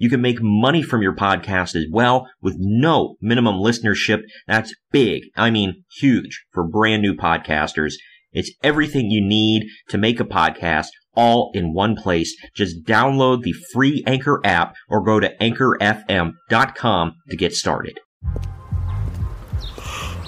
You 0.00 0.08
can 0.08 0.22
make 0.22 0.38
money 0.40 0.82
from 0.82 1.02
your 1.02 1.14
podcast 1.14 1.76
as 1.76 1.84
well 1.92 2.26
with 2.40 2.56
no 2.58 3.16
minimum 3.20 3.56
listenership. 3.56 4.22
That's 4.46 4.74
big. 4.90 5.24
I 5.36 5.50
mean, 5.50 5.84
huge 6.00 6.46
for 6.54 6.66
brand 6.66 7.02
new 7.02 7.14
podcasters. 7.14 7.92
It's 8.32 8.50
everything 8.62 9.10
you 9.10 9.22
need 9.22 9.66
to 9.90 9.98
make 9.98 10.18
a 10.18 10.24
podcast 10.24 10.86
all 11.14 11.50
in 11.52 11.74
one 11.74 11.96
place. 11.96 12.34
Just 12.56 12.82
download 12.84 13.42
the 13.42 13.52
free 13.74 14.02
Anchor 14.06 14.40
app 14.42 14.74
or 14.88 15.04
go 15.04 15.20
to 15.20 15.36
anchorfm.com 15.36 17.14
to 17.28 17.36
get 17.36 17.52
started. 17.52 18.00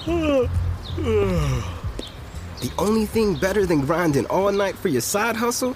The 0.05 0.49
only 2.77 3.07
thing 3.07 3.33
better 3.33 3.65
than 3.65 3.81
grinding 3.81 4.27
all 4.27 4.51
night 4.51 4.75
for 4.75 4.89
your 4.89 5.01
side 5.01 5.35
hustle 5.35 5.75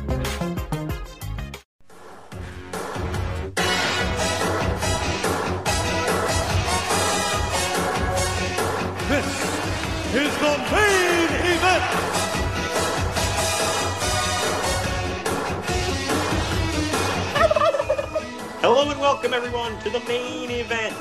Welcome 19.11 19.33
everyone 19.33 19.77
to 19.81 19.89
the 19.89 19.99
main 20.07 20.49
event, 20.49 20.95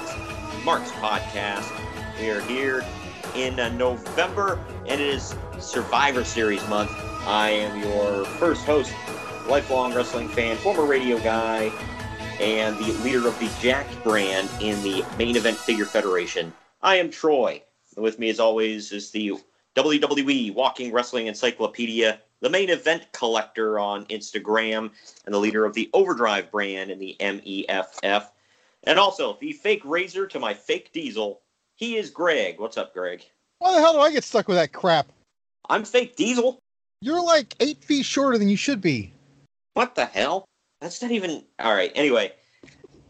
Mark's 0.65 0.91
podcast. 0.91 1.71
We 2.19 2.29
are 2.31 2.41
here 2.41 2.85
in 3.37 3.61
uh, 3.61 3.69
November 3.69 4.59
and 4.89 5.01
it 5.01 5.09
is 5.09 5.37
Survivor 5.61 6.25
Series 6.25 6.69
month. 6.69 6.91
I 7.25 7.51
am 7.51 7.81
your 7.81 8.25
first 8.25 8.67
host, 8.67 8.93
lifelong 9.47 9.95
wrestling 9.95 10.29
fan, 10.29 10.57
former 10.57 10.87
radio 10.87 11.21
guy, 11.21 11.71
and 12.41 12.77
the 12.79 12.93
leader 13.05 13.29
of 13.29 13.39
the 13.39 13.49
Jack 13.61 13.87
brand 14.03 14.51
in 14.61 14.83
the 14.83 15.05
main 15.17 15.37
event 15.37 15.57
figure 15.57 15.85
federation. 15.85 16.53
I 16.83 16.97
am 16.97 17.11
Troy. 17.11 17.63
With 17.97 18.19
me, 18.19 18.29
as 18.29 18.41
always, 18.41 18.91
is 18.91 19.13
the 19.13 19.35
WWE 19.77 20.53
Walking 20.53 20.91
Wrestling 20.91 21.29
Encyclopedia, 21.29 22.21
the 22.41 22.51
main 22.51 22.71
event 22.71 23.13
collector 23.13 23.79
on 23.79 24.07
Instagram, 24.07 24.91
and 25.25 25.35
the 25.35 25.39
leader 25.39 25.65
of 25.65 25.75
the 25.75 25.91
Overdrive 25.93 26.51
brand 26.51 26.91
in 26.91 26.99
the 26.99 27.17
MEFF. 27.21 28.29
And 28.85 28.99
also, 28.99 29.37
the 29.41 29.53
fake 29.53 29.83
razor 29.85 30.27
to 30.27 30.39
my 30.39 30.55
fake 30.55 30.91
diesel. 30.93 31.41
He 31.77 31.97
is 31.97 32.11
Greg. 32.11 32.59
What's 32.59 32.77
up, 32.77 32.95
Greg? 32.95 33.25
Why 33.59 33.75
the 33.75 33.81
hell 33.81 33.93
do 33.93 34.01
I 34.01 34.11
get 34.11 34.25
stuck 34.25 34.49
with 34.49 34.57
that 34.57 34.73
crap? 34.73 35.07
I'm 35.69 35.85
fake 35.85 36.17
diesel. 36.17 36.59
You're 37.03 37.23
like 37.23 37.55
eight 37.61 37.83
feet 37.85 38.05
shorter 38.05 38.39
than 38.39 38.49
you 38.49 38.57
should 38.57 38.81
be. 38.81 39.13
What 39.75 39.95
the 39.95 40.07
hell? 40.07 40.45
That's 40.81 41.01
not 41.03 41.11
even. 41.11 41.45
All 41.59 41.75
right. 41.75 41.93
Anyway, 41.95 42.33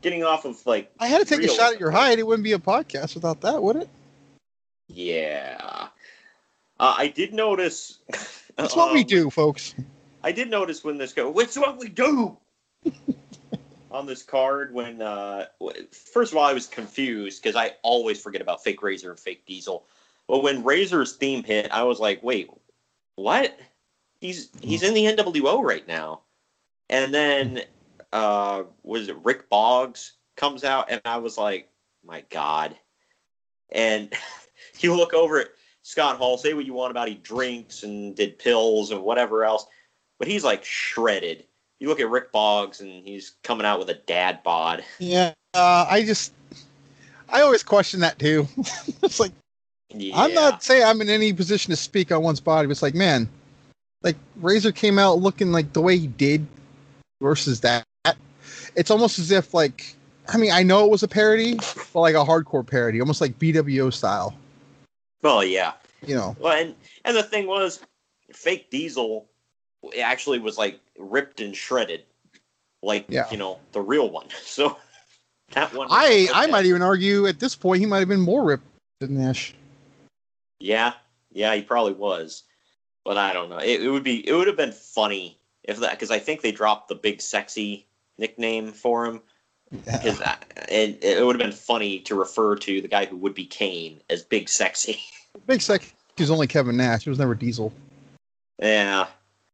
getting 0.02 0.24
off 0.24 0.44
of 0.44 0.64
like. 0.66 0.90
I 0.98 1.06
had 1.06 1.18
to 1.18 1.24
take 1.24 1.44
a 1.44 1.48
shot 1.48 1.74
at 1.74 1.80
your 1.80 1.90
height. 1.90 2.18
It 2.18 2.26
wouldn't 2.26 2.44
be 2.44 2.52
a 2.52 2.58
podcast 2.58 3.14
without 3.14 3.40
that, 3.42 3.62
would 3.62 3.76
it? 3.76 3.88
Yeah. 4.88 5.88
Uh, 6.80 6.94
I 6.98 7.08
did 7.08 7.32
notice. 7.32 7.98
That's 8.60 8.76
what 8.76 8.92
we 8.92 9.00
um, 9.00 9.06
do, 9.06 9.30
folks. 9.30 9.74
I 10.22 10.32
did 10.32 10.50
notice 10.50 10.84
when 10.84 10.98
this 10.98 11.12
go. 11.12 11.38
It's 11.38 11.56
what 11.56 11.78
we 11.78 11.88
do. 11.88 12.36
on 13.90 14.06
this 14.06 14.22
card, 14.22 14.72
when 14.72 15.02
uh, 15.02 15.46
first 15.90 16.32
of 16.32 16.38
all, 16.38 16.44
I 16.44 16.52
was 16.52 16.66
confused 16.66 17.42
because 17.42 17.56
I 17.56 17.72
always 17.82 18.20
forget 18.20 18.40
about 18.40 18.62
fake 18.62 18.82
Razor 18.82 19.10
and 19.10 19.18
fake 19.18 19.44
Diesel. 19.46 19.84
But 20.28 20.42
when 20.42 20.62
Razor's 20.62 21.16
theme 21.16 21.42
hit, 21.42 21.70
I 21.72 21.82
was 21.82 21.98
like, 21.98 22.22
"Wait, 22.22 22.50
what? 23.16 23.58
He's 24.20 24.50
he's 24.60 24.82
in 24.82 24.94
the 24.94 25.06
NWO 25.06 25.62
right 25.62 25.86
now." 25.88 26.20
And 26.88 27.12
then 27.12 27.62
uh, 28.12 28.64
was 28.82 29.08
it 29.08 29.16
Rick 29.24 29.48
Boggs 29.48 30.12
comes 30.36 30.64
out, 30.64 30.90
and 30.90 31.00
I 31.04 31.16
was 31.16 31.36
like, 31.36 31.68
"My 32.04 32.22
God!" 32.30 32.76
And 33.70 34.12
you 34.80 34.96
look 34.96 35.14
over 35.14 35.40
at 35.40 35.48
Scott 35.82 36.16
Hall, 36.16 36.36
say 36.38 36.54
what 36.54 36.66
you 36.66 36.74
want 36.74 36.90
about 36.90 37.08
he 37.08 37.14
drinks 37.14 37.82
and 37.82 38.14
did 38.14 38.38
pills 38.38 38.90
and 38.90 39.02
whatever 39.02 39.44
else, 39.44 39.66
but 40.18 40.28
he's 40.28 40.44
like 40.44 40.64
shredded. 40.64 41.44
You 41.78 41.88
look 41.88 42.00
at 42.00 42.10
Rick 42.10 42.30
Boggs 42.32 42.80
and 42.80 43.06
he's 43.06 43.36
coming 43.42 43.64
out 43.64 43.78
with 43.78 43.88
a 43.88 43.94
dad 43.94 44.42
bod. 44.42 44.84
Yeah, 44.98 45.32
uh, 45.54 45.86
I 45.88 46.04
just, 46.04 46.32
I 47.28 47.40
always 47.40 47.62
question 47.62 48.00
that 48.00 48.18
too. 48.18 48.46
it's 49.02 49.18
like 49.18 49.32
Yeah. 49.92 50.20
I'm 50.20 50.34
not 50.34 50.62
saying 50.62 50.84
I'm 50.84 51.00
in 51.00 51.08
any 51.08 51.32
position 51.32 51.70
to 51.70 51.76
speak 51.76 52.12
on 52.12 52.22
one's 52.22 52.40
body, 52.40 52.66
but 52.66 52.72
it's 52.72 52.82
like, 52.82 52.94
man, 52.94 53.28
like 54.02 54.16
Razor 54.36 54.72
came 54.72 54.98
out 54.98 55.18
looking 55.18 55.52
like 55.52 55.72
the 55.72 55.80
way 55.80 55.96
he 55.96 56.06
did 56.06 56.46
versus 57.20 57.60
that. 57.60 57.84
It's 58.76 58.90
almost 58.90 59.18
as 59.18 59.30
if 59.30 59.52
like, 59.52 59.94
I 60.28 60.36
mean, 60.36 60.52
I 60.52 60.62
know 60.62 60.84
it 60.84 60.90
was 60.90 61.02
a 61.02 61.08
parody, 61.08 61.56
but 61.56 62.00
like 62.00 62.14
a 62.14 62.24
hardcore 62.24 62.66
parody, 62.66 63.00
almost 63.00 63.20
like 63.20 63.38
BWO 63.38 63.92
style. 63.92 64.36
Well, 65.22 65.44
yeah. 65.44 65.72
You 66.06 66.14
know, 66.14 66.36
Well, 66.38 66.58
and 66.58 66.74
and 67.04 67.16
the 67.16 67.22
thing 67.22 67.46
was, 67.46 67.80
fake 68.32 68.70
Diesel 68.70 69.26
actually 70.00 70.38
was 70.38 70.56
like 70.56 70.80
ripped 70.98 71.40
and 71.40 71.54
shredded 71.54 72.04
like 72.82 73.06
Yeah. 73.08 73.26
you 73.30 73.36
know 73.36 73.58
the 73.72 73.80
real 73.80 74.10
one. 74.10 74.28
So 74.44 74.76
that 75.52 75.74
one. 75.74 75.88
I 75.90 76.28
I 76.32 76.46
might 76.46 76.64
even 76.66 76.82
argue 76.82 77.26
at 77.26 77.38
this 77.40 77.54
point 77.54 77.80
he 77.80 77.86
might 77.86 77.98
have 77.98 78.08
been 78.08 78.20
more 78.20 78.44
ripped 78.44 78.66
than 79.00 79.18
Nash. 79.18 79.54
Yeah, 80.58 80.92
yeah, 81.32 81.54
he 81.54 81.62
probably 81.62 81.94
was, 81.94 82.44
but 83.04 83.16
I 83.16 83.32
don't 83.32 83.48
know. 83.48 83.58
It, 83.58 83.82
it 83.82 83.90
would 83.90 84.04
be 84.04 84.26
it 84.28 84.32
would 84.32 84.46
have 84.46 84.56
been 84.56 84.72
funny 84.72 85.38
if 85.64 85.78
that 85.80 85.92
because 85.92 86.10
I 86.10 86.18
think 86.18 86.40
they 86.42 86.52
dropped 86.52 86.88
the 86.88 86.94
big 86.94 87.20
sexy 87.20 87.86
nickname 88.18 88.72
for 88.72 89.06
him. 89.06 89.22
Because 89.70 90.20
it, 90.68 91.02
it 91.02 91.24
would 91.24 91.40
have 91.40 91.50
been 91.50 91.56
funny 91.56 92.00
to 92.00 92.14
refer 92.14 92.56
to 92.56 92.80
the 92.80 92.88
guy 92.88 93.06
who 93.06 93.16
would 93.16 93.34
be 93.34 93.46
Kane 93.46 94.00
as 94.10 94.22
Big 94.22 94.48
Sexy. 94.48 95.00
Big 95.46 95.62
Sec 95.62 95.94
was 96.18 96.30
only 96.30 96.46
Kevin 96.46 96.76
Nash. 96.76 97.06
It 97.06 97.10
was 97.10 97.18
never 97.18 97.34
Diesel. 97.34 97.72
Yeah. 98.58 99.06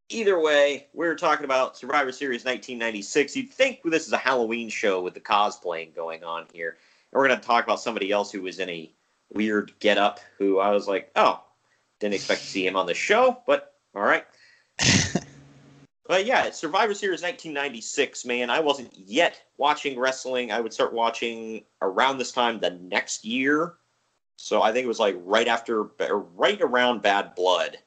Either 0.08 0.40
way, 0.40 0.86
we 0.94 1.06
were 1.06 1.14
talking 1.14 1.44
about 1.44 1.76
Survivor 1.76 2.12
Series 2.12 2.44
1996. 2.44 3.36
You'd 3.36 3.50
think 3.50 3.80
this 3.84 4.06
is 4.06 4.12
a 4.12 4.18
Halloween 4.18 4.68
show 4.68 5.02
with 5.02 5.14
the 5.14 5.20
cosplaying 5.20 5.94
going 5.94 6.24
on 6.24 6.46
here. 6.52 6.76
And 7.12 7.18
we're 7.18 7.28
going 7.28 7.40
to 7.40 7.46
talk 7.46 7.64
about 7.64 7.80
somebody 7.80 8.10
else 8.10 8.30
who 8.30 8.42
was 8.42 8.58
in 8.58 8.68
a 8.68 8.90
weird 9.32 9.72
getup 9.80 10.20
who 10.38 10.58
I 10.58 10.70
was 10.70 10.86
like, 10.86 11.10
oh, 11.16 11.42
didn't 11.98 12.14
expect 12.14 12.42
to 12.42 12.46
see 12.46 12.66
him 12.66 12.76
on 12.76 12.86
the 12.86 12.94
show, 12.94 13.42
but 13.46 13.74
all 13.94 14.02
right. 14.02 14.24
but 16.08 16.26
yeah, 16.26 16.50
Survivor 16.50 16.94
Series 16.94 17.22
1996, 17.22 18.24
man. 18.24 18.50
I 18.50 18.60
wasn't 18.60 18.92
yet 18.96 19.40
watching 19.58 19.98
wrestling. 19.98 20.52
I 20.52 20.60
would 20.60 20.72
start 20.72 20.92
watching 20.92 21.64
around 21.82 22.18
this 22.18 22.32
time 22.32 22.60
the 22.60 22.70
next 22.70 23.24
year. 23.24 23.74
So 24.36 24.62
I 24.62 24.72
think 24.72 24.84
it 24.84 24.88
was 24.88 25.00
like 25.00 25.16
right 25.20 25.48
after, 25.48 25.84
right 26.36 26.60
around 26.60 27.02
Bad 27.02 27.34
Blood. 27.34 27.78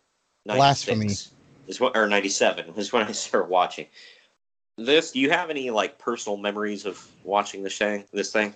96 0.45 0.57
Blasphemy. 0.57 1.13
Is 1.67 1.79
what, 1.79 1.95
or 1.95 2.07
97 2.07 2.73
is 2.77 2.91
when 2.91 3.03
I 3.03 3.11
started 3.11 3.49
watching. 3.49 3.85
This, 4.77 5.11
do 5.11 5.19
you 5.19 5.29
have 5.29 5.49
any 5.49 5.69
like 5.69 5.99
personal 5.99 6.37
memories 6.37 6.85
of 6.85 7.05
watching 7.23 7.63
this 7.63 7.77
thing? 7.77 8.05
This 8.11 8.31
thing? 8.31 8.55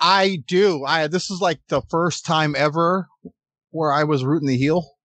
I 0.00 0.42
do. 0.46 0.84
I 0.84 1.06
this 1.06 1.30
is 1.30 1.40
like 1.40 1.60
the 1.68 1.82
first 1.82 2.26
time 2.26 2.56
ever 2.56 3.08
where 3.70 3.92
I 3.92 4.04
was 4.04 4.24
rooting 4.24 4.48
the 4.48 4.56
heel. 4.56 4.96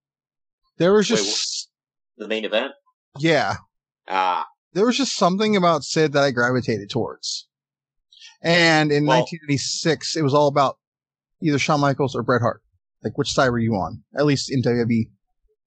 There 0.78 0.94
was 0.94 1.10
Wait, 1.10 1.18
just 1.18 1.70
The 2.18 2.28
main 2.28 2.46
event? 2.46 2.72
Yeah, 3.18 3.56
Ah, 4.08 4.46
there 4.74 4.86
was 4.86 4.98
just 4.98 5.16
something 5.16 5.56
about 5.56 5.84
Sid 5.84 6.14
that 6.14 6.24
I 6.24 6.32
gravitated 6.32 6.90
towards. 6.90 7.48
And 8.42 8.92
in 8.92 9.06
Well- 9.06 9.20
1986, 9.20 10.16
it 10.16 10.22
was 10.22 10.34
all 10.34 10.48
about 10.48 10.78
either 11.42 11.58
Shawn 11.60 11.80
Michaels 11.80 12.16
or 12.16 12.22
Bret 12.24 12.42
Hart. 12.42 12.62
Like, 13.04 13.18
which 13.18 13.32
side 13.32 13.50
were 13.50 13.60
you 13.60 13.74
on? 13.76 14.04
At 14.18 14.26
least 14.26 14.52
in 14.52 14.62
WWE. 14.62 15.10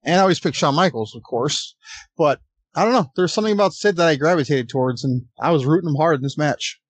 And 0.04 0.16
I 0.16 0.18
always 0.20 0.40
picked 0.40 0.56
Shawn 0.56 0.74
Michaels, 0.74 1.14
of 1.14 1.22
course. 1.22 1.74
But 2.16 2.40
I 2.74 2.84
don't 2.84 2.92
know. 2.92 3.06
There's 3.16 3.32
something 3.32 3.52
about 3.52 3.72
Sid 3.72 3.96
that 3.96 4.06
I 4.08 4.16
gravitated 4.16 4.68
towards, 4.68 5.02
and 5.04 5.22
I 5.40 5.50
was 5.50 5.64
rooting 5.66 5.88
him 5.90 5.96
hard 5.96 6.16
in 6.16 6.22
this 6.22 6.38
match. 6.38 6.80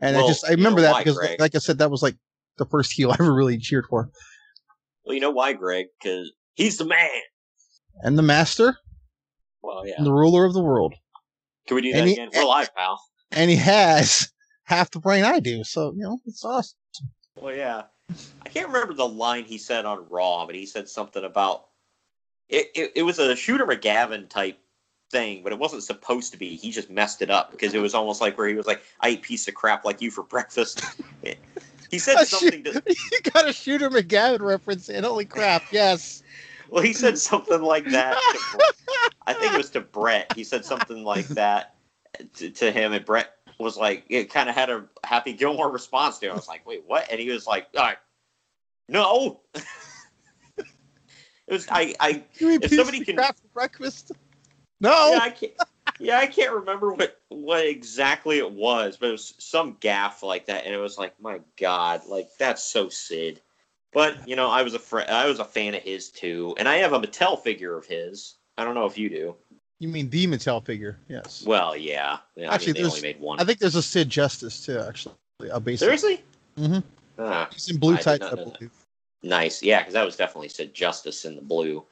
And 0.00 0.16
I 0.16 0.26
just, 0.26 0.44
I 0.46 0.50
you 0.50 0.56
remember 0.56 0.80
know 0.80 0.86
that 0.86 0.92
why, 0.92 1.00
because, 1.04 1.16
Greg. 1.18 1.40
like 1.40 1.54
I 1.54 1.58
said, 1.58 1.78
that 1.78 1.90
was 1.90 2.02
like 2.02 2.16
the 2.58 2.66
first 2.66 2.92
heel 2.92 3.10
I 3.12 3.16
ever 3.20 3.32
really 3.34 3.58
cheered 3.58 3.86
for. 3.88 4.10
well, 5.04 5.14
you 5.14 5.20
know 5.20 5.30
why, 5.30 5.52
Greg? 5.52 5.86
Because 6.02 6.32
he's 6.54 6.78
the 6.78 6.86
man. 6.86 7.08
And 8.02 8.16
the 8.18 8.22
master 8.22 8.76
Well, 9.62 9.86
yeah. 9.86 10.02
the 10.02 10.12
ruler 10.12 10.44
of 10.44 10.54
the 10.54 10.62
world. 10.62 10.94
Can 11.66 11.74
we 11.76 11.82
do 11.82 11.92
that 11.92 12.00
and 12.00 12.08
he- 12.08 12.14
again? 12.14 12.30
We're 12.34 12.44
live, 12.44 12.74
pal. 12.74 13.02
And 13.32 13.50
he 13.50 13.56
has 13.56 14.32
half 14.64 14.90
the 14.90 15.00
brain 15.00 15.24
I 15.24 15.40
do. 15.40 15.64
So, 15.64 15.92
you 15.92 16.02
know, 16.02 16.18
it's 16.26 16.44
awesome. 16.44 16.78
Well, 17.36 17.54
yeah. 17.54 17.82
I 18.44 18.48
can't 18.48 18.66
remember 18.66 18.94
the 18.94 19.08
line 19.08 19.44
he 19.44 19.58
said 19.58 19.84
on 19.84 20.06
Raw, 20.08 20.46
but 20.46 20.54
he 20.54 20.66
said 20.66 20.88
something 20.88 21.24
about 21.24 21.66
it. 22.48 22.70
It, 22.74 22.92
it 22.96 23.02
was 23.02 23.18
a 23.18 23.36
Shooter 23.36 23.66
McGavin 23.66 24.28
type 24.28 24.58
thing, 25.10 25.42
but 25.42 25.52
it 25.52 25.58
wasn't 25.58 25.82
supposed 25.82 26.32
to 26.32 26.38
be. 26.38 26.56
He 26.56 26.70
just 26.70 26.90
messed 26.90 27.22
it 27.22 27.30
up 27.30 27.50
because 27.52 27.74
it 27.74 27.78
was 27.78 27.94
almost 27.94 28.20
like 28.20 28.36
where 28.36 28.48
he 28.48 28.54
was 28.54 28.66
like, 28.66 28.82
"I 29.00 29.10
eat 29.10 29.22
piece 29.22 29.46
of 29.46 29.54
crap 29.54 29.84
like 29.84 30.00
you 30.00 30.10
for 30.10 30.22
breakfast." 30.34 30.84
he 31.90 31.98
said 31.98 32.24
something 32.24 32.64
to. 32.64 32.82
you 32.86 33.20
got 33.32 33.48
a 33.48 33.52
Shooter 33.52 33.90
McGavin 33.90 34.40
reference 34.40 34.88
in. 34.88 35.04
Holy 35.04 35.24
crap. 35.24 35.62
Yes. 35.70 36.22
Well, 36.70 36.84
he 36.84 36.92
said 36.92 37.18
something 37.18 37.60
like 37.60 37.84
that. 37.90 38.14
To, 38.14 38.58
I 39.26 39.32
think 39.32 39.54
it 39.54 39.56
was 39.56 39.70
to 39.70 39.80
Bret. 39.80 40.32
He 40.36 40.44
said 40.44 40.64
something 40.64 41.02
like 41.02 41.26
that 41.28 41.74
to, 42.34 42.50
to 42.50 42.70
him, 42.70 42.92
and 42.92 43.04
Bret 43.04 43.34
was 43.58 43.76
like, 43.76 44.04
it 44.08 44.30
kind 44.30 44.48
of 44.48 44.54
had 44.54 44.70
a 44.70 44.84
Happy 45.04 45.32
Gilmore 45.32 45.70
response 45.70 46.18
to 46.18 46.26
it. 46.26 46.30
I 46.30 46.34
was 46.34 46.48
like, 46.48 46.64
wait, 46.66 46.84
what? 46.86 47.10
And 47.10 47.20
he 47.20 47.28
was 47.30 47.46
like, 47.46 47.66
all 47.76 47.82
right, 47.82 47.98
no. 48.88 49.40
it 50.56 50.64
was 51.48 51.66
I. 51.68 51.94
I 51.98 52.22
You 52.38 52.60
if 52.62 52.72
somebody 52.72 53.04
can, 53.04 53.16
for 53.16 53.34
breakfast? 53.52 54.12
No. 54.82 55.12
yeah, 55.12 55.18
I 55.20 55.28
can't. 55.28 55.52
Yeah, 55.98 56.18
I 56.18 56.26
can't 56.26 56.54
remember 56.54 56.94
what 56.94 57.20
what 57.28 57.66
exactly 57.66 58.38
it 58.38 58.50
was, 58.50 58.96
but 58.96 59.10
it 59.10 59.12
was 59.12 59.34
some 59.36 59.76
gaff 59.80 60.22
like 60.22 60.46
that, 60.46 60.64
and 60.64 60.74
it 60.74 60.78
was 60.78 60.96
like, 60.96 61.20
my 61.20 61.40
God, 61.58 62.06
like 62.06 62.30
that's 62.38 62.64
so 62.64 62.88
Sid. 62.88 63.42
But 63.92 64.28
you 64.28 64.36
know, 64.36 64.48
I 64.48 64.62
was 64.62 64.74
a 64.74 64.78
fr- 64.78 65.00
I 65.08 65.26
was 65.26 65.38
a 65.40 65.44
fan 65.44 65.74
of 65.74 65.82
his 65.82 66.10
too, 66.10 66.54
and 66.58 66.68
I 66.68 66.76
have 66.76 66.92
a 66.92 67.00
Mattel 67.00 67.40
figure 67.42 67.76
of 67.76 67.86
his. 67.86 68.36
I 68.56 68.64
don't 68.64 68.74
know 68.74 68.86
if 68.86 68.96
you 68.96 69.08
do. 69.08 69.34
You 69.78 69.88
mean 69.88 70.10
the 70.10 70.26
Mattel 70.26 70.64
figure? 70.64 70.98
Yes. 71.08 71.42
Well, 71.46 71.76
yeah. 71.76 72.18
yeah 72.36 72.52
Actually, 72.52 72.64
I 72.64 72.66
mean, 72.66 72.74
they 72.74 72.80
there's- 72.82 72.92
only 72.96 73.02
made 73.02 73.20
one. 73.20 73.40
I 73.40 73.44
think 73.44 73.58
there's 73.58 73.76
a 73.76 73.82
Sid 73.82 74.08
Justice 74.10 74.64
too. 74.64 74.78
Actually, 74.78 75.14
a 75.50 75.58
basic. 75.58 75.80
Seriously? 75.86 76.22
Mm-hmm. 76.58 76.80
Ah, 77.18 77.48
He's 77.52 77.68
in 77.70 77.78
blue 77.78 77.94
I 77.94 78.00
tights. 78.00 78.26
I 78.26 78.34
know 78.34 78.52
that. 78.60 78.70
nice. 79.22 79.62
Yeah, 79.62 79.78
because 79.80 79.94
that 79.94 80.04
was 80.04 80.16
definitely 80.16 80.48
Sid 80.50 80.74
Justice 80.74 81.24
in 81.24 81.34
the 81.34 81.42
blue. 81.42 81.84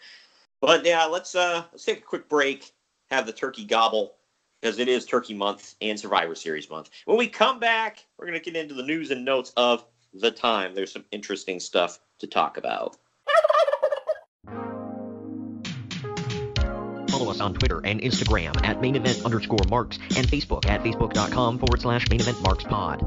But 0.60 0.84
yeah, 0.84 1.04
let's 1.04 1.34
uh 1.34 1.64
let's 1.72 1.84
take 1.84 1.98
a 1.98 2.02
quick 2.02 2.28
break. 2.28 2.72
Have 3.10 3.24
the 3.26 3.32
turkey 3.32 3.64
gobble 3.64 4.14
because 4.60 4.78
it 4.78 4.88
is 4.88 5.06
Turkey 5.06 5.32
Month 5.34 5.76
and 5.80 5.98
Survivor 5.98 6.34
Series 6.34 6.68
Month. 6.68 6.90
When 7.06 7.16
we 7.16 7.26
come 7.26 7.58
back, 7.58 8.04
we're 8.18 8.26
gonna 8.26 8.40
get 8.40 8.54
into 8.56 8.74
the 8.74 8.82
news 8.82 9.10
and 9.10 9.24
notes 9.24 9.52
of 9.56 9.84
the 10.12 10.30
time. 10.30 10.74
There's 10.74 10.92
some 10.92 11.04
interesting 11.10 11.60
stuff 11.60 11.98
to 12.20 12.26
talk 12.26 12.56
about. 12.56 12.96
Follow 17.10 17.30
us 17.30 17.40
on 17.40 17.54
Twitter 17.54 17.80
and 17.84 18.00
Instagram 18.00 18.62
at 18.64 18.80
main 18.80 18.94
event 18.94 19.24
underscore 19.24 19.58
marks 19.68 19.98
and 20.16 20.26
Facebook 20.26 20.66
at 20.66 20.82
facebook.com 20.82 21.58
forward 21.58 21.80
slash 21.80 22.08
main 22.10 22.20
event 22.20 22.40
marks 22.42 22.64
pod. 22.64 23.06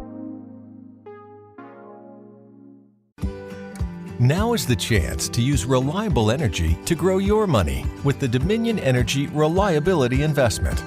Now 4.19 4.53
is 4.53 4.67
the 4.67 4.75
chance 4.75 5.27
to 5.29 5.41
use 5.41 5.65
reliable 5.65 6.29
energy 6.29 6.77
to 6.85 6.93
grow 6.93 7.17
your 7.17 7.47
money 7.47 7.85
with 8.03 8.19
the 8.19 8.27
Dominion 8.27 8.77
Energy 8.77 9.25
Reliability 9.27 10.21
Investment. 10.21 10.83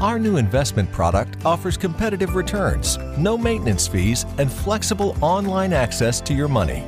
Our 0.00 0.18
new 0.18 0.38
investment 0.38 0.90
product 0.90 1.27
offers 1.44 1.76
competitive 1.76 2.34
returns, 2.34 2.98
no 3.18 3.38
maintenance 3.38 3.86
fees, 3.86 4.26
and 4.38 4.50
flexible 4.50 5.16
online 5.20 5.72
access 5.72 6.20
to 6.22 6.34
your 6.34 6.48
money. 6.48 6.84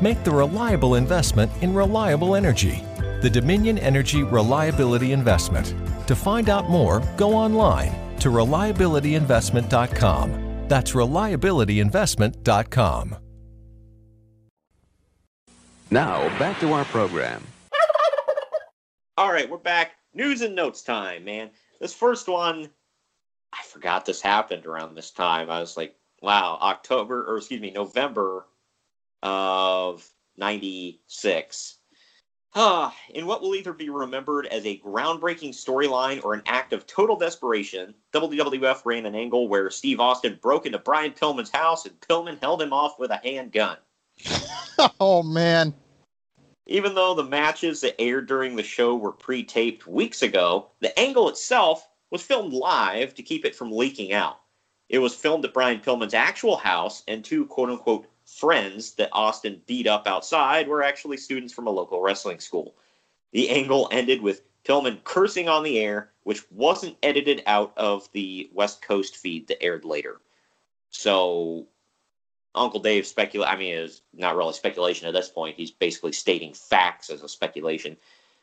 Make 0.00 0.24
the 0.24 0.30
reliable 0.30 0.94
investment 0.96 1.52
in 1.62 1.74
reliable 1.74 2.34
energy. 2.34 2.82
The 3.20 3.30
Dominion 3.30 3.78
Energy 3.78 4.22
Reliability 4.22 5.12
Investment. 5.12 5.74
To 6.08 6.16
find 6.16 6.50
out 6.50 6.68
more, 6.68 7.00
go 7.16 7.32
online 7.34 8.18
to 8.18 8.28
reliabilityinvestment.com. 8.30 10.66
That's 10.68 10.92
reliabilityinvestment.com. 10.92 13.16
Now, 15.90 16.38
back 16.38 16.60
to 16.60 16.72
our 16.72 16.84
program. 16.86 17.44
All 19.18 19.30
right, 19.30 19.50
we're 19.50 19.58
back. 19.58 19.92
News 20.14 20.40
and 20.40 20.56
notes 20.56 20.82
time, 20.82 21.24
man. 21.24 21.50
This 21.80 21.92
first 21.92 22.28
one, 22.28 22.70
I 23.52 23.62
forgot 23.64 24.04
this 24.04 24.20
happened 24.20 24.66
around 24.66 24.94
this 24.94 25.10
time. 25.10 25.50
I 25.50 25.60
was 25.60 25.76
like, 25.76 25.94
wow, 26.20 26.58
October, 26.60 27.24
or 27.24 27.36
excuse 27.36 27.60
me, 27.60 27.70
November 27.70 28.46
of 29.22 30.08
96. 30.36 31.76
Ah, 32.54 32.94
in 33.14 33.26
what 33.26 33.40
will 33.40 33.54
either 33.54 33.72
be 33.72 33.88
remembered 33.88 34.46
as 34.46 34.66
a 34.66 34.78
groundbreaking 34.78 35.50
storyline 35.50 36.22
or 36.22 36.34
an 36.34 36.42
act 36.46 36.74
of 36.74 36.86
total 36.86 37.16
desperation, 37.16 37.94
WWF 38.12 38.84
ran 38.84 39.06
an 39.06 39.14
angle 39.14 39.48
where 39.48 39.70
Steve 39.70 40.00
Austin 40.00 40.38
broke 40.42 40.66
into 40.66 40.78
Brian 40.78 41.12
Pillman's 41.12 41.50
house 41.50 41.86
and 41.86 41.98
Pillman 42.00 42.38
held 42.40 42.60
him 42.60 42.72
off 42.72 42.98
with 42.98 43.10
a 43.10 43.16
handgun. 43.16 43.78
Oh 44.98 45.22
man. 45.22 45.74
Even 46.66 46.94
though 46.94 47.14
the 47.14 47.22
matches 47.22 47.82
that 47.82 48.00
aired 48.00 48.26
during 48.26 48.56
the 48.56 48.62
show 48.62 48.96
were 48.96 49.12
pre 49.12 49.44
taped 49.44 49.86
weeks 49.86 50.22
ago, 50.22 50.70
the 50.80 50.98
angle 50.98 51.28
itself 51.28 51.86
was 52.12 52.22
filmed 52.22 52.52
live 52.52 53.14
to 53.14 53.22
keep 53.22 53.44
it 53.44 53.56
from 53.56 53.72
leaking 53.72 54.12
out. 54.12 54.38
It 54.90 54.98
was 54.98 55.14
filmed 55.14 55.46
at 55.46 55.54
Brian 55.54 55.80
Pillman's 55.80 56.12
actual 56.12 56.56
house, 56.56 57.02
and 57.08 57.24
two 57.24 57.46
quote 57.46 57.70
unquote 57.70 58.06
friends 58.26 58.92
that 58.92 59.08
Austin 59.12 59.62
beat 59.66 59.86
up 59.86 60.06
outside 60.06 60.68
were 60.68 60.82
actually 60.82 61.16
students 61.16 61.54
from 61.54 61.66
a 61.66 61.70
local 61.70 62.02
wrestling 62.02 62.38
school. 62.38 62.74
The 63.32 63.48
angle 63.48 63.88
ended 63.90 64.20
with 64.20 64.42
Pillman 64.64 65.02
cursing 65.04 65.48
on 65.48 65.62
the 65.62 65.78
air, 65.78 66.10
which 66.24 66.44
wasn't 66.52 66.98
edited 67.02 67.42
out 67.46 67.72
of 67.78 68.12
the 68.12 68.50
West 68.52 68.82
Coast 68.82 69.16
feed 69.16 69.48
that 69.48 69.62
aired 69.62 69.86
later. 69.86 70.20
So 70.90 71.66
Uncle 72.54 72.80
Dave 72.80 73.06
speculate. 73.06 73.48
I 73.48 73.56
mean, 73.56 73.74
it's 73.74 74.02
not 74.12 74.36
really 74.36 74.52
speculation 74.52 75.08
at 75.08 75.14
this 75.14 75.30
point. 75.30 75.56
He's 75.56 75.70
basically 75.70 76.12
stating 76.12 76.52
facts 76.52 77.08
as 77.08 77.22
a 77.22 77.28
speculation 77.28 77.96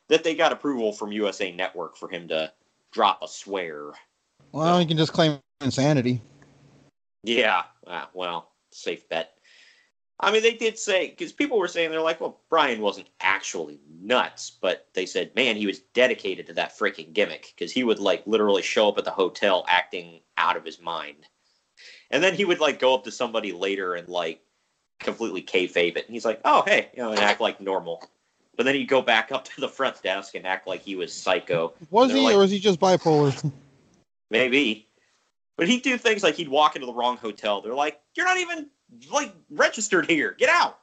that 0.07 0.23
they 0.23 0.33
got 0.33 0.51
approval 0.51 0.91
from 0.91 1.11
USA 1.11 1.51
Network 1.51 1.95
for 1.95 2.09
him 2.09 2.27
to 2.29 2.51
drop 2.91 3.21
a 3.21 3.27
swear. 3.27 3.93
Well, 4.51 4.81
you 4.81 4.87
can 4.87 4.97
just 4.97 5.13
claim 5.13 5.39
insanity. 5.61 6.21
Yeah. 7.23 7.63
Uh, 7.85 8.05
well, 8.13 8.51
safe 8.71 9.07
bet. 9.09 9.33
I 10.21 10.31
mean, 10.31 10.43
they 10.43 10.53
did 10.53 10.77
say 10.77 11.09
because 11.09 11.31
people 11.31 11.57
were 11.57 11.69
saying 11.69 11.91
they're 11.91 12.01
like, 12.01 12.19
well, 12.19 12.41
Brian 12.49 12.81
wasn't 12.81 13.07
actually 13.21 13.79
nuts, 14.01 14.51
but 14.61 14.87
they 14.93 15.05
said, 15.05 15.33
man, 15.35 15.55
he 15.55 15.65
was 15.65 15.79
dedicated 15.93 16.47
to 16.47 16.53
that 16.55 16.77
freaking 16.77 17.13
gimmick 17.13 17.53
because 17.55 17.71
he 17.71 17.85
would 17.85 17.99
like 17.99 18.27
literally 18.27 18.61
show 18.61 18.89
up 18.89 18.97
at 18.97 19.05
the 19.05 19.11
hotel 19.11 19.65
acting 19.69 20.19
out 20.37 20.57
of 20.57 20.65
his 20.65 20.81
mind, 20.81 21.25
and 22.11 22.21
then 22.21 22.33
he 22.33 22.43
would 22.43 22.59
like 22.59 22.79
go 22.79 22.93
up 22.93 23.05
to 23.05 23.11
somebody 23.11 23.53
later 23.53 23.93
and 23.95 24.09
like 24.09 24.41
completely 24.99 25.41
kayfabe 25.41 25.95
it, 25.95 26.05
and 26.05 26.13
he's 26.13 26.25
like, 26.25 26.41
oh 26.43 26.63
hey, 26.65 26.89
you 26.93 27.01
know, 27.01 27.11
and 27.11 27.19
act 27.19 27.39
like 27.39 27.61
normal, 27.61 28.03
but 28.59 28.65
then 28.65 28.75
he'd 28.75 28.89
go 28.89 29.01
back 29.01 29.31
up 29.31 29.45
to 29.45 29.61
the 29.61 29.69
front 29.69 30.03
desk 30.03 30.35
and 30.35 30.45
act 30.45 30.67
like 30.67 30.81
he 30.81 30.93
was 30.93 31.13
psycho. 31.13 31.71
Was 31.91 32.11
he, 32.11 32.19
like, 32.19 32.35
or 32.35 32.39
was 32.39 32.51
he 32.51 32.59
just 32.59 32.77
bipolar? 32.77 33.53
Maybe. 34.29 34.85
But 35.55 35.69
he'd 35.69 35.81
do 35.81 35.97
things 35.97 36.23
like 36.23 36.35
he'd 36.35 36.49
walk 36.49 36.75
into 36.75 36.85
the 36.85 36.93
wrong 36.93 37.15
hotel. 37.15 37.61
They're 37.61 37.73
like, 37.73 38.01
You're 38.17 38.25
not 38.25 38.37
even 38.37 38.67
like 39.09 39.33
registered 39.49 40.09
here. 40.09 40.35
Get 40.37 40.49
out. 40.49 40.79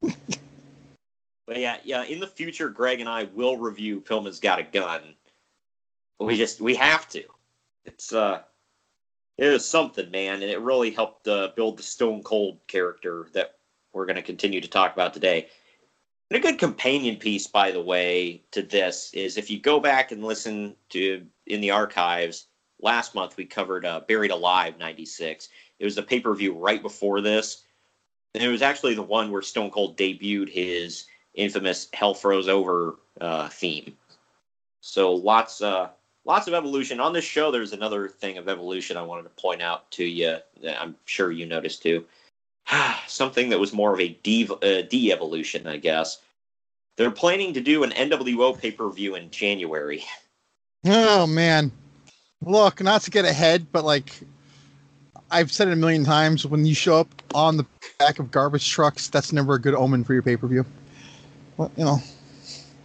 but 0.00 1.56
yeah, 1.56 1.78
yeah, 1.82 2.04
in 2.04 2.20
the 2.20 2.28
future 2.28 2.68
Greg 2.68 3.00
and 3.00 3.08
I 3.08 3.24
will 3.34 3.56
review 3.56 4.00
Pillman's 4.00 4.38
Got 4.38 4.60
a 4.60 4.62
Gun. 4.62 5.00
We 6.20 6.36
just 6.36 6.60
we 6.60 6.76
have 6.76 7.08
to. 7.08 7.24
It's 7.86 8.12
uh 8.12 8.42
it 9.36 9.48
was 9.48 9.66
something, 9.66 10.12
man, 10.12 10.42
and 10.42 10.50
it 10.52 10.60
really 10.60 10.92
helped 10.92 11.26
uh, 11.26 11.48
build 11.56 11.76
the 11.76 11.82
Stone 11.82 12.22
Cold 12.22 12.60
character 12.68 13.30
that 13.32 13.56
we're 13.92 14.06
going 14.06 14.14
to 14.14 14.22
continue 14.22 14.60
to 14.60 14.68
talk 14.68 14.94
about 14.94 15.12
today. 15.12 15.48
And 16.30 16.38
a 16.38 16.40
good 16.40 16.58
companion 16.58 17.16
piece, 17.16 17.46
by 17.46 17.70
the 17.70 17.80
way, 17.80 18.42
to 18.50 18.62
this 18.62 19.10
is 19.14 19.36
if 19.36 19.48
you 19.48 19.60
go 19.60 19.78
back 19.78 20.10
and 20.10 20.24
listen 20.24 20.74
to 20.90 21.24
in 21.46 21.60
the 21.60 21.70
archives, 21.70 22.48
last 22.80 23.14
month 23.14 23.36
we 23.36 23.44
covered 23.44 23.86
uh, 23.86 24.00
Buried 24.00 24.32
Alive 24.32 24.76
96. 24.78 25.48
It 25.78 25.84
was 25.84 25.94
the 25.94 26.02
pay 26.02 26.18
per 26.18 26.34
view 26.34 26.52
right 26.52 26.82
before 26.82 27.20
this. 27.20 27.62
And 28.34 28.42
it 28.42 28.48
was 28.48 28.62
actually 28.62 28.94
the 28.94 29.02
one 29.02 29.30
where 29.30 29.40
Stone 29.40 29.70
Cold 29.70 29.96
debuted 29.96 30.50
his 30.50 31.06
infamous 31.34 31.88
Hell 31.92 32.12
Froze 32.12 32.48
Over 32.48 32.96
uh, 33.20 33.48
theme. 33.48 33.96
So 34.80 35.12
lots, 35.12 35.62
uh, 35.62 35.90
lots 36.24 36.48
of 36.48 36.54
evolution 36.54 36.98
on 36.98 37.12
this 37.12 37.24
show. 37.24 37.50
There's 37.50 37.72
another 37.72 38.08
thing 38.08 38.36
of 38.36 38.48
evolution 38.48 38.96
I 38.96 39.02
wanted 39.02 39.22
to 39.24 39.40
point 39.40 39.62
out 39.62 39.90
to 39.92 40.04
you. 40.04 40.38
That 40.60 40.82
I'm 40.82 40.96
sure 41.04 41.30
you 41.30 41.46
noticed 41.46 41.82
too. 41.82 42.04
Something 43.06 43.50
that 43.50 43.58
was 43.58 43.72
more 43.72 43.92
of 43.92 44.00
a 44.00 44.08
de 44.22 44.48
uh, 44.48 44.82
de-evolution, 44.82 45.66
I 45.66 45.76
guess. 45.76 46.18
They're 46.96 47.10
planning 47.10 47.52
to 47.54 47.60
do 47.60 47.82
an 47.82 47.90
NWO 47.90 48.58
pay 48.58 48.70
per 48.70 48.88
view 48.90 49.14
in 49.14 49.30
January. 49.30 50.04
Oh 50.88 51.26
man, 51.26 51.72
look, 52.42 52.80
not 52.80 53.02
to 53.02 53.10
get 53.10 53.24
ahead, 53.24 53.66
but 53.72 53.84
like 53.84 54.20
I've 55.32 55.50
said 55.50 55.66
it 55.66 55.72
a 55.72 55.76
million 55.76 56.04
times, 56.04 56.46
when 56.46 56.64
you 56.64 56.74
show 56.74 57.00
up 57.00 57.08
on 57.34 57.56
the 57.56 57.66
back 57.98 58.20
of 58.20 58.30
garbage 58.30 58.70
trucks, 58.70 59.08
that's 59.08 59.32
never 59.32 59.54
a 59.54 59.60
good 59.60 59.74
omen 59.74 60.04
for 60.04 60.12
your 60.12 60.22
pay 60.22 60.36
per 60.36 60.46
view. 60.46 60.64
Well, 61.56 61.72
you 61.76 61.84
know, 61.84 61.98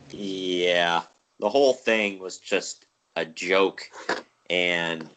Yeah, 0.09 1.03
the 1.39 1.49
whole 1.49 1.73
thing 1.73 2.17
was 2.17 2.39
just 2.39 2.85
a 3.15 3.25
joke, 3.25 3.87
and 4.49 5.07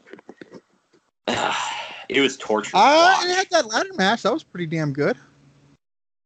it 2.08 2.20
was 2.20 2.37
torture. 2.37 2.70
to 2.70 2.76
I 2.76 3.34
had 3.37 3.49
that 3.50 3.66
ladder 3.66 3.92
match. 3.94 4.23
That 4.23 4.32
was 4.32 4.42
pretty 4.42 4.66
damn 4.66 4.92
good. 4.92 5.16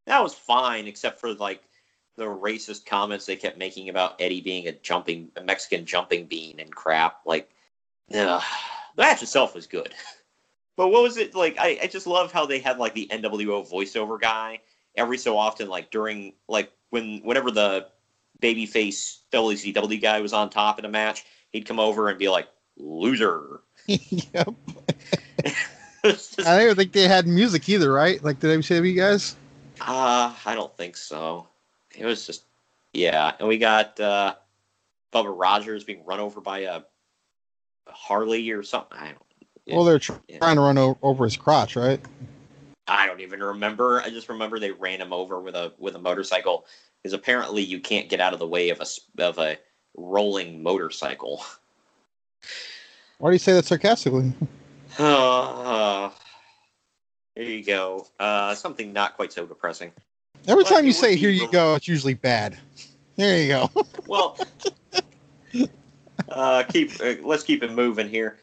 That 0.06 0.22
was 0.22 0.34
fine, 0.34 0.86
except 0.86 1.20
for 1.20 1.34
like 1.34 1.62
the 2.16 2.24
racist 2.24 2.86
comments 2.86 3.26
they 3.26 3.36
kept 3.36 3.58
making 3.58 3.88
about 3.88 4.20
Eddie 4.20 4.40
being 4.40 4.66
a 4.68 4.72
jumping 4.72 5.30
a 5.36 5.42
Mexican 5.42 5.84
jumping 5.84 6.26
bean 6.26 6.60
and 6.60 6.74
crap. 6.74 7.20
Like, 7.24 7.50
ugh. 8.14 8.42
the 8.96 9.02
match 9.02 9.22
itself 9.22 9.54
was 9.54 9.66
good, 9.66 9.94
but 10.76 10.88
what 10.88 11.02
was 11.02 11.16
it 11.16 11.34
like? 11.34 11.56
I, 11.58 11.78
I 11.82 11.86
just 11.86 12.06
love 12.06 12.32
how 12.32 12.46
they 12.46 12.58
had 12.58 12.78
like 12.78 12.94
the 12.94 13.08
NWO 13.10 13.70
voiceover 13.70 14.20
guy 14.20 14.60
every 14.96 15.18
so 15.18 15.36
often, 15.36 15.68
like 15.68 15.90
during 15.90 16.34
like 16.48 16.72
when 16.90 17.20
whenever 17.22 17.50
the 17.50 17.86
babyface 18.42 19.18
WCW 19.32 20.00
guy 20.00 20.20
was 20.20 20.32
on 20.32 20.50
top 20.50 20.78
in 20.78 20.84
a 20.84 20.88
match, 20.88 21.24
he'd 21.52 21.66
come 21.66 21.80
over 21.80 22.08
and 22.08 22.18
be 22.18 22.28
like, 22.28 22.48
"Loser." 22.76 23.60
Yep. 23.88 24.54
I 26.04 26.64
don't 26.64 26.76
think 26.76 26.92
they 26.92 27.08
had 27.08 27.26
music 27.26 27.68
either, 27.68 27.92
right? 27.92 28.22
Like 28.22 28.40
the 28.40 28.48
WCW 28.48 28.96
guys. 28.96 29.36
Uh, 29.80 30.34
I 30.44 30.54
don't 30.54 30.74
think 30.76 30.96
so. 30.96 31.48
It 31.96 32.04
was 32.04 32.26
just, 32.26 32.44
yeah. 32.92 33.32
And 33.38 33.48
we 33.48 33.58
got 33.58 33.98
uh, 33.98 34.34
Bubba 35.12 35.34
Rogers 35.36 35.84
being 35.84 36.04
run 36.04 36.20
over 36.20 36.40
by 36.40 36.60
a, 36.60 36.82
Harley 37.88 38.50
or 38.50 38.62
something. 38.62 38.98
I 38.98 39.06
don't. 39.06 39.22
Well, 39.66 39.84
they're 39.84 39.98
tr- 39.98 40.14
trying 40.38 40.56
to 40.56 40.62
run 40.62 40.78
o- 40.78 40.98
over 41.02 41.24
his 41.24 41.36
crotch, 41.36 41.76
right? 41.76 42.00
I 42.86 43.06
don't 43.06 43.20
even 43.20 43.42
remember. 43.42 44.00
I 44.00 44.08
just 44.08 44.28
remember 44.28 44.58
they 44.58 44.70
ran 44.70 45.00
him 45.00 45.12
over 45.12 45.40
with 45.40 45.54
a 45.54 45.74
with 45.78 45.94
a 45.94 45.98
motorcycle 45.98 46.64
because 47.02 47.12
apparently 47.12 47.62
you 47.62 47.80
can't 47.80 48.08
get 48.08 48.20
out 48.20 48.32
of 48.32 48.38
the 48.38 48.46
way 48.46 48.70
of 48.70 48.80
a 48.80 48.86
of 49.22 49.38
a 49.38 49.58
rolling 49.96 50.62
motorcycle. 50.62 51.44
Why 53.18 53.30
do 53.30 53.34
you 53.34 53.38
say 53.38 53.52
that 53.52 53.66
sarcastically? 53.66 54.32
Uh, 54.98 56.10
there 57.36 57.44
you 57.44 57.62
go. 57.62 58.08
Uh, 58.18 58.52
something 58.54 58.92
not 58.92 59.14
quite 59.14 59.32
so 59.32 59.46
depressing. 59.46 59.92
Every 60.48 60.64
But 60.64 60.70
time 60.70 60.86
you 60.86 60.92
say 60.92 61.14
"here 61.14 61.30
you 61.30 61.48
go," 61.52 61.76
it's 61.76 61.86
usually 61.86 62.14
bad. 62.14 62.58
There 63.14 63.40
you 63.40 63.48
go. 63.48 63.70
Well, 64.08 64.36
uh, 66.30 66.64
keep 66.64 67.00
uh, 67.00 67.16
let's 67.22 67.44
keep 67.44 67.62
it 67.62 67.70
moving 67.70 68.08
here. 68.08 68.38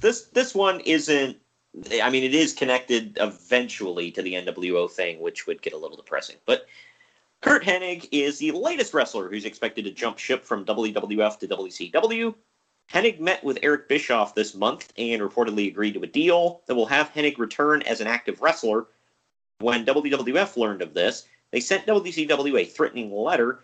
This 0.00 0.24
this 0.24 0.54
one 0.54 0.80
isn't. 0.80 1.38
I 2.02 2.10
mean, 2.10 2.24
it 2.24 2.34
is 2.34 2.52
connected 2.52 3.16
eventually 3.20 4.10
to 4.10 4.20
the 4.20 4.34
NWO 4.34 4.90
thing, 4.90 5.20
which 5.20 5.46
would 5.46 5.62
get 5.62 5.72
a 5.72 5.78
little 5.78 5.96
depressing. 5.96 6.36
But 6.44 6.66
Curt 7.40 7.64
Hennig 7.64 8.08
is 8.12 8.38
the 8.38 8.50
latest 8.50 8.92
wrestler 8.92 9.30
who's 9.30 9.46
expected 9.46 9.84
to 9.84 9.92
jump 9.92 10.18
ship 10.18 10.44
from 10.44 10.66
WWF 10.66 11.38
to 11.38 11.48
WCW. 11.48 12.34
Hennig 12.92 13.18
met 13.18 13.42
with 13.42 13.58
Eric 13.62 13.88
Bischoff 13.88 14.34
this 14.34 14.54
month 14.54 14.92
and 14.96 15.20
reportedly 15.20 15.68
agreed 15.68 15.94
to 15.94 16.02
a 16.02 16.06
deal 16.06 16.62
that 16.66 16.74
will 16.74 16.86
have 16.86 17.12
Hennig 17.12 17.38
return 17.38 17.82
as 17.82 18.00
an 18.00 18.06
active 18.06 18.40
wrestler. 18.40 18.86
When 19.58 19.84
WWF 19.84 20.56
learned 20.56 20.82
of 20.82 20.94
this, 20.94 21.26
they 21.50 21.60
sent 21.60 21.86
WCW 21.86 22.60
a 22.60 22.64
threatening 22.64 23.12
letter, 23.12 23.60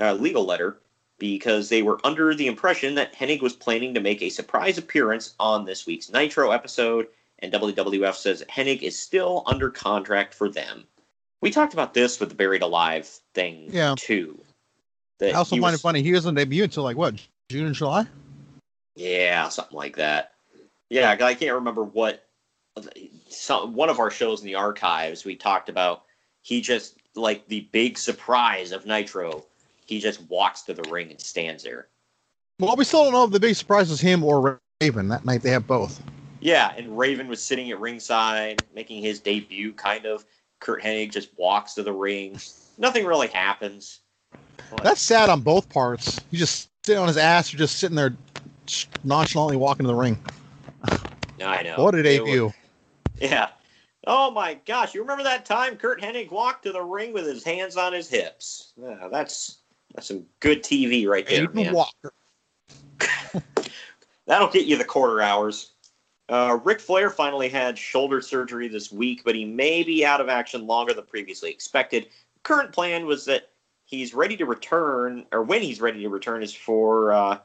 uh, 0.00 0.14
legal 0.14 0.44
letter, 0.44 0.78
because 1.18 1.68
they 1.68 1.82
were 1.82 2.00
under 2.04 2.34
the 2.34 2.46
impression 2.46 2.94
that 2.94 3.14
Hennig 3.14 3.40
was 3.40 3.54
planning 3.54 3.94
to 3.94 4.00
make 4.00 4.22
a 4.22 4.28
surprise 4.30 4.78
appearance 4.78 5.34
on 5.40 5.64
this 5.64 5.86
week's 5.86 6.10
Nitro 6.10 6.50
episode, 6.50 7.08
and 7.40 7.52
WWF 7.52 8.14
says 8.14 8.44
Hennig 8.50 8.82
is 8.82 8.98
still 8.98 9.42
under 9.46 9.70
contract 9.70 10.34
for 10.34 10.48
them. 10.48 10.84
We 11.40 11.50
talked 11.50 11.72
about 11.72 11.94
this 11.94 12.20
with 12.20 12.28
the 12.30 12.34
Buried 12.34 12.62
Alive 12.62 13.06
thing 13.34 13.68
Yeah. 13.72 13.94
too. 13.96 14.38
I 15.20 15.32
also 15.32 15.56
find 15.56 15.62
was- 15.62 15.74
it 15.74 15.80
funny. 15.80 16.02
He 16.02 16.12
doesn't 16.12 16.34
debut 16.34 16.64
until 16.64 16.82
like 16.82 16.96
what 16.96 17.14
June 17.48 17.66
and 17.66 17.74
July. 17.74 18.06
Yeah, 18.98 19.48
something 19.48 19.76
like 19.76 19.96
that. 19.96 20.32
Yeah, 20.90 21.16
I 21.20 21.34
can't 21.34 21.54
remember 21.54 21.84
what. 21.84 22.24
Some, 23.28 23.74
one 23.74 23.88
of 23.88 23.98
our 23.98 24.10
shows 24.10 24.40
in 24.40 24.46
the 24.46 24.54
archives, 24.54 25.24
we 25.24 25.36
talked 25.36 25.68
about 25.68 26.04
he 26.42 26.60
just 26.60 26.96
like 27.14 27.46
the 27.46 27.68
big 27.72 27.96
surprise 27.96 28.72
of 28.72 28.86
Nitro. 28.86 29.44
He 29.86 30.00
just 30.00 30.20
walks 30.28 30.62
to 30.62 30.74
the 30.74 30.88
ring 30.90 31.10
and 31.10 31.20
stands 31.20 31.62
there. 31.62 31.86
Well, 32.58 32.74
we 32.76 32.84
still 32.84 33.04
don't 33.04 33.12
know 33.12 33.24
if 33.24 33.30
the 33.30 33.40
big 33.40 33.54
surprise 33.54 33.90
is 33.90 34.00
him 34.00 34.24
or 34.24 34.60
Raven. 34.80 35.08
That 35.08 35.24
night 35.24 35.42
they 35.42 35.50
have 35.50 35.66
both. 35.66 36.02
Yeah, 36.40 36.72
and 36.76 36.98
Raven 36.98 37.28
was 37.28 37.42
sitting 37.42 37.70
at 37.70 37.78
ringside, 37.78 38.64
making 38.74 39.02
his 39.02 39.20
debut. 39.20 39.72
Kind 39.72 40.06
of. 40.06 40.24
Curt 40.58 40.82
Hennig 40.82 41.12
just 41.12 41.30
walks 41.36 41.74
to 41.74 41.84
the 41.84 41.92
ring. 41.92 42.40
Nothing 42.78 43.06
really 43.06 43.28
happens. 43.28 44.00
That's 44.82 45.00
sad 45.00 45.28
on 45.28 45.40
both 45.40 45.68
parts. 45.68 46.20
You 46.30 46.38
just 46.38 46.68
sit 46.84 46.96
on 46.96 47.06
his 47.06 47.16
ass. 47.16 47.52
You're 47.52 47.58
just 47.58 47.78
sitting 47.78 47.96
there 47.96 48.16
nonchalantly 49.04 49.56
walking 49.56 49.84
to 49.84 49.88
the 49.88 49.94
ring. 49.94 50.18
I 51.44 51.62
know. 51.62 51.76
What 51.82 51.94
a 51.94 52.02
debut! 52.02 52.52
yeah. 53.20 53.48
Oh 54.06 54.30
my 54.30 54.54
gosh! 54.66 54.94
You 54.94 55.00
remember 55.02 55.24
that 55.24 55.44
time 55.44 55.76
Curt 55.76 56.00
Hennig 56.00 56.30
walked 56.30 56.64
to 56.64 56.72
the 56.72 56.82
ring 56.82 57.12
with 57.12 57.26
his 57.26 57.44
hands 57.44 57.76
on 57.76 57.92
his 57.92 58.08
hips? 58.08 58.72
Yeah, 58.80 59.08
that's 59.10 59.58
that's 59.94 60.08
some 60.08 60.24
good 60.40 60.62
TV 60.62 61.06
right 61.06 61.26
there, 61.26 61.46
Aiden 61.46 61.54
man. 61.54 61.74
Walker. 61.74 62.12
That'll 64.26 64.48
get 64.48 64.66
you 64.66 64.76
the 64.76 64.84
quarter 64.84 65.20
hours. 65.20 65.72
Uh, 66.28 66.58
Ric 66.62 66.80
Flair 66.80 67.08
finally 67.08 67.48
had 67.48 67.78
shoulder 67.78 68.20
surgery 68.20 68.68
this 68.68 68.92
week, 68.92 69.22
but 69.24 69.34
he 69.34 69.44
may 69.44 69.82
be 69.82 70.04
out 70.04 70.20
of 70.20 70.28
action 70.28 70.66
longer 70.66 70.92
than 70.92 71.04
previously 71.06 71.50
expected. 71.50 72.08
Current 72.42 72.72
plan 72.72 73.06
was 73.06 73.24
that 73.24 73.50
he's 73.86 74.12
ready 74.12 74.36
to 74.36 74.44
return, 74.44 75.24
or 75.32 75.42
when 75.42 75.62
he's 75.62 75.80
ready 75.80 76.02
to 76.02 76.08
return, 76.08 76.42
is 76.42 76.52
for 76.52 77.12
uh, 77.12 77.38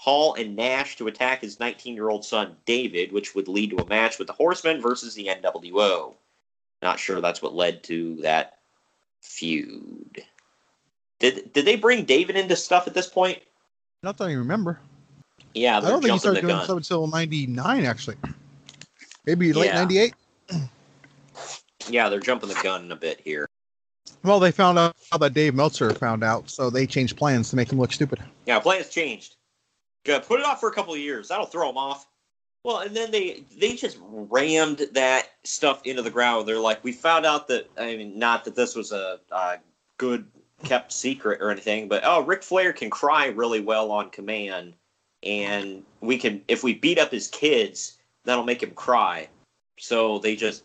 Hall 0.00 0.32
and 0.32 0.56
Nash 0.56 0.96
to 0.96 1.08
attack 1.08 1.42
his 1.42 1.60
19 1.60 1.94
year 1.94 2.08
old 2.08 2.24
son 2.24 2.56
David, 2.64 3.12
which 3.12 3.34
would 3.34 3.48
lead 3.48 3.68
to 3.68 3.76
a 3.76 3.86
match 3.86 4.18
with 4.18 4.28
the 4.28 4.32
Horsemen 4.32 4.80
versus 4.80 5.14
the 5.14 5.26
NWO. 5.26 6.14
Not 6.80 6.98
sure 6.98 7.20
that's 7.20 7.42
what 7.42 7.52
led 7.52 7.82
to 7.82 8.16
that 8.22 8.60
feud. 9.20 10.24
Did 11.18 11.52
did 11.52 11.66
they 11.66 11.76
bring 11.76 12.06
David 12.06 12.34
into 12.34 12.56
stuff 12.56 12.86
at 12.86 12.94
this 12.94 13.08
point? 13.08 13.40
Not 14.02 14.16
that 14.16 14.28
I 14.28 14.32
remember. 14.32 14.80
Yeah, 15.52 15.76
I 15.76 15.80
they're 15.80 15.90
don't 15.90 16.00
think 16.00 16.14
he 16.14 16.18
started 16.18 16.40
doing 16.40 16.54
gun. 16.54 16.64
stuff 16.64 16.78
until 16.78 17.06
'99, 17.06 17.84
actually. 17.84 18.16
Maybe 19.26 19.52
late 19.52 19.74
'98. 19.74 20.14
Yeah, 21.90 22.08
they're 22.08 22.20
jumping 22.20 22.48
the 22.48 22.58
gun 22.62 22.90
a 22.90 22.96
bit 22.96 23.20
here. 23.20 23.50
Well, 24.22 24.40
they 24.40 24.50
found 24.50 24.78
out 24.78 24.96
how 25.12 25.18
that 25.18 25.34
Dave 25.34 25.54
Meltzer 25.54 25.92
found 25.92 26.24
out, 26.24 26.48
so 26.48 26.70
they 26.70 26.86
changed 26.86 27.18
plans 27.18 27.50
to 27.50 27.56
make 27.56 27.70
him 27.70 27.78
look 27.78 27.92
stupid. 27.92 28.22
Yeah, 28.46 28.60
plans 28.60 28.88
changed. 28.88 29.36
Good. 30.04 30.22
Put 30.24 30.40
it 30.40 30.46
off 30.46 30.60
for 30.60 30.68
a 30.68 30.72
couple 30.72 30.94
of 30.94 31.00
years. 31.00 31.28
That'll 31.28 31.46
throw 31.46 31.68
them 31.68 31.76
off. 31.76 32.06
Well, 32.64 32.80
and 32.80 32.94
then 32.94 33.10
they 33.10 33.44
they 33.58 33.74
just 33.74 33.98
rammed 34.02 34.86
that 34.92 35.30
stuff 35.44 35.80
into 35.84 36.02
the 36.02 36.10
ground. 36.10 36.46
They're 36.46 36.58
like, 36.58 36.84
we 36.84 36.92
found 36.92 37.24
out 37.24 37.48
that 37.48 37.68
I 37.78 37.96
mean, 37.96 38.18
not 38.18 38.44
that 38.44 38.54
this 38.54 38.74
was 38.74 38.92
a, 38.92 39.18
a 39.30 39.58
good 39.96 40.26
kept 40.64 40.92
secret 40.92 41.40
or 41.40 41.50
anything, 41.50 41.88
but 41.88 42.02
oh, 42.04 42.22
Ric 42.22 42.42
Flair 42.42 42.72
can 42.72 42.90
cry 42.90 43.26
really 43.26 43.60
well 43.60 43.90
on 43.90 44.10
command, 44.10 44.74
and 45.22 45.82
we 46.00 46.18
can 46.18 46.42
if 46.48 46.62
we 46.62 46.74
beat 46.74 46.98
up 46.98 47.10
his 47.10 47.28
kids, 47.28 47.98
that'll 48.24 48.44
make 48.44 48.62
him 48.62 48.72
cry. 48.72 49.28
So 49.78 50.18
they 50.18 50.36
just 50.36 50.64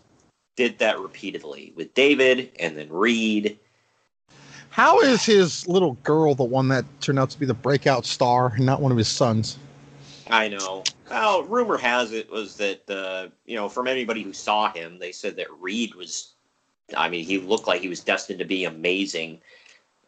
did 0.57 0.77
that 0.79 0.99
repeatedly 0.99 1.73
with 1.75 1.93
David 1.93 2.51
and 2.59 2.77
then 2.77 2.91
Reid. 2.91 3.57
How 4.75 5.00
is 5.00 5.24
his 5.24 5.65
little 5.70 5.94
girl 6.03 6.36
the 6.36 6.44
one 6.44 6.67
that 6.67 6.84
turned 7.00 7.17
out 7.17 7.29
to 7.29 7.39
be 7.39 7.46
the 7.46 7.53
breakout 7.53 8.05
star 8.05 8.51
and 8.58 8.65
not 8.65 8.82
one 8.82 8.91
of 8.91 8.98
his 8.98 9.08
sons? 9.08 9.58
I 10.29 10.50
know. 10.50 10.84
Well, 11.10 11.44
rumor 11.44 11.77
has 11.77 12.12
it 12.12 12.29
was 12.29 12.58
that 12.58 12.89
uh, 12.89 13.29
you 13.46 13.55
know, 13.55 13.70
from 13.70 13.88
anybody 13.88 14.22
who 14.22 14.34
saw 14.34 14.70
him, 14.74 15.00
they 15.00 15.13
said 15.13 15.38
that 15.38 15.48
Reid 15.62 15.96
was. 15.96 16.34
I 16.98 17.08
mean, 17.08 17.24
he 17.24 17.38
looked 17.38 17.67
like 17.67 17.79
he 17.79 17.88
was 17.88 18.01
destined 18.01 18.39
to 18.39 18.46
be 18.46 18.65
amazing, 18.65 19.39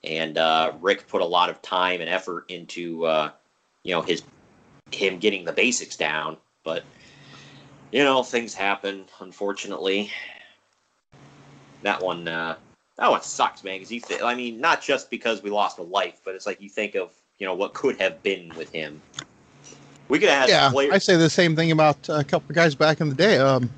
and 0.03 0.37
uh, 0.37 0.73
Rick 0.81 1.07
put 1.07 1.21
a 1.21 1.25
lot 1.25 1.49
of 1.49 1.61
time 1.61 2.01
and 2.01 2.09
effort 2.09 2.43
into 2.49 3.05
uh, 3.05 3.31
you 3.83 3.93
know 3.93 4.01
his 4.01 4.21
him 4.91 5.17
getting 5.17 5.45
the 5.45 5.53
basics 5.53 5.95
down. 5.95 6.35
But 6.65 6.83
you 7.93 8.03
know, 8.03 8.21
things 8.21 8.53
happen. 8.53 9.05
Unfortunately, 9.21 10.11
that 11.83 12.03
one 12.03 12.27
uh, 12.27 12.57
that 12.97 13.09
one 13.09 13.21
sucks, 13.21 13.63
man. 13.63 13.75
Because 13.75 13.91
you, 13.91 13.99
th- 13.99 14.21
I 14.21 14.35
mean, 14.35 14.59
not 14.59 14.81
just 14.81 15.09
because 15.09 15.43
we 15.43 15.49
lost 15.49 15.77
a 15.77 15.83
life, 15.83 16.21
but 16.25 16.35
it's 16.35 16.45
like 16.45 16.61
you 16.61 16.69
think 16.69 16.95
of 16.95 17.11
you 17.39 17.45
know 17.45 17.53
what 17.53 17.73
could 17.73 17.99
have 17.99 18.21
been 18.23 18.51
with 18.55 18.71
him. 18.71 19.01
We 20.09 20.19
could 20.19 20.29
have 20.29 20.41
had 20.41 20.49
yeah, 20.49 20.71
Flair- 20.71 20.93
I 20.93 20.97
say 20.97 21.15
the 21.17 21.29
same 21.29 21.55
thing 21.55 21.71
about 21.71 21.97
a 22.09 22.23
couple 22.23 22.49
of 22.49 22.55
guys 22.55 22.75
back 22.75 23.01
in 23.01 23.09
the 23.09 23.15
day. 23.15 23.37
Um, 23.37 23.69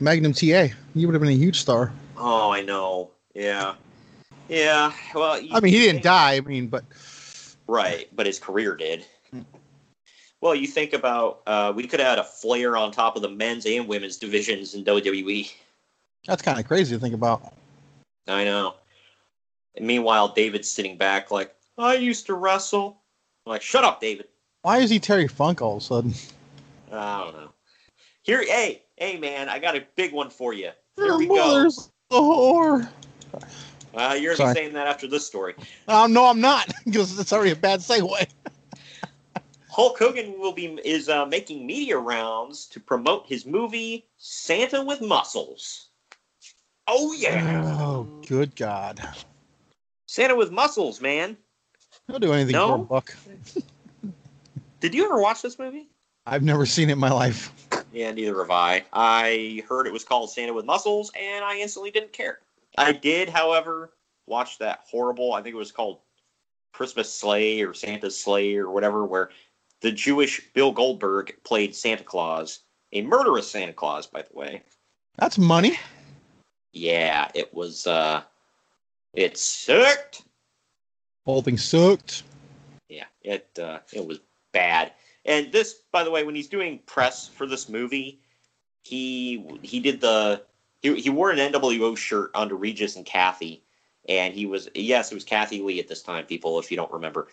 Magnum 0.00 0.32
TA, 0.32 0.68
he 0.94 1.04
would 1.04 1.14
have 1.14 1.20
been 1.20 1.30
a 1.30 1.36
huge 1.36 1.60
star. 1.60 1.92
Oh, 2.16 2.50
I 2.50 2.62
know. 2.62 3.10
Yeah. 3.34 3.74
Yeah. 4.48 4.92
Well, 5.14 5.40
you- 5.40 5.54
I 5.54 5.60
mean, 5.60 5.72
he 5.74 5.80
didn't 5.80 6.02
die. 6.02 6.36
I 6.36 6.40
mean, 6.40 6.68
but 6.68 6.84
Right, 7.66 8.08
but 8.16 8.26
his 8.26 8.40
career 8.40 8.74
did. 8.74 9.04
Well, 10.40 10.54
you 10.56 10.66
think 10.66 10.92
about 10.94 11.42
uh, 11.46 11.72
we 11.76 11.86
could 11.86 12.00
have 12.00 12.08
had 12.08 12.18
a 12.18 12.24
Flair 12.24 12.76
on 12.76 12.90
top 12.90 13.14
of 13.14 13.22
the 13.22 13.28
men's 13.28 13.66
and 13.66 13.86
women's 13.86 14.16
divisions 14.16 14.74
in 14.74 14.84
WWE. 14.84 15.52
that's 16.26 16.42
kind 16.42 16.58
of 16.58 16.66
crazy 16.66 16.96
to 16.96 17.00
think 17.00 17.14
about. 17.14 17.52
I 18.28 18.44
know. 18.44 18.74
And 19.76 19.86
meanwhile, 19.86 20.28
David's 20.28 20.70
sitting 20.70 20.96
back 20.96 21.30
like, 21.30 21.54
I 21.78 21.94
used 21.94 22.26
to 22.26 22.34
wrestle. 22.34 23.00
I'm 23.46 23.50
like, 23.50 23.62
shut 23.62 23.84
up, 23.84 24.00
David. 24.00 24.28
Why 24.62 24.78
is 24.78 24.90
he 24.90 24.98
Terry 24.98 25.28
Funk 25.28 25.62
all 25.62 25.76
of 25.76 25.82
a 25.82 25.84
sudden? 25.84 26.14
I 26.92 27.24
don't 27.24 27.34
know. 27.34 27.50
Here, 28.22 28.42
hey, 28.42 28.82
hey, 28.96 29.18
man, 29.18 29.48
I 29.48 29.58
got 29.58 29.76
a 29.76 29.84
big 29.96 30.12
one 30.12 30.28
for 30.28 30.52
you. 30.52 30.70
Here 30.96 31.06
Your 31.06 31.18
we 31.18 31.26
go. 31.26 31.34
mother's 31.34 31.90
a 32.10 32.14
whore. 32.14 32.88
Uh, 33.94 34.16
you're 34.20 34.36
Sorry. 34.36 34.54
saying 34.54 34.72
that 34.74 34.86
after 34.86 35.08
this 35.08 35.26
story. 35.26 35.54
Oh 35.88 36.06
no, 36.06 36.26
I'm 36.26 36.40
not 36.40 36.72
because 36.84 37.18
it's 37.18 37.32
already 37.32 37.50
a 37.52 37.56
bad 37.56 37.80
segue. 37.80 38.26
Hulk 39.68 39.98
Hogan 39.98 40.38
will 40.38 40.52
be 40.52 40.66
is 40.84 41.08
uh, 41.08 41.26
making 41.26 41.66
media 41.66 41.96
rounds 41.96 42.66
to 42.66 42.80
promote 42.80 43.26
his 43.26 43.46
movie 43.46 44.06
Santa 44.16 44.84
with 44.84 45.00
Muscles. 45.00 45.89
Oh 46.92 47.12
yeah, 47.12 47.76
Oh, 47.80 48.02
good 48.26 48.56
God! 48.56 49.00
Santa 50.06 50.34
with 50.34 50.50
Muscles, 50.50 51.00
man. 51.00 51.36
He'll 52.08 52.18
do 52.18 52.32
anything 52.32 52.52
No? 52.54 52.68
for 52.68 52.74
a 52.74 52.78
buck. 52.84 53.16
Did 54.80 54.92
you 54.92 55.04
ever 55.04 55.20
watch 55.20 55.40
this 55.40 55.56
movie? 55.56 55.88
I've 56.26 56.42
never 56.42 56.66
seen 56.66 56.88
it 56.88 56.94
in 56.94 56.98
my 56.98 57.12
life. 57.12 57.52
Yeah, 57.92 58.10
neither 58.10 58.36
have 58.40 58.50
I. 58.50 58.84
I 58.92 59.62
heard 59.68 59.86
it 59.86 59.92
was 59.92 60.04
called 60.04 60.30
Santa 60.32 60.52
with 60.52 60.64
Muscles, 60.64 61.12
and 61.16 61.44
I 61.44 61.58
instantly 61.58 61.92
didn't 61.92 62.12
care. 62.12 62.40
I 62.76 62.90
did, 62.90 63.28
however, 63.28 63.92
watch 64.26 64.58
that 64.58 64.80
horrible. 64.90 65.32
I 65.32 65.42
think 65.42 65.54
it 65.54 65.58
was 65.58 65.70
called 65.70 65.98
Christmas 66.72 67.12
Sleigh 67.12 67.62
or 67.62 67.72
Santa's 67.72 68.18
Slay 68.18 68.56
or 68.56 68.68
whatever, 68.68 69.04
where 69.04 69.30
the 69.80 69.92
Jewish 69.92 70.40
Bill 70.54 70.72
Goldberg 70.72 71.36
played 71.44 71.72
Santa 71.74 72.02
Claus, 72.04 72.60
a 72.92 73.02
murderous 73.02 73.48
Santa 73.48 73.72
Claus, 73.72 74.08
by 74.08 74.22
the 74.22 74.36
way. 74.36 74.62
That's 75.18 75.38
money. 75.38 75.78
Yeah, 76.72 77.30
it 77.34 77.52
was. 77.52 77.86
uh 77.86 78.22
It 79.14 79.36
sucked. 79.36 80.22
Whole 81.26 81.42
thing 81.42 81.58
sucked. 81.58 82.22
Yeah, 82.88 83.04
it 83.22 83.48
uh, 83.58 83.80
it 83.92 84.04
was 84.04 84.20
bad. 84.52 84.92
And 85.24 85.52
this, 85.52 85.82
by 85.92 86.02
the 86.02 86.10
way, 86.10 86.24
when 86.24 86.34
he's 86.34 86.48
doing 86.48 86.80
press 86.86 87.28
for 87.28 87.46
this 87.46 87.68
movie, 87.68 88.20
he 88.82 89.44
he 89.62 89.80
did 89.80 90.00
the 90.00 90.42
he, 90.82 91.00
he 91.00 91.10
wore 91.10 91.30
an 91.30 91.38
NWO 91.38 91.96
shirt 91.96 92.30
under 92.34 92.54
Regis 92.54 92.96
and 92.96 93.04
Kathie, 93.04 93.62
and 94.08 94.34
he 94.34 94.46
was 94.46 94.68
yes, 94.74 95.12
it 95.12 95.14
was 95.14 95.24
Kathie 95.24 95.62
Lee 95.62 95.80
at 95.80 95.88
this 95.88 96.02
time, 96.02 96.24
people, 96.26 96.58
if 96.58 96.70
you 96.70 96.76
don't 96.76 96.92
remember. 96.92 97.28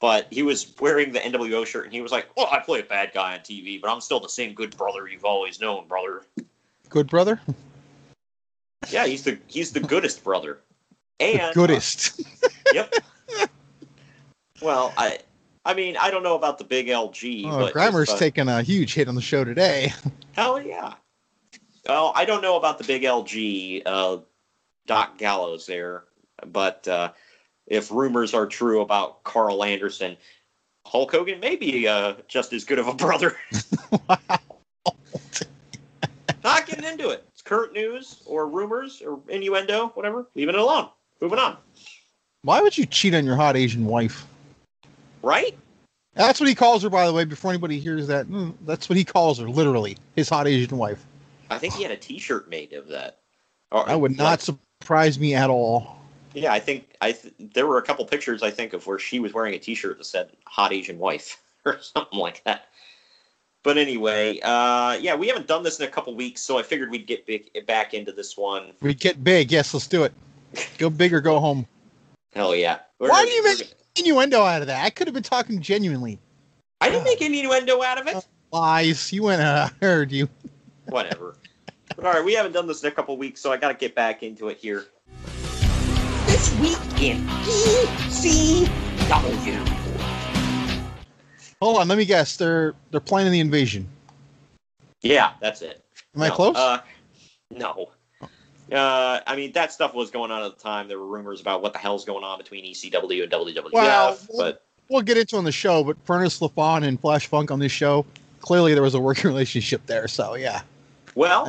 But 0.00 0.28
he 0.30 0.44
was 0.44 0.74
wearing 0.78 1.10
the 1.12 1.18
NWO 1.18 1.66
shirt, 1.66 1.84
and 1.84 1.92
he 1.92 2.00
was 2.00 2.12
like, 2.12 2.28
"Well, 2.36 2.48
I 2.52 2.60
play 2.60 2.80
a 2.80 2.84
bad 2.84 3.10
guy 3.12 3.34
on 3.34 3.40
TV, 3.40 3.80
but 3.80 3.90
I'm 3.90 4.00
still 4.00 4.20
the 4.20 4.28
same 4.28 4.54
good 4.54 4.76
brother 4.76 5.08
you've 5.08 5.24
always 5.24 5.60
known, 5.60 5.88
brother." 5.88 6.22
Good 6.88 7.08
brother. 7.08 7.40
Yeah, 8.90 9.06
he's 9.06 9.24
the 9.24 9.38
he's 9.46 9.72
the 9.72 9.80
goodest 9.80 10.24
brother. 10.24 10.60
And 11.20 11.54
Goodest. 11.54 12.20
yep. 12.72 12.92
Well, 14.60 14.92
I 14.96 15.20
I 15.64 15.74
mean, 15.74 15.96
I 15.96 16.10
don't 16.10 16.24
know 16.24 16.34
about 16.34 16.58
the 16.58 16.64
big 16.64 16.88
LG, 16.88 17.44
Oh, 17.46 17.58
but 17.58 17.72
Grimer's 17.74 18.08
just, 18.08 18.16
uh, 18.16 18.18
taking 18.18 18.48
a 18.48 18.60
huge 18.62 18.94
hit 18.94 19.06
on 19.06 19.14
the 19.14 19.20
show 19.20 19.44
today. 19.44 19.92
Hell 20.32 20.60
yeah. 20.60 20.94
Well, 21.86 22.12
I 22.16 22.24
don't 22.24 22.42
know 22.42 22.56
about 22.56 22.78
the 22.78 22.84
big 22.84 23.02
LG, 23.02 23.82
uh, 23.86 24.18
Doc 24.86 25.16
Gallows 25.16 25.66
there, 25.66 26.04
but 26.46 26.88
uh, 26.88 27.12
if 27.68 27.92
rumors 27.92 28.34
are 28.34 28.46
true 28.46 28.80
about 28.80 29.22
Karl 29.22 29.62
Anderson, 29.62 30.16
Hulk 30.86 31.12
Hogan 31.12 31.38
may 31.38 31.54
be 31.54 31.86
uh, 31.86 32.14
just 32.26 32.52
as 32.52 32.64
good 32.64 32.78
of 32.78 32.88
a 32.88 32.94
brother. 32.94 33.36
Wow. 34.08 34.18
Not 36.42 36.66
getting 36.66 36.84
into 36.84 37.10
it. 37.10 37.27
Current 37.48 37.72
news 37.72 38.22
or 38.26 38.46
rumors 38.46 39.00
or 39.00 39.18
innuendo, 39.30 39.88
whatever. 39.94 40.26
Leaving 40.34 40.54
it 40.54 40.60
alone. 40.60 40.90
Moving 41.22 41.38
on. 41.38 41.56
Why 42.42 42.60
would 42.60 42.76
you 42.76 42.84
cheat 42.84 43.14
on 43.14 43.24
your 43.24 43.36
hot 43.36 43.56
Asian 43.56 43.86
wife? 43.86 44.26
Right? 45.22 45.56
That's 46.12 46.40
what 46.40 46.48
he 46.50 46.54
calls 46.54 46.82
her, 46.82 46.90
by 46.90 47.06
the 47.06 47.12
way. 47.14 47.24
Before 47.24 47.50
anybody 47.50 47.80
hears 47.80 48.06
that, 48.08 48.26
mm, 48.26 48.52
that's 48.66 48.90
what 48.90 48.98
he 48.98 49.04
calls 49.04 49.38
her, 49.38 49.48
literally, 49.48 49.96
his 50.14 50.28
hot 50.28 50.46
Asian 50.46 50.76
wife. 50.76 51.02
I 51.48 51.56
think 51.56 51.72
he 51.72 51.82
had 51.82 51.90
a 51.90 51.96
T-shirt 51.96 52.50
made 52.50 52.74
of 52.74 52.86
that. 52.88 53.20
Or, 53.72 53.86
That 53.86 53.98
would 53.98 54.18
not 54.18 54.46
like- 54.46 54.58
surprise 54.80 55.18
me 55.18 55.34
at 55.34 55.48
all. 55.48 55.96
Yeah, 56.34 56.52
I 56.52 56.60
think 56.60 56.96
I 57.00 57.12
th- 57.12 57.32
there 57.38 57.66
were 57.66 57.78
a 57.78 57.82
couple 57.82 58.04
pictures 58.04 58.42
I 58.42 58.50
think 58.50 58.74
of 58.74 58.86
where 58.86 58.98
she 58.98 59.20
was 59.20 59.32
wearing 59.32 59.54
a 59.54 59.58
T-shirt 59.58 59.96
that 59.96 60.04
said 60.04 60.30
"Hot 60.46 60.70
Asian 60.74 60.98
Wife" 60.98 61.40
or 61.64 61.80
something 61.80 62.18
like 62.18 62.44
that. 62.44 62.67
But 63.62 63.76
anyway, 63.76 64.38
uh, 64.40 64.98
yeah, 65.00 65.14
we 65.14 65.26
haven't 65.26 65.46
done 65.46 65.62
this 65.62 65.80
in 65.80 65.86
a 65.86 65.90
couple 65.90 66.14
weeks, 66.14 66.40
so 66.40 66.58
I 66.58 66.62
figured 66.62 66.90
we'd 66.90 67.06
get 67.06 67.26
big, 67.26 67.50
back 67.66 67.92
into 67.92 68.12
this 68.12 68.36
one. 68.36 68.72
We 68.80 68.94
get 68.94 69.22
big, 69.24 69.50
yes, 69.50 69.74
let's 69.74 69.86
do 69.86 70.04
it. 70.04 70.12
Go 70.78 70.88
big 70.90 71.12
or 71.12 71.20
go 71.20 71.40
home. 71.46 71.66
Hell 72.34 72.54
yeah! 72.54 72.78
We're 72.98 73.08
Why 73.08 73.24
do 73.24 73.30
you 73.30 73.42
make 73.42 73.74
innuendo 73.96 74.42
out 74.42 74.60
of 74.60 74.68
that? 74.68 74.84
I 74.84 74.90
could 74.90 75.06
have 75.06 75.14
been 75.14 75.22
talking 75.22 75.60
genuinely. 75.60 76.18
I 76.80 76.88
didn't 76.88 77.04
make 77.04 77.20
any 77.20 77.40
innuendo 77.40 77.82
out 77.82 78.00
of 78.00 78.06
it. 78.06 78.24
Lies. 78.52 79.12
You 79.12 79.24
went. 79.24 79.42
Uh, 79.42 79.68
I 79.70 79.74
heard 79.84 80.12
you. 80.12 80.28
Whatever. 80.86 81.36
But 81.96 82.04
all 82.04 82.12
right, 82.12 82.24
we 82.24 82.34
haven't 82.34 82.52
done 82.52 82.66
this 82.66 82.82
in 82.82 82.88
a 82.88 82.92
couple 82.92 83.16
weeks, 83.16 83.40
so 83.40 83.50
I 83.50 83.56
got 83.56 83.68
to 83.68 83.74
get 83.74 83.94
back 83.94 84.22
into 84.22 84.48
it 84.48 84.58
here. 84.58 84.84
This 86.26 86.54
week 86.60 86.78
in 87.02 87.26
ECW. 87.26 88.68
Hold 91.60 91.78
on. 91.78 91.88
Let 91.88 91.98
me 91.98 92.04
guess. 92.04 92.36
They're 92.36 92.74
they're 92.90 93.00
planning 93.00 93.32
the 93.32 93.40
invasion. 93.40 93.86
Yeah, 95.02 95.32
that's 95.40 95.62
it. 95.62 95.84
Am 96.14 96.22
I 96.22 96.30
close? 96.30 96.56
Uh, 96.56 96.80
no. 97.50 97.90
Uh, 98.72 99.20
I 99.26 99.36
mean, 99.36 99.52
that 99.52 99.72
stuff 99.72 99.94
was 99.94 100.10
going 100.10 100.30
on 100.30 100.42
at 100.42 100.56
the 100.56 100.62
time. 100.62 100.88
There 100.88 100.98
were 100.98 101.06
rumors 101.06 101.40
about 101.40 101.62
what 101.62 101.72
the 101.72 101.78
hell's 101.78 102.04
going 102.04 102.24
on 102.24 102.38
between 102.38 102.64
ECW 102.64 103.22
and 103.22 103.32
WWF, 103.32 103.72
Well, 103.72 104.18
but 104.36 104.64
We'll 104.90 105.02
get 105.02 105.18
into 105.18 105.36
it 105.36 105.38
on 105.38 105.44
the 105.44 105.52
show, 105.52 105.84
but 105.84 106.02
Furnas 106.06 106.40
LaFon 106.40 106.86
and 106.86 106.98
Flash 106.98 107.26
Funk 107.26 107.50
on 107.50 107.58
this 107.58 107.72
show, 107.72 108.06
clearly 108.40 108.72
there 108.72 108.82
was 108.82 108.94
a 108.94 109.00
working 109.00 109.24
relationship 109.28 109.84
there. 109.86 110.08
So 110.08 110.34
yeah. 110.34 110.62
Well, 111.14 111.48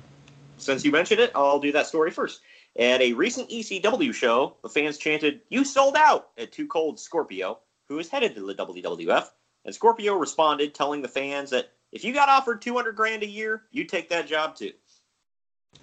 since 0.58 0.84
you 0.84 0.92
mentioned 0.92 1.20
it, 1.20 1.30
I'll 1.34 1.58
do 1.58 1.72
that 1.72 1.86
story 1.86 2.10
first. 2.10 2.40
At 2.78 3.00
a 3.00 3.14
recent 3.14 3.48
ECW 3.48 4.12
show, 4.12 4.56
the 4.62 4.68
fans 4.68 4.98
chanted, 4.98 5.40
You 5.48 5.64
sold 5.64 5.96
out 5.96 6.28
at 6.36 6.52
2 6.52 6.66
Cold 6.66 7.00
Scorpio, 7.00 7.58
who 7.88 7.98
is 7.98 8.08
headed 8.08 8.34
to 8.34 8.46
the 8.46 8.54
WWF. 8.54 9.28
And 9.64 9.74
Scorpio 9.74 10.14
responded, 10.14 10.74
telling 10.74 11.02
the 11.02 11.08
fans 11.08 11.50
that 11.50 11.70
if 11.92 12.04
you 12.04 12.12
got 12.12 12.28
offered 12.28 12.62
200 12.62 12.94
grand 12.94 13.22
a 13.22 13.26
year, 13.26 13.62
you'd 13.70 13.88
take 13.88 14.08
that 14.10 14.26
job 14.26 14.54
too. 14.54 14.72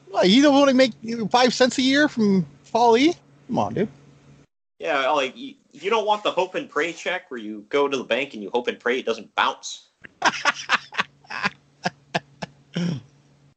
Well, 0.09 0.25
you 0.25 0.41
don't 0.41 0.53
want 0.53 0.69
to 0.69 0.75
make 0.75 0.93
five 1.31 1.53
cents 1.53 1.77
a 1.77 1.81
year 1.81 2.07
from 2.07 2.45
Paul 2.71 2.97
E? 2.97 3.13
Come 3.47 3.57
on, 3.57 3.73
dude. 3.73 3.89
Yeah, 4.79 5.09
like 5.11 5.35
you, 5.37 5.55
you 5.71 5.89
don't 5.89 6.05
want 6.05 6.23
the 6.23 6.31
hope 6.31 6.55
and 6.55 6.69
pray 6.69 6.91
check 6.93 7.31
where 7.31 7.39
you 7.39 7.65
go 7.69 7.87
to 7.87 7.97
the 7.97 8.03
bank 8.03 8.33
and 8.33 8.43
you 8.43 8.49
hope 8.49 8.67
and 8.67 8.79
pray 8.79 8.99
it 8.99 9.05
doesn't 9.05 9.33
bounce. 9.35 9.87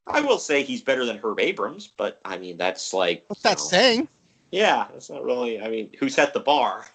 I 0.08 0.20
will 0.20 0.38
say 0.38 0.62
he's 0.62 0.82
better 0.82 1.04
than 1.04 1.18
Herb 1.18 1.40
Abrams, 1.40 1.88
but 1.88 2.20
I 2.24 2.38
mean 2.38 2.56
that's 2.56 2.94
like 2.94 3.24
what's 3.26 3.42
that 3.42 3.58
know, 3.58 3.64
saying? 3.64 4.08
Yeah, 4.52 4.86
that's 4.92 5.10
not 5.10 5.24
really. 5.24 5.60
I 5.60 5.68
mean, 5.68 5.90
who 5.98 6.08
set 6.08 6.32
the 6.32 6.40
bar? 6.40 6.86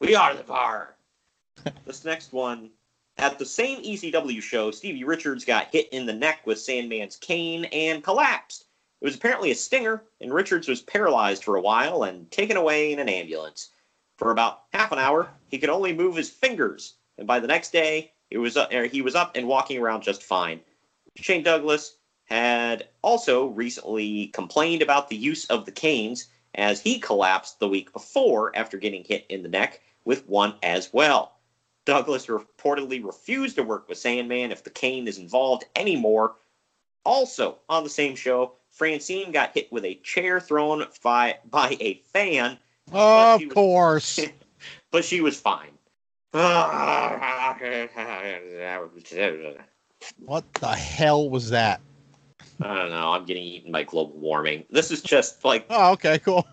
We 0.00 0.14
are 0.14 0.34
the 0.34 0.42
bar. 0.42 0.96
this 1.84 2.06
next 2.06 2.32
one, 2.32 2.70
at 3.18 3.38
the 3.38 3.44
same 3.44 3.82
ECW 3.82 4.40
show, 4.40 4.70
Stevie 4.70 5.04
Richards 5.04 5.44
got 5.44 5.68
hit 5.70 5.90
in 5.92 6.06
the 6.06 6.12
neck 6.14 6.46
with 6.46 6.58
Sandman's 6.58 7.16
cane 7.16 7.66
and 7.66 8.02
collapsed. 8.02 8.64
It 9.02 9.04
was 9.04 9.14
apparently 9.14 9.50
a 9.50 9.54
stinger, 9.54 10.02
and 10.22 10.32
Richards 10.32 10.68
was 10.68 10.80
paralyzed 10.80 11.44
for 11.44 11.56
a 11.56 11.60
while 11.60 12.04
and 12.04 12.30
taken 12.30 12.56
away 12.56 12.92
in 12.92 12.98
an 12.98 13.10
ambulance. 13.10 13.72
For 14.16 14.30
about 14.30 14.62
half 14.72 14.90
an 14.90 14.98
hour, 14.98 15.28
he 15.48 15.58
could 15.58 15.68
only 15.68 15.92
move 15.92 16.16
his 16.16 16.30
fingers, 16.30 16.94
and 17.18 17.26
by 17.26 17.38
the 17.38 17.46
next 17.46 17.70
day, 17.70 18.12
it 18.30 18.38
was 18.38 18.56
uh, 18.56 18.68
he 18.90 19.02
was 19.02 19.14
up 19.14 19.36
and 19.36 19.46
walking 19.46 19.78
around 19.78 20.02
just 20.02 20.22
fine. 20.22 20.60
Shane 21.16 21.42
Douglas 21.42 21.96
had 22.24 22.88
also 23.02 23.48
recently 23.48 24.28
complained 24.28 24.80
about 24.80 25.10
the 25.10 25.16
use 25.16 25.44
of 25.46 25.66
the 25.66 25.72
canes 25.72 26.28
as 26.54 26.80
he 26.80 26.98
collapsed 26.98 27.60
the 27.60 27.68
week 27.68 27.92
before 27.92 28.56
after 28.56 28.78
getting 28.78 29.04
hit 29.04 29.26
in 29.28 29.42
the 29.42 29.48
neck 29.48 29.80
with 30.04 30.26
one 30.28 30.54
as 30.62 30.92
well. 30.92 31.32
Douglas 31.84 32.26
reportedly 32.26 33.04
refused 33.04 33.56
to 33.56 33.62
work 33.62 33.88
with 33.88 33.98
Sandman 33.98 34.52
if 34.52 34.62
the 34.62 34.70
cane 34.70 35.08
is 35.08 35.18
involved 35.18 35.64
anymore. 35.76 36.36
Also, 37.04 37.58
on 37.68 37.84
the 37.84 37.90
same 37.90 38.14
show, 38.14 38.52
Francine 38.70 39.32
got 39.32 39.54
hit 39.54 39.72
with 39.72 39.84
a 39.84 39.94
chair 39.96 40.40
thrown 40.40 40.84
by, 41.02 41.38
by 41.50 41.76
a 41.80 41.94
fan. 42.12 42.58
Of 42.92 43.42
course. 43.48 44.20
But 44.90 45.04
she 45.04 45.20
was 45.20 45.40
fine. 45.40 45.70
what 50.24 50.44
the 50.54 50.68
hell 50.68 51.30
was 51.30 51.50
that? 51.50 51.80
I 52.60 52.74
don't 52.74 52.90
know. 52.90 53.12
I'm 53.12 53.24
getting 53.24 53.42
eaten 53.42 53.72
by 53.72 53.84
global 53.84 54.18
warming. 54.18 54.64
This 54.70 54.90
is 54.90 55.00
just 55.00 55.44
like. 55.44 55.64
Oh, 55.70 55.92
okay, 55.92 56.18
cool. 56.18 56.46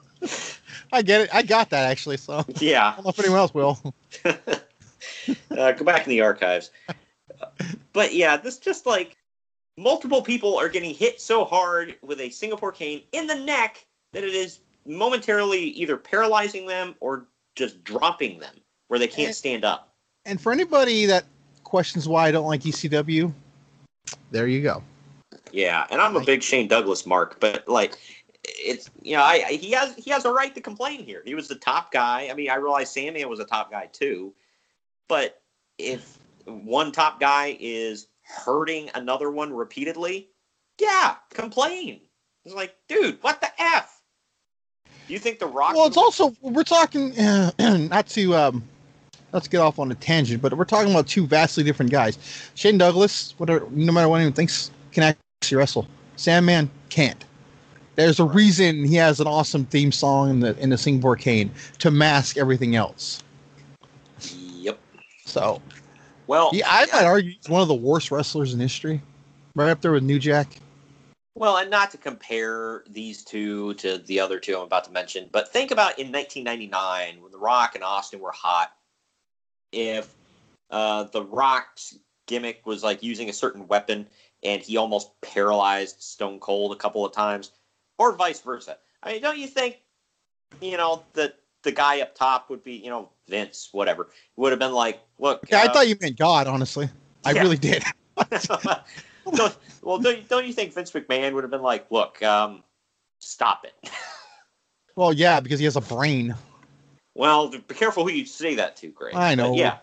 I 0.92 1.02
get 1.02 1.22
it. 1.22 1.30
I 1.34 1.44
got 1.44 1.70
that 1.72 1.90
actually. 1.90 2.18
So 2.18 2.46
yeah. 2.60 2.90
I 2.90 2.96
don't 2.96 3.06
know 3.06 3.10
if 3.10 3.20
anyone 3.20 3.40
else 3.40 3.54
will. 3.54 3.80
uh, 4.26 5.72
go 5.72 5.86
back 5.86 6.06
in 6.06 6.10
the 6.10 6.22
archives. 6.22 6.72
But 7.94 8.14
yeah, 8.14 8.38
this 8.38 8.58
just 8.58 8.86
like 8.86 9.18
multiple 9.78 10.22
people 10.22 10.58
are 10.58 10.70
getting 10.70 10.94
hit 10.94 11.22
so 11.22 11.46
hard 11.46 11.96
with 12.02 12.20
a 12.20 12.30
Singapore 12.30 12.72
cane 12.72 13.04
in 13.12 13.28
the 13.28 13.36
neck 13.36 13.86
that 14.14 14.24
it 14.24 14.34
is 14.34 14.60
momentarily 14.86 15.60
either 15.60 15.98
paralyzing 15.98 16.66
them 16.66 16.96
or 17.00 17.26
just 17.56 17.84
dropping 17.84 18.40
them 18.40 18.56
where 18.88 19.00
they 19.00 19.08
can't 19.08 19.28
and, 19.28 19.36
stand 19.36 19.66
up. 19.66 19.94
And 20.26 20.40
for 20.40 20.52
anybody 20.52 21.06
that 21.06 21.26
questions 21.64 22.08
why 22.08 22.28
I 22.28 22.32
don't 22.32 22.48
like 22.48 22.62
ECW, 22.62 23.34
there 24.32 24.48
you 24.48 24.62
go. 24.62 24.82
Yeah, 25.52 25.86
and 25.90 26.02
I'm 26.02 26.16
a 26.16 26.24
big 26.24 26.44
Shane 26.44 26.68
Douglas 26.68 27.06
mark, 27.06 27.40
but 27.40 27.68
like 27.68 27.98
it's 28.48 28.90
you 29.02 29.16
know 29.16 29.24
I 29.24 29.40
he 29.40 29.72
has 29.72 29.96
he 29.96 30.10
has 30.12 30.26
a 30.26 30.32
right 30.32 30.54
to 30.56 30.62
complain 30.62 31.04
here. 31.04 31.22
He 31.26 31.36
was 31.36 31.48
the 31.48 31.56
top 31.56 31.92
guy. 31.92 32.30
I 32.32 32.34
mean, 32.34 32.50
I 32.50 32.56
realize 32.56 32.92
Sandman 32.92 33.30
was 33.30 33.40
a 33.40 33.46
top 33.46 33.72
guy 33.72 33.88
too, 33.88 34.34
but 35.08 35.42
if 35.78 36.18
one 36.46 36.92
top 36.92 37.20
guy 37.20 37.58
is 37.60 38.08
hurting 38.24 38.90
another 38.96 39.32
one 39.32 39.54
repeatedly, 39.54 40.30
yeah, 40.80 41.16
complain. 41.34 42.02
It's 42.46 42.56
like, 42.56 42.76
dude, 42.88 43.22
what 43.22 43.42
the 43.42 43.50
f? 43.62 44.02
You 45.08 45.20
think 45.20 45.40
the 45.40 45.48
Rock? 45.48 45.76
Well, 45.76 45.88
it's 45.88 45.98
also 45.98 46.34
we're 46.42 46.64
talking 46.64 47.18
uh, 47.20 47.52
not 47.60 48.08
to 48.08 48.36
um, 48.36 48.64
let's 49.32 49.48
get 49.48 49.60
off 49.60 49.80
on 49.80 49.92
a 49.92 49.96
tangent, 49.96 50.42
but 50.42 50.54
we're 50.54 50.66
talking 50.66 50.92
about 50.92 51.08
two 51.08 51.28
vastly 51.28 51.64
different 51.64 51.92
guys. 51.92 52.18
Shane 52.56 52.78
Douglas, 52.78 53.34
whatever, 53.38 53.68
no 53.72 53.92
matter 53.92 54.08
what 54.08 54.18
anyone 54.18 54.34
thinks, 54.34 54.72
can 54.92 55.04
actually 55.04 55.58
wrestle. 55.58 55.88
Sandman 56.16 56.70
can't. 56.90 57.24
There's 57.98 58.20
a 58.20 58.26
reason 58.26 58.86
he 58.86 58.96
has 58.96 59.20
an 59.20 59.26
awesome 59.26 59.66
theme 59.66 59.92
song 59.92 60.30
in 60.30 60.40
the 60.40 60.58
in 60.60 60.70
the 60.70 60.78
Singapore 60.78 61.16
Cane 61.16 61.52
to 61.80 61.90
mask 61.90 62.38
everything 62.38 62.76
else. 62.76 63.24
Yep. 64.22 64.80
So, 65.26 65.60
well, 66.28 66.52
yeah, 66.54 66.68
I 66.70 66.86
might 66.94 67.06
argue 67.06 67.32
he's 67.32 67.50
one 67.50 67.64
of 67.64 67.68
the 67.68 67.74
worst 67.74 68.12
wrestlers 68.12 68.54
in 68.54 68.60
history, 68.60 69.02
right 69.56 69.72
up 69.72 69.82
there 69.82 69.92
with 69.92 70.04
New 70.04 70.20
Jack. 70.20 70.48
Well, 71.34 71.58
and 71.58 71.72
not 71.72 71.90
to 71.92 71.98
compare 71.98 72.84
these 72.88 73.24
two 73.24 73.74
to 73.76 73.98
the 73.98 74.20
other 74.20 74.40
two 74.40 74.56
I'm 74.56 74.64
about 74.64 74.86
to 74.86 74.92
mention, 74.92 75.28
but 75.32 75.52
think 75.52 75.72
about 75.72 75.98
in 75.98 76.12
1999 76.12 77.22
when 77.22 77.32
The 77.32 77.38
Rock 77.40 77.74
and 77.74 77.84
Austin 77.84 78.20
were 78.20 78.32
hot. 78.32 78.72
If 79.72 80.14
uh, 80.70 81.06
The 81.06 81.24
Rock's 81.24 81.98
gimmick 82.28 82.66
was 82.66 82.84
like 82.84 83.02
using 83.02 83.30
a 83.30 83.34
certain 83.34 83.68
weapon 83.68 84.08
and 84.44 84.62
he 84.62 84.78
almost 84.78 85.10
paralyzed 85.22 86.02
Stone 86.02 86.40
Cold 86.40 86.74
a 86.74 86.76
couple 86.76 87.06
of 87.06 87.12
times, 87.12 87.52
or 87.98 88.16
vice 88.16 88.42
versa. 88.42 88.78
I 89.04 89.14
mean, 89.14 89.22
don't 89.22 89.38
you 89.38 89.48
think, 89.48 89.80
you 90.62 90.78
know, 90.78 91.04
that 91.14 91.36
the 91.64 91.72
guy 91.72 92.02
up 92.02 92.16
top 92.16 92.50
would 92.50 92.64
be, 92.64 92.74
you 92.74 92.90
know, 92.90 93.10
Vince, 93.28 93.70
whatever, 93.72 94.10
would 94.36 94.52
have 94.52 94.60
been 94.60 94.74
like, 94.74 95.00
look. 95.20 95.44
Okay, 95.44 95.56
uh, 95.56 95.64
I 95.64 95.74
thought 95.74 95.88
you 95.88 95.96
meant 96.00 96.18
God, 96.18 96.48
honestly. 96.48 96.90
I 97.26 97.32
yeah. 97.32 97.42
really 97.42 97.58
did. 97.58 97.84
don't, 99.34 99.58
well, 99.82 100.00
don't, 100.00 100.28
don't 100.30 100.48
you 100.48 100.54
think 100.54 100.74
Vince 100.74 100.92
McMahon 100.92 101.34
would 101.34 101.44
have 101.44 101.52
been 101.52 101.62
like, 101.62 101.92
look, 101.92 102.22
um, 102.24 102.64
stop 103.20 103.66
it? 103.66 103.90
well, 104.96 105.14
yeah, 105.14 105.40
because 105.40 105.60
he 105.60 105.66
has 105.66 105.76
a 105.76 105.82
brain. 105.82 106.36
Well, 107.16 107.50
be 107.50 107.60
careful 107.74 108.04
who 108.04 108.12
you 108.12 108.26
say 108.26 108.56
that 108.56 108.76
to, 108.78 108.88
Greg. 108.90 109.16
I 109.16 109.36
know. 109.36 109.50
But 109.50 109.58
yeah. 109.58 109.78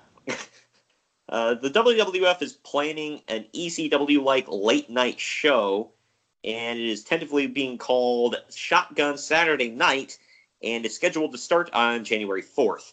Uh, 1.28 1.54
the 1.54 1.70
WWF 1.70 2.42
is 2.42 2.52
planning 2.52 3.22
an 3.28 3.46
ECW 3.54 4.22
like 4.22 4.46
late 4.48 4.90
night 4.90 5.18
show, 5.18 5.90
and 6.44 6.78
it 6.78 6.86
is 6.86 7.02
tentatively 7.02 7.46
being 7.46 7.78
called 7.78 8.36
Shotgun 8.50 9.16
Saturday 9.16 9.70
Night, 9.70 10.18
and 10.62 10.84
it's 10.84 10.94
scheduled 10.94 11.32
to 11.32 11.38
start 11.38 11.70
on 11.72 12.04
January 12.04 12.42
4th. 12.42 12.92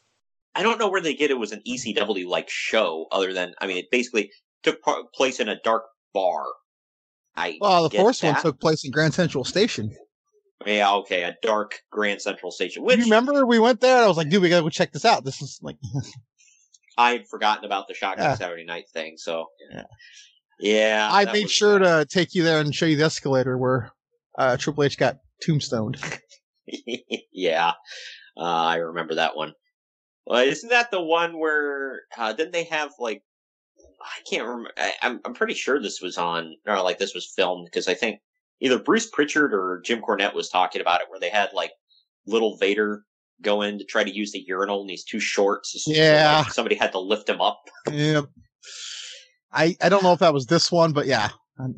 I 0.55 0.63
don't 0.63 0.79
know 0.79 0.89
where 0.89 1.01
they 1.01 1.13
get 1.13 1.31
it 1.31 1.37
was 1.37 1.51
an 1.51 1.61
ECW 1.67 2.27
like 2.27 2.49
show, 2.49 3.07
other 3.11 3.33
than, 3.33 3.53
I 3.59 3.67
mean, 3.67 3.77
it 3.77 3.91
basically 3.91 4.31
took 4.63 4.81
place 5.13 5.39
in 5.39 5.49
a 5.49 5.59
dark 5.61 5.83
bar. 6.13 6.45
I 7.35 7.57
well, 7.61 7.87
the 7.87 7.97
first 7.97 8.21
that. 8.21 8.33
one 8.33 8.41
took 8.41 8.59
place 8.59 8.83
in 8.83 8.91
Grand 8.91 9.13
Central 9.13 9.43
Station. 9.43 9.95
Yeah, 10.65 10.93
okay, 10.95 11.23
a 11.23 11.35
dark 11.41 11.81
Grand 11.89 12.21
Central 12.21 12.51
Station. 12.51 12.83
Which 12.83 12.97
you 12.97 13.05
remember 13.05 13.45
we 13.45 13.59
went 13.59 13.79
there? 13.81 14.03
I 14.03 14.07
was 14.07 14.17
like, 14.17 14.29
dude, 14.29 14.41
we 14.41 14.49
gotta 14.49 14.63
go 14.63 14.69
check 14.69 14.91
this 14.91 15.05
out. 15.05 15.23
This 15.23 15.41
is 15.41 15.59
like 15.61 15.77
I 16.97 17.11
had 17.11 17.27
forgotten 17.27 17.65
about 17.65 17.87
the 17.87 17.93
Shotgun 17.93 18.25
yeah. 18.25 18.35
Saturday 18.35 18.65
Night 18.65 18.89
thing. 18.89 19.17
So 19.17 19.47
yeah, 19.71 19.83
yeah 20.61 21.09
I 21.11 21.25
made 21.31 21.49
sure 21.49 21.79
to 21.79 22.05
take 22.09 22.33
you 22.33 22.43
there 22.43 22.59
and 22.59 22.73
show 22.73 22.85
you 22.85 22.97
the 22.97 23.05
escalator 23.05 23.57
where 23.57 23.91
uh, 24.37 24.57
Triple 24.57 24.83
H 24.83 24.97
got 24.97 25.17
tombstoned. 25.41 25.97
yeah, 27.33 27.73
uh, 28.37 28.43
I 28.43 28.77
remember 28.77 29.15
that 29.15 29.35
one. 29.35 29.53
Well, 30.25 30.45
isn't 30.45 30.69
that 30.69 30.91
the 30.91 31.01
one 31.01 31.37
where 31.37 32.01
uh, 32.17 32.33
didn't 32.33 32.53
they 32.53 32.63
have 32.65 32.91
like 32.99 33.23
I 34.01 34.29
can't 34.29 34.47
remember. 34.47 34.71
I, 34.77 34.83
am 34.83 34.93
I'm, 35.01 35.21
I'm 35.25 35.33
pretty 35.33 35.53
sure 35.53 35.81
this 35.81 36.01
was 36.01 36.17
on 36.17 36.55
or 36.67 36.81
like 36.81 36.97
this 36.97 37.13
was 37.13 37.31
filmed 37.35 37.65
because 37.65 37.87
I 37.87 37.93
think 37.93 38.19
either 38.59 38.79
Bruce 38.79 39.09
Pritchard 39.09 39.53
or 39.53 39.81
Jim 39.83 40.01
Cornette 40.01 40.33
was 40.33 40.49
talking 40.49 40.81
about 40.81 41.01
it 41.01 41.07
where 41.09 41.19
they 41.19 41.29
had 41.29 41.49
like 41.53 41.71
little 42.25 42.57
Vader 42.57 43.03
go 43.41 43.61
in 43.61 43.79
to 43.79 43.83
try 43.83 44.03
to 44.03 44.15
use 44.15 44.31
the 44.31 44.43
urinal 44.47 44.81
and 44.81 44.89
he's 44.89 45.03
too 45.03 45.19
short. 45.19 45.65
So 45.65 45.91
yeah. 45.91 46.45
Somebody 46.45 46.75
had 46.75 46.91
to 46.91 46.99
lift 46.99 47.27
him 47.27 47.41
up. 47.41 47.61
Yeah. 47.91 48.21
I, 49.53 49.75
I 49.81 49.89
don't 49.89 50.03
know 50.03 50.13
if 50.13 50.19
that 50.19 50.33
was 50.33 50.45
this 50.45 50.71
one, 50.71 50.93
but 50.93 51.05
yeah. 51.05 51.29
Um, 51.59 51.75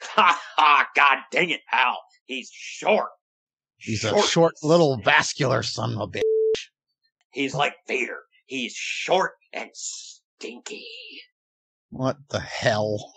ha 0.00 0.38
ha! 0.56 0.86
God 0.94 1.18
dang 1.30 1.50
it, 1.50 1.60
pal. 1.70 1.98
He's 2.26 2.50
short. 2.52 3.10
He's 3.76 4.00
short. 4.00 4.24
a 4.24 4.28
short 4.28 4.54
little 4.62 4.98
vascular 4.98 5.62
son 5.62 5.94
of 5.94 6.00
a 6.00 6.06
bitch. 6.06 6.22
He's 7.32 7.54
like 7.54 7.74
Vader. 7.88 8.20
He's 8.46 8.74
short 8.74 9.32
and 9.52 9.70
stinky. 9.72 10.86
What 11.90 12.16
the 12.30 12.40
hell? 12.40 13.12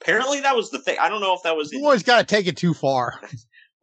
Apparently 0.00 0.40
that 0.40 0.56
was 0.56 0.70
the 0.70 0.78
thing. 0.78 0.96
I 1.00 1.08
don't 1.08 1.20
know 1.20 1.34
if 1.34 1.42
that 1.42 1.56
was. 1.56 1.72
You 1.72 1.84
always 1.84 2.02
got 2.02 2.18
to 2.18 2.24
take 2.24 2.46
it 2.46 2.56
too 2.56 2.74
far. 2.74 3.20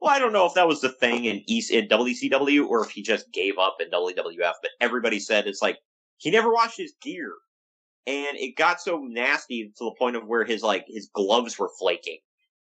Well, 0.02 0.13
I 0.13 0.19
don't 0.19 0.34
know 0.34 0.45
if 0.45 0.54
that 0.54 0.67
was 0.67 0.82
the 0.82 0.89
thing 0.89 1.26
in 1.26 1.41
East 1.48 1.71
in 1.71 1.88
WCW 1.88 2.67
or 2.67 2.86
if 2.86 2.91
he 2.91 3.02
just 3.02 3.32
gave 3.32 3.58
up 3.58 3.78
in 3.80 3.89
WWF, 3.89 4.54
but 4.62 4.71
everybody 4.80 5.19
said 5.19 5.48
it's 5.48 5.62
like 5.62 5.80
he 6.17 6.30
never 6.30 6.52
washed 6.52 6.78
his 6.78 6.93
gear. 7.02 7.32
And 8.08 8.38
it 8.38 8.56
got 8.56 8.82
so 8.82 9.00
nasty 9.00 9.72
to 9.78 9.86
the 9.86 9.96
point 9.98 10.15
of 10.15 10.28
where 10.28 10.46
his 10.46 10.62
like 10.62 10.86
his 10.88 11.10
gloves 11.13 11.58
were 11.58 11.72
flaking. 11.80 12.20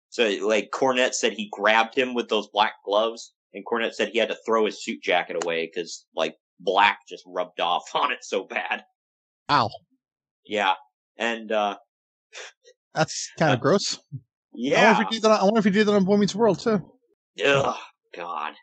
So 0.10 0.30
like 0.42 0.72
Cornette 0.72 1.14
said 1.14 1.34
he 1.34 1.50
grabbed 1.52 1.98
him 1.98 2.14
with 2.14 2.30
those 2.30 2.48
black 2.48 2.74
gloves 2.86 3.34
and 3.54 3.66
Cornette 3.66 3.94
said 3.94 4.10
he 4.10 4.20
had 4.20 4.30
to 4.30 4.38
throw 4.46 4.66
his 4.66 4.84
suit 4.84 5.02
jacket 5.02 5.44
away 5.44 5.70
cuz 5.74 6.06
like 6.16 6.36
black 6.60 7.00
just 7.10 7.24
rubbed 7.28 7.60
off 7.60 7.84
on 7.96 8.12
it 8.12 8.24
so 8.24 8.44
bad. 8.44 8.84
Ow. 9.50 9.70
Yeah. 10.46 10.76
And 11.18 11.52
uh 11.52 11.78
That's 12.94 13.32
kind 13.38 13.54
of 13.54 13.60
gross. 13.60 14.00
Yeah. 14.54 14.82
I 14.82 14.86
wonder, 14.86 15.02
if 15.02 15.10
he 15.10 15.16
did 15.16 15.24
that, 15.24 15.42
I 15.42 15.44
wonder 15.44 15.60
if 15.60 15.66
he 15.66 15.72
did 15.72 15.88
that 15.88 15.96
on 15.96 16.06
Boy 16.06 16.18
Meets 16.18 16.36
World 16.36 16.60
too. 16.60 16.90
Ugh, 17.44 17.76
God. 18.16 18.54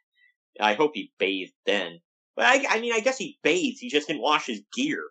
I 0.60 0.74
hope 0.74 0.92
he 0.94 1.12
bathed 1.18 1.52
then. 1.66 2.00
But 2.36 2.46
I, 2.46 2.64
I 2.76 2.80
mean, 2.80 2.92
I 2.92 3.00
guess 3.00 3.18
he 3.18 3.38
bathed. 3.42 3.78
He 3.80 3.90
just 3.90 4.06
didn't 4.06 4.22
wash 4.22 4.46
his 4.46 4.62
gear. 4.74 5.02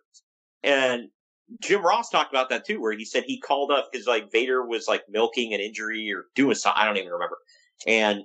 And 0.62 1.10
Jim 1.58 1.82
Ross 1.82 2.10
talked 2.10 2.32
about 2.32 2.48
that 2.50 2.64
too, 2.64 2.80
where 2.80 2.92
he 2.92 3.04
said 3.04 3.24
he 3.24 3.40
called 3.40 3.70
up 3.70 3.88
because 3.90 4.06
like 4.06 4.30
Vader 4.30 4.64
was 4.64 4.86
like 4.86 5.02
milking 5.08 5.52
an 5.52 5.60
injury 5.60 6.12
or 6.12 6.26
doing 6.34 6.54
something. 6.54 6.80
I 6.80 6.84
don't 6.84 6.96
even 6.96 7.10
remember. 7.10 7.38
And 7.86 8.22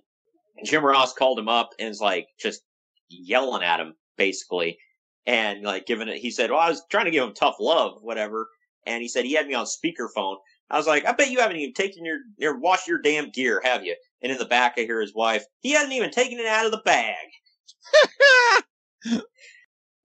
Jim 0.63 0.85
Ross 0.85 1.13
called 1.13 1.39
him 1.39 1.49
up 1.49 1.71
and 1.79 1.89
is 1.89 1.99
like 1.99 2.27
just 2.39 2.61
yelling 3.09 3.63
at 3.63 3.79
him 3.79 3.95
basically, 4.17 4.77
and 5.25 5.63
like 5.63 5.85
giving 5.85 6.07
it. 6.07 6.17
He 6.17 6.31
said, 6.31 6.51
"Well, 6.51 6.59
I 6.59 6.69
was 6.69 6.83
trying 6.89 7.05
to 7.05 7.11
give 7.11 7.23
him 7.23 7.33
tough 7.33 7.55
love, 7.59 7.97
whatever." 8.01 8.47
And 8.85 9.01
he 9.01 9.07
said 9.07 9.25
he 9.25 9.33
had 9.33 9.47
me 9.47 9.55
on 9.55 9.65
speakerphone. 9.65 10.37
I 10.69 10.77
was 10.77 10.87
like, 10.87 11.05
"I 11.05 11.11
bet 11.13 11.31
you 11.31 11.39
haven't 11.39 11.57
even 11.57 11.73
taken 11.73 12.05
your, 12.05 12.19
your 12.37 12.57
washed 12.59 12.87
your 12.87 13.01
damn 13.01 13.31
gear, 13.31 13.61
have 13.63 13.83
you?" 13.83 13.95
And 14.21 14.31
in 14.31 14.37
the 14.37 14.45
back, 14.45 14.75
I 14.77 14.81
hear 14.81 15.01
his 15.01 15.15
wife. 15.15 15.43
He 15.61 15.71
hasn't 15.71 15.93
even 15.93 16.11
taken 16.11 16.39
it 16.39 16.45
out 16.45 16.65
of 16.65 16.71
the 16.71 16.81
bag. 16.85 17.15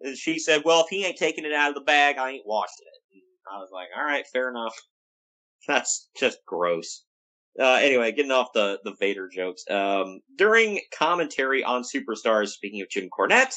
and 0.00 0.16
she 0.16 0.38
said, 0.38 0.62
"Well, 0.64 0.82
if 0.82 0.88
he 0.88 1.04
ain't 1.04 1.18
taking 1.18 1.44
it 1.44 1.52
out 1.52 1.70
of 1.70 1.74
the 1.74 1.80
bag, 1.82 2.18
I 2.18 2.30
ain't 2.30 2.46
washed 2.46 2.80
it." 2.80 2.99
I 3.50 3.58
was 3.58 3.70
like, 3.72 3.88
"All 3.96 4.04
right, 4.04 4.26
fair 4.26 4.48
enough." 4.48 4.74
That's 5.68 6.08
just 6.16 6.38
gross. 6.46 7.04
Uh, 7.58 7.74
anyway, 7.74 8.12
getting 8.12 8.30
off 8.30 8.52
the, 8.54 8.78
the 8.84 8.94
Vader 9.00 9.28
jokes. 9.28 9.64
Um, 9.68 10.20
during 10.36 10.80
commentary 10.96 11.64
on 11.64 11.82
Superstars, 11.82 12.48
speaking 12.48 12.80
of 12.80 12.88
Jim 12.88 13.08
Cornette, 13.10 13.54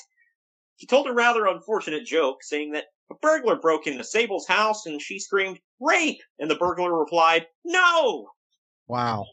he 0.78 0.88
told 0.88 1.08
a 1.08 1.13
rather 1.13 1.46
unfortunate 1.46 2.06
joke 2.06 2.43
saying 2.43 2.72
that 2.72 2.86
a 3.12 3.15
burglar 3.22 3.56
broke 3.56 3.88
into 3.88 4.04
Sable's 4.04 4.48
house 4.48 4.86
and 4.86 5.02
she 5.02 5.19
screamed, 5.19 5.60
rape! 5.80 6.22
And 6.39 6.50
the 6.50 6.56
burglar 6.56 6.98
replied, 6.98 7.46
no! 7.63 8.30
Wow. 8.88 9.28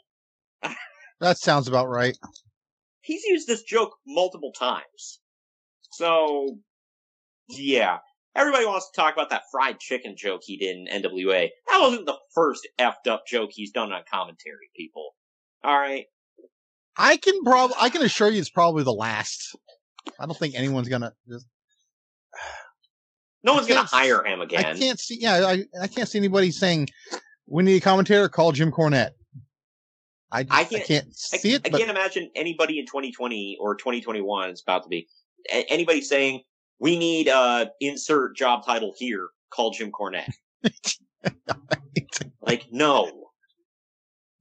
that 1.21 1.39
sounds 1.39 1.67
about 1.67 1.89
right. 1.89 2.17
He's 3.01 3.25
used 3.25 3.47
this 3.49 3.63
joke 3.63 3.97
multiple 4.07 4.53
times. 4.53 5.21
So, 5.93 6.59
yeah. 7.49 7.99
Everybody 8.37 8.65
wants 8.65 8.91
to 8.91 9.01
talk 9.01 9.15
about 9.15 9.31
that 9.31 9.43
fried 9.51 9.81
chicken 9.81 10.15
joke 10.17 10.43
he 10.45 10.57
did 10.57 10.77
in 10.77 11.03
NWA. 11.03 11.49
That 11.69 11.79
wasn't 11.81 12.07
the 12.07 12.17
first 12.35 12.67
effed 12.79 13.09
up 13.09 13.25
joke 13.27 13.51
he's 13.53 13.73
done 13.73 13.93
on 13.93 14.03
commentary, 14.11 14.71
people. 14.77 15.15
Alright? 15.67 16.07
I 16.97 17.17
can 17.17 17.43
probably, 17.43 17.77
I 17.81 17.89
can 17.91 18.03
assure 18.03 18.31
you 18.31 18.41
it's 18.41 18.51
probably 18.51 18.85
the 18.85 18.93
last. 18.93 19.57
I 20.19 20.27
don't 20.27 20.37
think 20.37 20.55
anyone's 20.55 20.89
gonna 20.89 21.13
just. 21.29 21.47
No 23.43 23.55
one's 23.55 23.67
gonna 23.67 23.85
hire 23.85 24.25
him 24.25 24.41
again. 24.41 24.65
I 24.65 24.75
can't 24.75 25.01
see. 25.01 25.19
Yeah, 25.21 25.47
I, 25.47 25.65
I 25.81 25.87
can't 25.89 26.09
see 26.09 26.19
anybody 26.19 26.51
saying 26.51 26.89
we 27.47 27.63
need 27.63 27.77
a 27.77 27.81
commentator. 27.81 28.29
Call 28.29 28.53
Jim 28.53 28.71
Cornette. 28.71 29.11
I, 30.31 30.41
I, 30.51 30.65
can't- 30.65 30.83
I 30.83 30.87
can't, 30.87 31.07
I, 31.07 31.37
see 31.39 31.55
it. 31.55 31.63
I 31.65 31.71
but 31.71 31.79
can't 31.79 31.91
imagine 31.91 32.31
anybody 32.37 32.79
in 32.79 32.87
2020 32.87 33.57
or 33.61 33.75
2021 33.75 34.51
is 34.51 34.63
about 34.63 34.85
to 34.85 34.89
be 34.89 35.09
anybody 35.51 36.03
saying 36.03 36.43
we 36.81 36.99
need 36.99 37.29
uh 37.29 37.67
insert 37.81 38.37
job 38.37 38.65
title 38.65 38.95
here. 38.99 39.29
Call 39.51 39.71
Jim 39.71 39.93
Cornette. 39.93 40.33
like 42.43 42.67
no, 42.73 43.31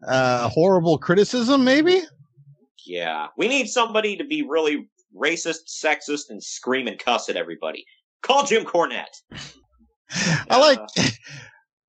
uh, 0.08 0.49
horrible 0.49 0.97
criticism, 0.97 1.63
maybe. 1.63 2.02
yeah, 2.86 3.28
we 3.38 3.47
need 3.47 3.67
somebody 3.67 4.15
to 4.15 4.23
be 4.23 4.41
really 4.41 4.89
racist, 5.15 5.67
sexist, 5.84 6.30
and 6.30 6.43
scream 6.43 6.88
and 6.88 6.99
cuss 6.99 7.30
at 7.30 7.36
everybody. 7.36 7.86
Call 8.21 8.45
Jim 8.45 8.65
Cornette. 8.65 9.06
I 10.49 10.58
like. 10.58 10.80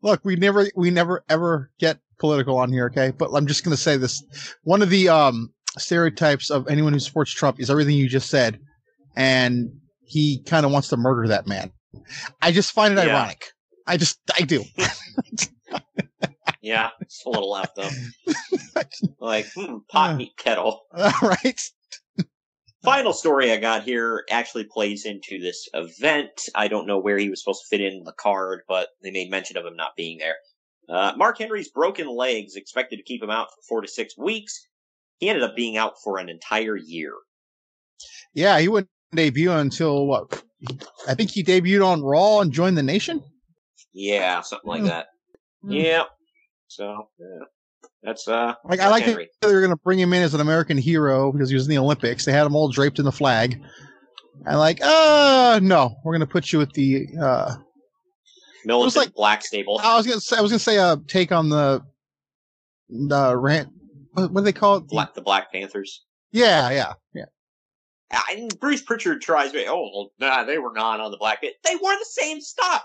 Look, 0.03 0.25
we 0.25 0.35
never, 0.37 0.67
we 0.75 0.91
never 0.91 1.25
ever 1.29 1.71
get 1.79 1.99
political 2.19 2.57
on 2.57 2.73
here, 2.73 2.87
okay? 2.87 3.13
But 3.17 3.31
I'm 3.35 3.47
just 3.47 3.65
gonna 3.65 3.77
say 3.77 3.97
this: 3.97 4.23
one 4.65 4.83
of 4.83 4.91
the 4.91 5.09
um 5.09 5.53
stereotypes 5.79 6.51
of 6.51 6.67
anyone 6.69 6.93
who 6.93 7.01
supports 7.01 7.33
Trump 7.33 7.61
is 7.61 7.71
everything 7.71 7.97
you 7.97 8.09
just 8.09 8.31
said, 8.31 8.59
and 9.15 9.71
he 10.11 10.43
kind 10.43 10.67
of 10.67 10.73
wants 10.73 10.89
to 10.89 10.97
murder 10.97 11.29
that 11.29 11.47
man. 11.47 11.71
I 12.43 12.51
just 12.53 12.73
find 12.73 12.93
it 12.93 13.07
Yeah. 13.07 13.17
ironic. 13.17 13.47
I 13.87 13.97
just, 13.97 14.19
I 14.39 14.43
do. 14.43 14.65
Yeah, 16.63 16.91
it's 17.01 17.25
a 17.25 17.31
little 17.31 17.51
left 17.51 17.79
up. 17.79 17.91
like 19.19 19.47
hmm, 19.55 19.79
pot 19.89 20.17
meat 20.17 20.37
kettle. 20.37 20.83
All 20.93 21.11
right. 21.23 21.59
Final 22.85 23.15
story 23.15 23.51
I 23.51 23.57
got 23.57 23.83
here 23.83 24.25
actually 24.31 24.65
plays 24.65 25.07
into 25.07 25.39
this 25.41 25.69
event. 25.73 26.31
I 26.55 26.69
don't 26.69 26.87
know 26.87 26.99
where 26.99 27.17
he 27.17 27.31
was 27.31 27.43
supposed 27.43 27.63
to 27.63 27.69
fit 27.69 27.81
in 27.81 28.05
the 28.05 28.13
card, 28.13 28.61
but 28.69 28.89
they 29.03 29.11
made 29.11 29.31
mention 29.31 29.57
of 29.57 29.65
him 29.65 29.75
not 29.75 29.97
being 29.97 30.19
there. 30.19 30.37
Uh, 30.89 31.13
Mark 31.17 31.39
Henry's 31.39 31.71
broken 31.71 32.09
legs 32.15 32.57
expected 32.57 32.97
to 32.99 33.03
keep 33.05 33.23
him 33.23 33.31
out 33.31 33.49
for 33.49 33.63
four 33.67 33.81
to 33.81 33.89
six 33.89 34.19
weeks. 34.19 34.67
He 35.19 35.31
ended 35.31 35.45
up 35.45 35.57
being 35.57 35.79
out 35.79 35.95
for 36.05 36.19
an 36.19 36.29
entire 36.29 36.77
year. 36.77 37.15
Yeah, 38.35 38.59
he 38.61 38.69
wouldn't 38.69 38.91
debut 39.15 39.51
until 39.53 40.07
what? 40.07 40.43
I 41.09 41.15
think 41.15 41.31
he 41.31 41.43
debuted 41.43 41.85
on 41.87 42.03
Raw 42.03 42.41
and 42.41 42.53
joined 42.53 42.77
the 42.77 42.83
Nation. 42.83 43.23
Yeah, 43.93 44.41
something 44.43 44.69
like 44.69 44.81
Hmm. 44.83 44.87
that. 44.89 45.07
Yeah. 45.69 46.05
So 46.69 47.09
yeah. 47.19 47.45
that's 48.03 48.29
uh 48.29 48.55
Like 48.65 48.81
I 48.81 48.89
like 48.89 49.05
Henry. 49.05 49.29
that 49.41 49.49
they're 49.49 49.61
going 49.61 49.73
to 49.73 49.77
bring 49.83 49.99
him 49.99 50.13
in 50.13 50.23
as 50.23 50.35
an 50.35 50.41
American 50.41 50.79
hero 50.79 51.33
because 51.33 51.49
he 51.49 51.55
was 51.55 51.65
in 51.67 51.71
the 51.71 51.79
Olympics. 51.79 52.25
They 52.25 52.33
had 52.33 52.47
him 52.47 52.55
all 52.55 52.69
draped 52.71 52.99
in 52.99 53.05
the 53.05 53.13
flag, 53.13 53.61
and 54.47 54.59
like, 54.59 54.81
uh, 54.83 55.59
no, 55.63 55.97
we're 56.05 56.13
going 56.13 56.21
to 56.27 56.33
put 56.33 56.53
you 56.53 56.59
with 56.59 56.73
the. 56.73 57.07
uh 57.21 57.57
Militant 58.65 58.95
like- 58.97 59.15
Black 59.15 59.43
Stable. 59.43 59.81
I 59.83 59.97
was 59.97 60.07
going 60.07 60.19
to 60.19 60.25
say, 60.25 60.37
I 60.37 60.41
was 60.43 60.53
to 60.53 60.59
say, 60.59 60.77
uh, 60.79 60.97
take 61.09 61.33
on 61.33 61.49
the 61.49 61.83
the 62.91 63.37
rant. 63.37 63.71
What, 64.13 64.31
what 64.33 64.41
do 64.43 64.45
they 64.45 64.53
call 64.53 64.77
it? 64.77 64.87
Black 64.89 65.15
the 65.15 65.23
Black 65.23 65.51
Panthers. 65.53 66.05
Yeah, 66.31 66.71
yeah, 66.71 66.93
yeah. 67.15 67.25
And 68.33 68.59
Bruce 68.61 68.83
Pritchard 68.83 69.21
tries 69.21 69.53
to 69.53 69.65
oh 69.69 70.11
nah, 70.19 70.45
they 70.45 70.59
were 70.59 70.73
not 70.75 71.01
on 71.01 71.11
the 71.11 71.17
Black 71.17 71.43
They 71.43 71.77
wore 71.77 71.93
the 71.93 72.07
same 72.09 72.41
stuff. 72.41 72.83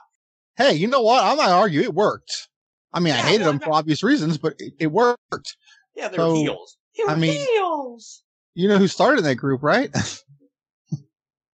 Hey, 0.58 0.74
you 0.74 0.88
know 0.88 1.02
what? 1.02 1.24
I'm 1.24 1.38
not 1.38 1.50
argue. 1.50 1.82
It 1.82 1.94
worked. 1.94 2.48
I 2.94 3.00
mean, 3.00 3.14
I 3.14 3.18
hated 3.18 3.42
well, 3.42 3.52
him 3.52 3.60
for 3.60 3.74
obvious 3.74 4.04
reasons, 4.04 4.38
but 4.38 4.56
it, 4.60 4.74
it 4.80 4.88
worked. 4.88 5.58
Yeah, 5.96 6.08
they 6.08 6.18
So, 6.18 6.30
were 6.32 6.36
heels. 6.38 6.78
They 6.98 7.04
were 7.04 7.10
I 7.12 7.16
mean- 7.16 7.46
heels. 7.48 8.22
You 8.54 8.70
know 8.70 8.78
who 8.78 8.88
started 8.88 9.24
that 9.26 9.36
group, 9.36 9.64
right? 9.64 9.90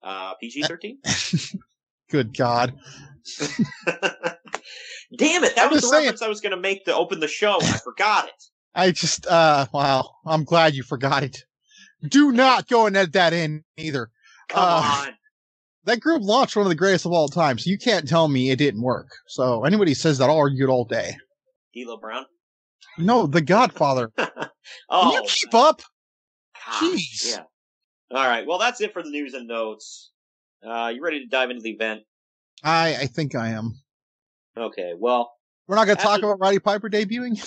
Uh, 0.03 0.33
PG 0.41 0.63
thirteen. 0.63 0.97
Good 2.09 2.35
God. 2.35 2.73
Damn 5.15 5.43
it! 5.43 5.55
That 5.55 5.65
I'm 5.65 5.71
was 5.71 5.81
the 5.81 5.87
saying- 5.87 6.03
reference 6.05 6.21
I 6.21 6.27
was 6.27 6.41
going 6.41 6.55
to 6.55 6.59
make 6.59 6.85
to 6.85 6.95
open 6.95 7.19
the 7.19 7.27
show, 7.27 7.59
and 7.59 7.67
I 7.67 7.77
forgot 7.77 8.27
it. 8.27 8.43
I 8.73 8.91
just, 8.91 9.27
uh, 9.27 9.67
wow. 9.73 10.09
I'm 10.25 10.43
glad 10.43 10.73
you 10.73 10.81
forgot 10.83 11.23
it. 11.23 11.43
Do 12.07 12.31
not 12.31 12.67
go 12.67 12.87
and 12.87 12.95
edit 12.97 13.13
that 13.13 13.33
in 13.33 13.63
either. 13.77 14.09
Come 14.49 14.63
Uh, 14.63 15.05
on. 15.07 15.13
That 15.85 15.99
group 15.99 16.21
launched 16.21 16.55
one 16.55 16.63
of 16.63 16.69
the 16.69 16.75
greatest 16.75 17.07
of 17.07 17.11
all 17.11 17.27
time, 17.27 17.57
so 17.57 17.67
you 17.67 17.75
can't 17.75 18.07
tell 18.07 18.27
me 18.27 18.51
it 18.51 18.57
didn't 18.57 18.83
work. 18.83 19.07
So 19.25 19.63
anybody 19.65 19.95
says 19.95 20.19
that, 20.19 20.29
I'll 20.29 20.37
argue 20.37 20.67
it 20.67 20.69
all 20.69 20.85
day. 20.85 21.17
D'Lo 21.73 21.97
Brown. 21.97 22.27
No, 22.99 23.25
The 23.25 23.41
Godfather. 23.41 24.11
Oh, 24.89 25.11
Can 25.11 25.23
you 25.23 25.27
keep 25.27 25.55
up? 25.55 25.81
gosh, 26.67 26.83
Jeez. 26.83 27.31
Yeah. 27.31 27.43
All 28.15 28.27
right. 28.27 28.45
Well, 28.45 28.59
that's 28.59 28.79
it 28.79 28.93
for 28.93 29.01
the 29.01 29.09
news 29.09 29.33
and 29.33 29.47
notes. 29.47 30.11
Uh, 30.63 30.91
you 30.93 31.01
ready 31.03 31.21
to 31.21 31.25
dive 31.25 31.49
into 31.49 31.63
the 31.63 31.71
event? 31.71 32.01
I, 32.63 32.95
I 32.95 33.05
think 33.07 33.33
I 33.33 33.49
am. 33.49 33.73
Okay. 34.55 34.91
Well, 34.95 35.31
We're 35.67 35.77
not 35.77 35.85
going 35.85 35.97
to 35.97 36.03
talk 36.03 36.19
about 36.19 36.39
Roddy 36.39 36.59
Piper 36.59 36.89
debuting. 36.91 37.41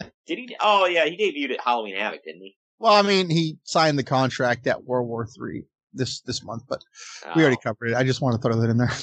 did 0.26 0.38
he? 0.38 0.56
Oh, 0.60 0.86
yeah, 0.86 1.04
he 1.04 1.16
debuted 1.18 1.54
at 1.58 1.60
Halloween 1.60 1.96
Havoc, 1.96 2.24
didn't 2.24 2.40
he? 2.40 2.56
Well, 2.78 2.92
I 2.92 3.02
mean, 3.02 3.30
he 3.30 3.58
signed 3.64 3.98
the 3.98 4.04
contract 4.04 4.66
at 4.66 4.84
World 4.84 5.08
War 5.08 5.26
Three 5.26 5.64
this 5.92 6.20
this 6.20 6.42
month, 6.44 6.64
but 6.68 6.82
we 7.34 7.42
already 7.42 7.56
Oh, 7.58 7.62
covered 7.70 7.90
it. 7.90 7.96
I 7.96 8.04
just 8.04 8.20
want 8.20 8.34
to 8.36 8.42
throw 8.46 8.60
that 8.60 8.70
in 8.70 8.78
there. 8.78 8.92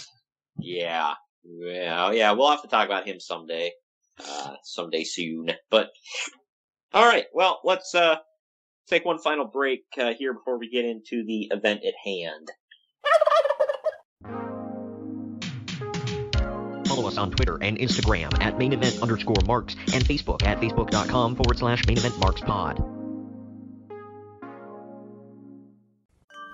Yeah. 0.58 1.16
Yeah. 1.44 2.12
Yeah. 2.12 2.32
We'll 2.32 2.50
have 2.50 2.62
to 2.62 2.70
talk 2.70 2.86
about 2.86 3.06
him 3.06 3.20
someday. 3.20 3.72
Uh, 4.26 4.54
someday 4.64 5.04
soon. 5.04 5.52
But 5.70 5.90
all 6.94 7.06
right. 7.06 7.26
Well, 7.34 7.60
let's 7.66 7.94
uh 7.94 8.16
take 8.88 9.04
one 9.04 9.20
final 9.20 9.44
break 9.44 9.84
uh, 10.00 10.14
here 10.14 10.34
before 10.34 10.58
we 10.58 10.70
get 10.70 10.86
into 10.86 11.26
the 11.26 11.50
event 11.52 11.82
at 11.86 11.94
hand. 12.06 12.48
Follow 16.88 17.08
us 17.10 17.18
on 17.18 17.32
Twitter 17.32 17.58
and 17.62 17.78
Instagram 17.78 18.42
at 18.42 18.58
main 18.58 18.72
event 18.72 19.02
underscore 19.02 19.36
marks 19.46 19.76
and 19.94 20.06
Facebook 20.06 20.44
at 20.44 20.62
facebook.com 20.62 21.36
forward 21.36 21.58
slash 21.58 21.86
main 21.86 21.98
event 21.98 22.18
marks 22.20 22.40
pod. 22.40 22.82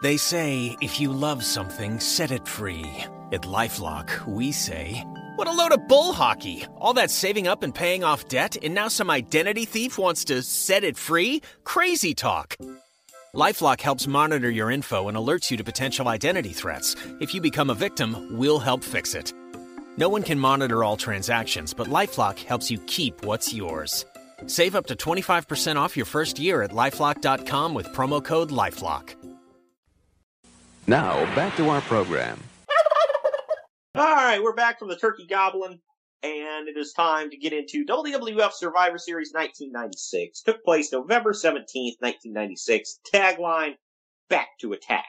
They 0.02 0.18
say 0.18 0.76
if 0.82 1.00
you 1.00 1.14
love 1.14 1.44
something, 1.44 2.00
set 2.00 2.32
it 2.32 2.48
free. 2.48 2.86
At 3.32 3.44
Lifelock, 3.44 4.26
we 4.26 4.52
say, 4.52 5.06
What 5.36 5.48
a 5.48 5.54
load 5.54 5.72
of 5.72 5.88
bull 5.88 6.12
hockey! 6.12 6.66
All 6.78 6.94
that 6.94 7.12
saving 7.12 7.48
up 7.48 7.62
and 7.62 7.74
paying 7.74 8.04
off 8.04 8.28
debt, 8.28 8.58
and 8.64 8.74
now 8.74 8.88
some 8.88 9.12
identity 9.12 9.64
thief 9.64 10.00
wants 10.00 10.26
to 10.26 10.42
set 10.42 10.84
it 10.84 10.98
free? 10.98 11.42
Crazy 11.64 12.16
talk! 12.16 12.58
Lifelock 13.36 13.80
helps 13.80 14.08
monitor 14.08 14.50
your 14.50 14.72
info 14.72 15.08
and 15.08 15.16
alerts 15.16 15.52
you 15.52 15.58
to 15.58 15.64
potential 15.64 16.08
identity 16.08 16.52
threats. 16.52 16.96
If 17.20 17.34
you 17.36 17.40
become 17.40 17.70
a 17.70 17.76
victim, 17.76 18.38
we'll 18.38 18.60
help 18.60 18.84
fix 18.84 19.14
it. 19.14 19.34
No 19.98 20.10
one 20.10 20.24
can 20.24 20.40
monitor 20.40 20.84
all 20.84 20.98
transactions, 20.98 21.76
but 21.76 21.88
Lifelock 21.88 22.40
helps 22.40 22.72
you 22.72 22.80
keep 22.88 23.24
what's 23.24 23.54
yours. 23.54 24.06
Save 24.48 24.76
up 24.76 24.88
to 24.88 24.96
25% 24.96 25.76
off 25.76 25.96
your 25.96 26.08
first 26.08 26.40
year 26.40 26.64
at 26.64 26.72
lifelock.com 26.72 27.76
with 27.76 27.94
promo 27.94 28.24
code 28.24 28.50
LifeLock. 28.50 29.21
Now, 30.88 31.24
back 31.36 31.56
to 31.58 31.70
our 31.70 31.82
program. 31.82 32.40
All 33.94 34.16
right, 34.16 34.42
we're 34.42 34.56
back 34.56 34.80
from 34.80 34.88
the 34.90 34.96
Turkey 34.96 35.28
Goblin, 35.28 35.80
and 36.24 36.68
it 36.68 36.76
is 36.76 36.92
time 36.94 37.30
to 37.30 37.38
get 37.38 37.54
into 37.54 37.86
WWF 37.86 38.52
Survivor 38.54 38.98
Series 38.98 39.32
1996. 39.32 40.42
Took 40.42 40.64
place 40.64 40.92
November 40.92 41.34
17th, 41.34 41.98
1996. 42.00 43.00
Tagline, 43.14 43.74
Back 44.30 44.48
to 44.62 44.74
Attack. 44.74 45.06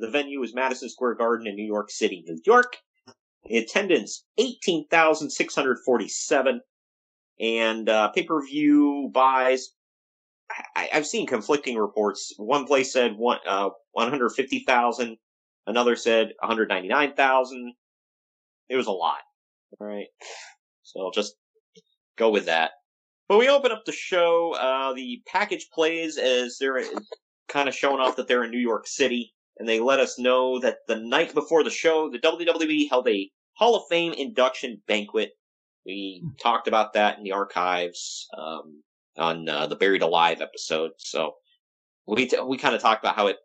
The 0.00 0.10
venue 0.10 0.40
was 0.40 0.54
Madison 0.54 0.90
Square 0.90 1.14
Garden 1.14 1.46
in 1.46 1.56
New 1.56 1.66
York 1.66 1.90
City, 1.90 2.22
New 2.26 2.38
York. 2.44 2.76
Attendance, 3.50 4.24
18,647. 4.38 6.60
And 7.40 7.88
uh, 7.88 8.08
pay-per-view 8.08 9.10
buys, 9.14 9.70
I, 10.76 10.88
I've 10.92 11.06
seen 11.06 11.26
conflicting 11.26 11.76
reports. 11.76 12.32
One 12.36 12.66
place 12.66 12.92
said 12.92 13.16
one, 13.16 13.38
uh, 13.46 13.70
150,000. 13.92 15.16
Another 15.66 15.96
said 15.96 16.32
199,000. 16.40 17.72
It 18.68 18.76
was 18.76 18.86
a 18.86 18.92
lot. 18.92 19.18
All 19.78 19.86
right. 19.86 20.06
So 20.82 21.00
I'll 21.00 21.10
just 21.10 21.34
go 22.16 22.30
with 22.30 22.46
that. 22.46 22.72
But 23.28 23.38
we 23.38 23.48
open 23.48 23.70
up 23.70 23.84
the 23.84 23.92
show. 23.92 24.54
Uh, 24.54 24.92
the 24.94 25.22
package 25.26 25.68
plays 25.72 26.18
as 26.18 26.56
they're 26.58 26.82
kind 27.48 27.68
of 27.68 27.74
showing 27.74 28.00
off 28.00 28.16
that 28.16 28.26
they're 28.26 28.44
in 28.44 28.50
New 28.50 28.58
York 28.58 28.86
City. 28.86 29.32
And 29.58 29.68
they 29.68 29.78
let 29.78 30.00
us 30.00 30.18
know 30.18 30.58
that 30.60 30.78
the 30.88 30.96
night 30.96 31.34
before 31.34 31.62
the 31.62 31.70
show, 31.70 32.10
the 32.10 32.18
WWE 32.18 32.88
held 32.88 33.08
a 33.08 33.30
Hall 33.54 33.76
of 33.76 33.82
Fame 33.90 34.14
induction 34.14 34.82
banquet. 34.88 35.32
We 35.84 36.24
talked 36.42 36.66
about 36.66 36.94
that 36.94 37.18
in 37.18 37.24
the 37.24 37.32
archives 37.32 38.26
um, 38.36 38.82
on 39.16 39.48
uh, 39.48 39.66
the 39.66 39.76
Buried 39.76 40.02
Alive 40.02 40.40
episode. 40.40 40.92
So 40.98 41.34
we 42.06 42.26
t- 42.26 42.40
we 42.40 42.56
kind 42.58 42.74
of 42.74 42.80
talked 42.80 43.02
about 43.04 43.16
how 43.16 43.26
it 43.28 43.36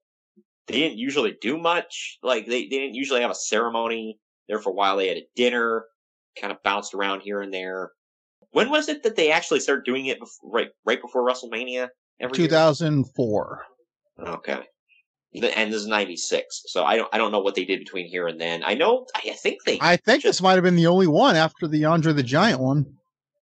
they 0.68 0.80
didn't 0.80 0.98
usually 0.98 1.36
do 1.42 1.58
much. 1.58 2.18
Like 2.24 2.46
they, 2.46 2.64
they 2.64 2.70
didn't 2.80 2.96
usually 2.96 3.22
have 3.22 3.32
a 3.32 3.36
ceremony. 3.36 4.20
There 4.48 4.60
for 4.60 4.70
a 4.70 4.74
while 4.74 4.98
they 4.98 5.08
had 5.08 5.18
a 5.18 5.28
dinner, 5.36 5.86
kind 6.40 6.52
of 6.52 6.62
bounced 6.64 6.94
around 6.94 7.22
here 7.22 7.42
and 7.42 7.54
there. 7.54 7.92
When 8.52 8.70
was 8.70 8.88
it 8.90 9.04
that 9.04 9.16
they 9.16 9.32
actually 9.32 9.60
started 9.60 9.86
doing 9.86 10.06
it? 10.06 10.20
Before, 10.20 10.52
right 10.52 10.70
right 10.86 11.02
before 11.02 11.28
WrestleMania. 11.28 11.90
2004. 12.34 13.62
Okay. 14.28 14.60
The- 15.34 15.58
And 15.58 15.74
this 15.74 15.82
is 15.82 15.88
'96, 15.88 16.64
so 16.68 16.86
I 16.86 16.96
don't 16.96 17.10
I 17.14 17.18
don't 17.18 17.32
know 17.32 17.42
what 17.42 17.56
they 17.56 17.66
did 17.66 17.80
between 17.80 18.08
here 18.08 18.28
and 18.28 18.40
then. 18.40 18.64
I 18.64 18.74
know 18.76 19.06
I 19.16 19.32
think 19.32 19.64
they 19.66 19.78
I 19.82 19.98
think 19.98 20.24
this 20.24 20.42
might 20.42 20.54
have 20.54 20.64
been 20.64 20.78
the 20.78 20.88
only 20.88 21.08
one 21.08 21.36
after 21.36 21.68
the 21.68 21.84
Andre 21.86 22.14
the 22.14 22.24
Giant 22.24 22.62
one. 22.62 22.86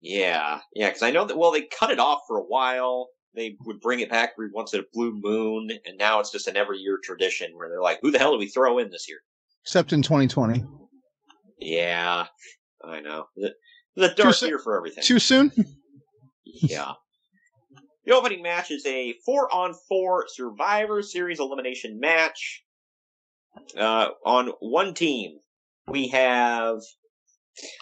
Yeah, 0.02 0.60
yeah, 0.74 0.88
because 0.90 1.04
I 1.04 1.12
know 1.12 1.26
that. 1.26 1.38
Well, 1.38 1.52
they 1.52 1.64
cut 1.64 1.92
it 1.92 2.00
off 2.00 2.22
for 2.28 2.38
a 2.38 2.44
while. 2.44 3.10
They 3.36 3.58
would 3.66 3.82
bring 3.82 4.00
it 4.00 4.10
back 4.10 4.32
every 4.34 4.50
once 4.52 4.74
in 4.74 4.80
a 4.80 4.84
blue 4.94 5.12
moon, 5.14 5.70
and 5.86 5.98
now 5.98 6.20
it's 6.20 6.32
just 6.32 6.48
an 6.48 6.58
every 6.58 6.78
year 6.80 7.00
tradition 7.04 7.52
where 7.56 7.70
they're 7.70 7.82
like, 7.82 8.00
"Who 8.02 8.12
the 8.12 8.18
hell 8.20 8.32
do 8.32 8.40
we 8.40 8.48
throw 8.48 8.80
in 8.80 8.90
this 8.92 9.08
year?" 9.10 9.20
Except 9.64 9.92
in 9.94 10.02
2020. 10.02 10.64
Yeah, 11.60 12.28
I 12.84 13.02
know. 13.02 13.26
The, 13.36 13.54
the 13.96 14.14
dark 14.16 14.36
soo- 14.36 14.48
year 14.48 14.60
for 14.60 14.78
everything. 14.78 15.04
Too 15.04 15.20
soon? 15.20 15.52
Yeah. 16.46 16.94
The 18.06 18.16
opening 18.16 18.42
match 18.42 18.72
is 18.72 18.86
a 18.86 19.14
four 19.26 19.54
on 19.54 19.76
four 19.88 20.26
Survivor 20.30 21.04
Series 21.04 21.40
elimination 21.40 22.00
match. 22.00 22.64
Uh, 23.78 24.10
on 24.26 24.54
one 24.62 24.94
team, 24.94 25.40
we 25.88 26.08
have 26.08 26.80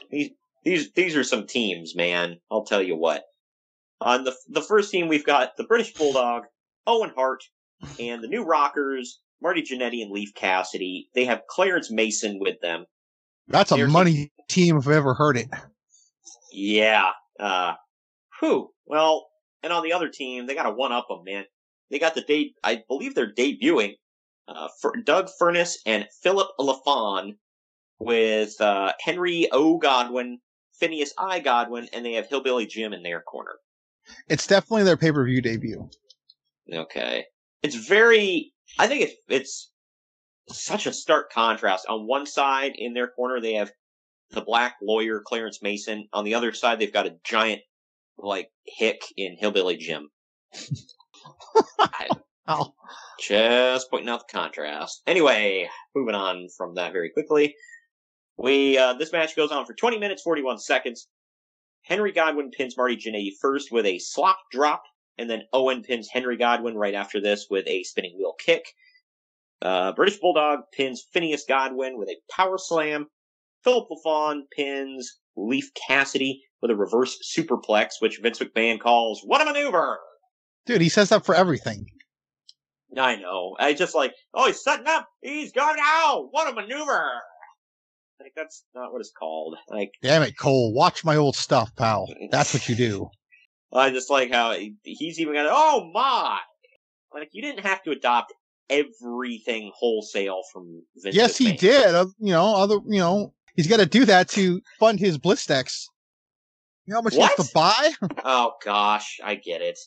these. 0.09 0.31
These 0.67 0.91
these 0.91 1.15
are 1.15 1.23
some 1.23 1.47
teams, 1.47 1.95
man. 1.95 2.41
I'll 2.51 2.65
tell 2.65 2.81
you 2.81 2.97
what. 2.97 3.23
On 4.01 4.25
the 4.25 4.35
the 4.49 4.61
first 4.61 4.91
team, 4.91 5.07
we've 5.07 5.25
got 5.25 5.55
the 5.55 5.63
British 5.63 5.93
Bulldog, 5.93 6.43
Owen 6.85 7.13
Hart, 7.15 7.41
and 7.97 8.21
the 8.21 8.27
New 8.27 8.43
Rockers, 8.43 9.21
Marty 9.41 9.61
Jannetty 9.61 10.01
and 10.01 10.11
Leaf 10.11 10.33
Cassidy. 10.35 11.07
They 11.15 11.23
have 11.23 11.43
Clarence 11.49 11.89
Mason 11.89 12.37
with 12.41 12.59
them. 12.59 12.85
That's 13.47 13.71
a 13.71 13.75
There's- 13.75 13.89
money 13.89 14.33
team 14.49 14.75
if 14.75 14.87
I've 14.87 14.95
ever 14.95 15.13
heard 15.13 15.37
it. 15.37 15.47
Yeah. 16.51 17.11
Uh, 17.39 17.75
whew. 18.41 18.71
Well, 18.85 19.29
and 19.63 19.71
on 19.71 19.83
the 19.83 19.93
other 19.93 20.09
team, 20.09 20.47
they 20.47 20.55
got 20.55 20.63
to 20.63 20.71
one 20.71 20.91
up 20.91 21.07
them, 21.07 21.23
man. 21.23 21.45
They 21.89 21.97
got 21.97 22.13
the 22.13 22.21
date. 22.21 22.55
I 22.61 22.83
believe 22.89 23.15
they're 23.15 23.33
debuting. 23.33 23.93
Uh, 24.49 24.67
Doug 25.05 25.29
Furnas 25.39 25.75
and 25.85 26.07
Phillip 26.21 26.49
LaFon 26.59 27.37
with 27.99 28.59
uh, 28.59 28.91
Henry 28.99 29.47
O. 29.53 29.77
Godwin, 30.79 30.89
Phineas 30.89 31.13
I. 31.17 31.39
Godwin, 31.39 31.87
and 31.93 32.05
they 32.05 32.13
have 32.13 32.27
Hillbilly 32.27 32.65
Jim 32.65 32.93
in 32.93 33.03
their 33.03 33.21
corner. 33.21 33.55
It's 34.29 34.47
definitely 34.47 34.83
their 34.83 34.97
pay 34.97 35.11
per 35.11 35.25
view 35.25 35.41
debut. 35.41 35.89
Okay. 36.71 37.25
It's 37.63 37.75
very. 37.75 38.53
I 38.79 38.87
think 38.87 39.03
it's 39.03 39.13
it's 39.27 39.71
such 40.49 40.85
a 40.85 40.93
stark 40.93 41.31
contrast. 41.31 41.87
On 41.87 42.07
one 42.07 42.25
side, 42.25 42.73
in 42.77 42.93
their 42.93 43.07
corner, 43.07 43.39
they 43.41 43.53
have 43.55 43.71
the 44.31 44.41
black 44.41 44.75
lawyer 44.81 45.21
Clarence 45.25 45.61
Mason. 45.61 46.07
On 46.13 46.23
the 46.23 46.33
other 46.35 46.53
side, 46.53 46.79
they've 46.79 46.93
got 46.93 47.07
a 47.07 47.17
giant 47.23 47.61
like 48.17 48.49
hick 48.65 49.01
in 49.15 49.35
Hillbilly 49.39 49.77
Jim. 49.77 50.09
I- 51.79 52.09
Oh. 52.49 52.73
Just 53.19 53.89
pointing 53.89 54.07
out 54.07 54.25
the 54.25 54.31
contrast. 54.31 55.01
Anyway, 55.05 55.69
moving 55.93 56.15
on 56.15 56.47
from 56.57 56.75
that 56.75 56.93
very 56.93 57.09
quickly. 57.09 57.53
We 58.37 58.77
uh, 58.77 58.93
this 58.93 59.11
match 59.11 59.35
goes 59.35 59.51
on 59.51 59.65
for 59.65 59.73
20 59.73 59.97
minutes 59.97 60.21
41 60.21 60.59
seconds. 60.59 61.07
Henry 61.83 62.11
Godwin 62.11 62.51
pins 62.51 62.75
Marty 62.77 62.97
Jannetty 62.97 63.31
first 63.41 63.71
with 63.71 63.85
a 63.85 63.99
slop 63.99 64.39
drop, 64.51 64.83
and 65.17 65.29
then 65.29 65.43
Owen 65.53 65.83
pins 65.83 66.09
Henry 66.11 66.37
Godwin 66.37 66.75
right 66.75 66.93
after 66.93 67.21
this 67.21 67.47
with 67.49 67.65
a 67.67 67.83
spinning 67.83 68.15
wheel 68.17 68.33
kick. 68.37 68.65
Uh, 69.61 69.91
British 69.93 70.19
Bulldog 70.19 70.59
pins 70.73 71.03
Phineas 71.13 71.45
Godwin 71.47 71.97
with 71.97 72.09
a 72.09 72.17
power 72.31 72.57
slam. 72.57 73.07
Phillip 73.63 73.87
LaFon 73.89 74.41
pins 74.55 75.19
Leaf 75.35 75.71
Cassidy 75.87 76.43
with 76.61 76.71
a 76.71 76.75
reverse 76.75 77.17
superplex, 77.35 77.93
which 77.99 78.19
Vince 78.21 78.39
McMahon 78.39 78.79
calls 78.79 79.21
"What 79.23 79.41
a 79.41 79.45
maneuver!" 79.45 79.99
Dude, 80.65 80.81
he 80.81 80.89
says 80.89 81.09
that 81.09 81.25
for 81.25 81.33
everything. 81.33 81.87
I 82.95 83.15
know. 83.15 83.55
I 83.59 83.73
just 83.73 83.95
like, 83.95 84.13
oh, 84.33 84.47
he's 84.47 84.63
setting 84.63 84.87
up. 84.87 85.07
He's 85.21 85.51
going 85.51 85.77
out. 85.79 86.27
What 86.31 86.51
a 86.51 86.53
maneuver! 86.53 87.21
Like 88.19 88.33
that's 88.35 88.63
not 88.73 88.91
what 88.91 88.99
it's 88.99 89.11
called. 89.11 89.57
Like 89.69 89.91
Damn 90.01 90.23
it, 90.23 90.37
Cole. 90.37 90.73
Watch 90.73 91.05
my 91.05 91.15
old 91.15 91.35
stuff, 91.35 91.75
pal. 91.75 92.07
That's 92.31 92.53
what 92.53 92.67
you 92.67 92.75
do. 92.75 93.09
I 93.73 93.89
just 93.89 94.09
like 94.09 94.31
how 94.31 94.57
he's 94.83 95.19
even 95.19 95.33
got. 95.33 95.47
Oh 95.49 95.89
my! 95.93 96.39
Like 97.13 97.29
you 97.33 97.41
didn't 97.41 97.65
have 97.65 97.83
to 97.83 97.91
adopt 97.91 98.33
everything 98.69 99.71
wholesale 99.75 100.41
from 100.51 100.83
Vince. 100.95 101.15
yes, 101.15 101.37
he 101.37 101.53
did. 101.53 101.93
Uh, 101.93 102.07
you 102.19 102.31
know, 102.31 102.55
other, 102.55 102.75
you 102.85 102.99
know, 102.99 103.33
he's 103.55 103.67
got 103.67 103.77
to 103.77 103.85
do 103.85 104.05
that 104.05 104.29
to 104.29 104.61
fund 104.79 104.99
his 104.99 105.17
Blistex. 105.17 105.85
You 106.85 106.93
know 106.93 106.99
how 106.99 107.01
much 107.03 107.15
he 107.15 107.21
has 107.21 107.35
to 107.35 107.49
buy? 107.53 107.91
Oh 108.23 108.53
gosh, 108.63 109.19
I 109.23 109.35
get 109.35 109.61
it. 109.61 109.77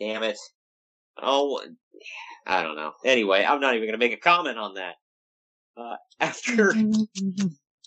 Damn 0.00 0.22
it. 0.22 0.38
Oh, 1.20 1.62
I 2.46 2.62
don't 2.62 2.76
know. 2.76 2.92
Anyway, 3.04 3.44
I'm 3.44 3.60
not 3.60 3.74
even 3.74 3.86
going 3.86 3.98
to 3.98 4.04
make 4.04 4.14
a 4.14 4.20
comment 4.20 4.58
on 4.58 4.74
that. 4.74 4.94
Uh, 5.76 5.96
after 6.20 6.74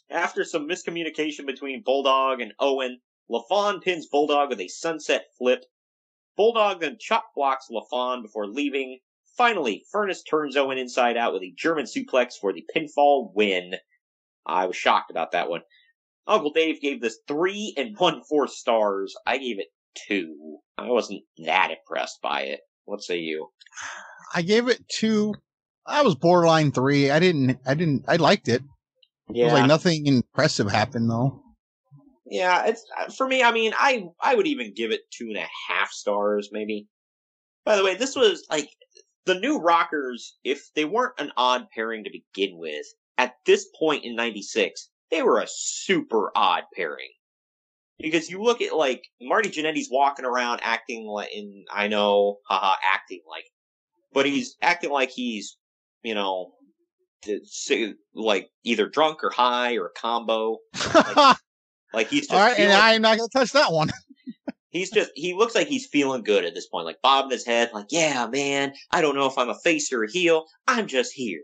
after 0.09 0.43
some 0.43 0.67
miscommunication 0.67 1.45
between 1.45 1.83
Bulldog 1.83 2.41
and 2.41 2.53
Owen, 2.59 2.99
LaFon 3.29 3.81
pins 3.81 4.07
Bulldog 4.07 4.49
with 4.49 4.59
a 4.59 4.67
sunset 4.67 5.25
flip. 5.37 5.65
Bulldog 6.35 6.81
then 6.81 6.97
chop 6.99 7.25
blocks 7.35 7.67
LaFon 7.71 8.21
before 8.21 8.47
leaving. 8.47 8.99
Finally, 9.37 9.83
Furnas 9.93 10.19
turns 10.29 10.55
Owen 10.55 10.77
inside 10.77 11.17
out 11.17 11.33
with 11.33 11.43
a 11.43 11.53
German 11.57 11.85
suplex 11.85 12.33
for 12.39 12.53
the 12.53 12.65
pinfall 12.75 13.33
win. 13.33 13.75
I 14.45 14.65
was 14.65 14.75
shocked 14.75 15.11
about 15.11 15.31
that 15.31 15.49
one. 15.49 15.61
Uncle 16.27 16.51
Dave 16.51 16.81
gave 16.81 17.01
this 17.01 17.19
three 17.27 17.73
and 17.77 17.97
one 17.97 18.23
fourth 18.23 18.51
stars. 18.51 19.15
I 19.25 19.37
gave 19.37 19.59
it 19.59 19.67
two. 20.07 20.57
I 20.77 20.89
wasn't 20.89 21.23
that 21.45 21.71
impressed 21.71 22.21
by 22.21 22.41
it. 22.41 22.61
What 22.85 23.01
say 23.01 23.19
you? 23.19 23.49
I 24.33 24.41
gave 24.41 24.67
it 24.67 24.87
two. 24.87 25.33
I 25.85 26.01
was 26.01 26.15
borderline 26.15 26.71
three. 26.71 27.11
I 27.11 27.19
didn't. 27.19 27.59
I 27.65 27.73
didn't. 27.75 28.05
I 28.07 28.15
liked 28.15 28.47
it. 28.47 28.63
It 29.29 29.43
was 29.43 29.53
like 29.53 29.67
nothing 29.67 30.05
impressive 30.07 30.69
happened 30.69 31.09
though. 31.09 31.41
Yeah, 32.25 32.65
it's 32.65 32.85
uh, 32.99 33.11
for 33.11 33.27
me. 33.27 33.43
I 33.43 33.51
mean, 33.51 33.73
I 33.77 34.05
I 34.21 34.35
would 34.35 34.47
even 34.47 34.73
give 34.75 34.91
it 34.91 35.01
two 35.11 35.27
and 35.27 35.37
a 35.37 35.47
half 35.69 35.91
stars, 35.91 36.49
maybe. 36.51 36.87
By 37.65 37.75
the 37.75 37.83
way, 37.83 37.95
this 37.95 38.15
was 38.15 38.45
like 38.49 38.69
the 39.25 39.39
new 39.39 39.59
Rockers. 39.59 40.37
If 40.43 40.69
they 40.75 40.85
weren't 40.85 41.19
an 41.19 41.31
odd 41.37 41.67
pairing 41.73 42.03
to 42.03 42.11
begin 42.11 42.57
with, 42.57 42.85
at 43.17 43.35
this 43.45 43.67
point 43.79 44.05
in 44.05 44.15
'96, 44.15 44.89
they 45.11 45.21
were 45.21 45.39
a 45.39 45.47
super 45.47 46.31
odd 46.35 46.63
pairing. 46.75 47.09
Because 47.99 48.29
you 48.29 48.41
look 48.43 48.61
at 48.61 48.75
like 48.75 49.03
Marty 49.21 49.49
Jannetty's 49.49 49.89
walking 49.89 50.25
around 50.25 50.59
acting 50.63 51.05
like, 51.05 51.33
in 51.33 51.65
I 51.73 51.87
know, 51.87 52.39
haha, 52.47 52.75
acting 52.93 53.21
like, 53.29 53.45
but 54.11 54.25
he's 54.25 54.57
acting 54.61 54.89
like 54.91 55.11
he's, 55.11 55.55
you 56.05 56.13
know, 56.15 56.53
like 58.13 58.49
either 58.63 58.87
drunk 58.87 59.23
or 59.23 59.31
high 59.31 59.75
or 59.75 59.87
a 59.87 59.99
combo. 59.99 60.59
Like, 60.93 61.37
like 61.93 62.07
he's 62.09 62.27
just 62.27 62.31
All 62.31 62.39
right, 62.39 62.59
and 62.59 62.71
I'm 62.71 63.01
not 63.01 63.17
going 63.17 63.29
to 63.29 63.37
touch 63.37 63.51
that 63.53 63.71
one. 63.71 63.89
he's 64.69 64.91
just 64.91 65.11
he 65.15 65.33
looks 65.33 65.55
like 65.55 65.67
he's 65.67 65.87
feeling 65.87 66.23
good 66.23 66.45
at 66.45 66.53
this 66.53 66.67
point, 66.67 66.85
like 66.85 67.01
bobbing 67.01 67.31
his 67.31 67.45
head, 67.45 67.71
like, 67.73 67.87
yeah, 67.89 68.27
man, 68.27 68.73
I 68.91 69.01
don't 69.01 69.15
know 69.15 69.25
if 69.25 69.37
I'm 69.37 69.49
a 69.49 69.59
face 69.59 69.91
or 69.91 70.03
a 70.03 70.11
heel. 70.11 70.45
I'm 70.67 70.87
just 70.87 71.13
here. 71.13 71.41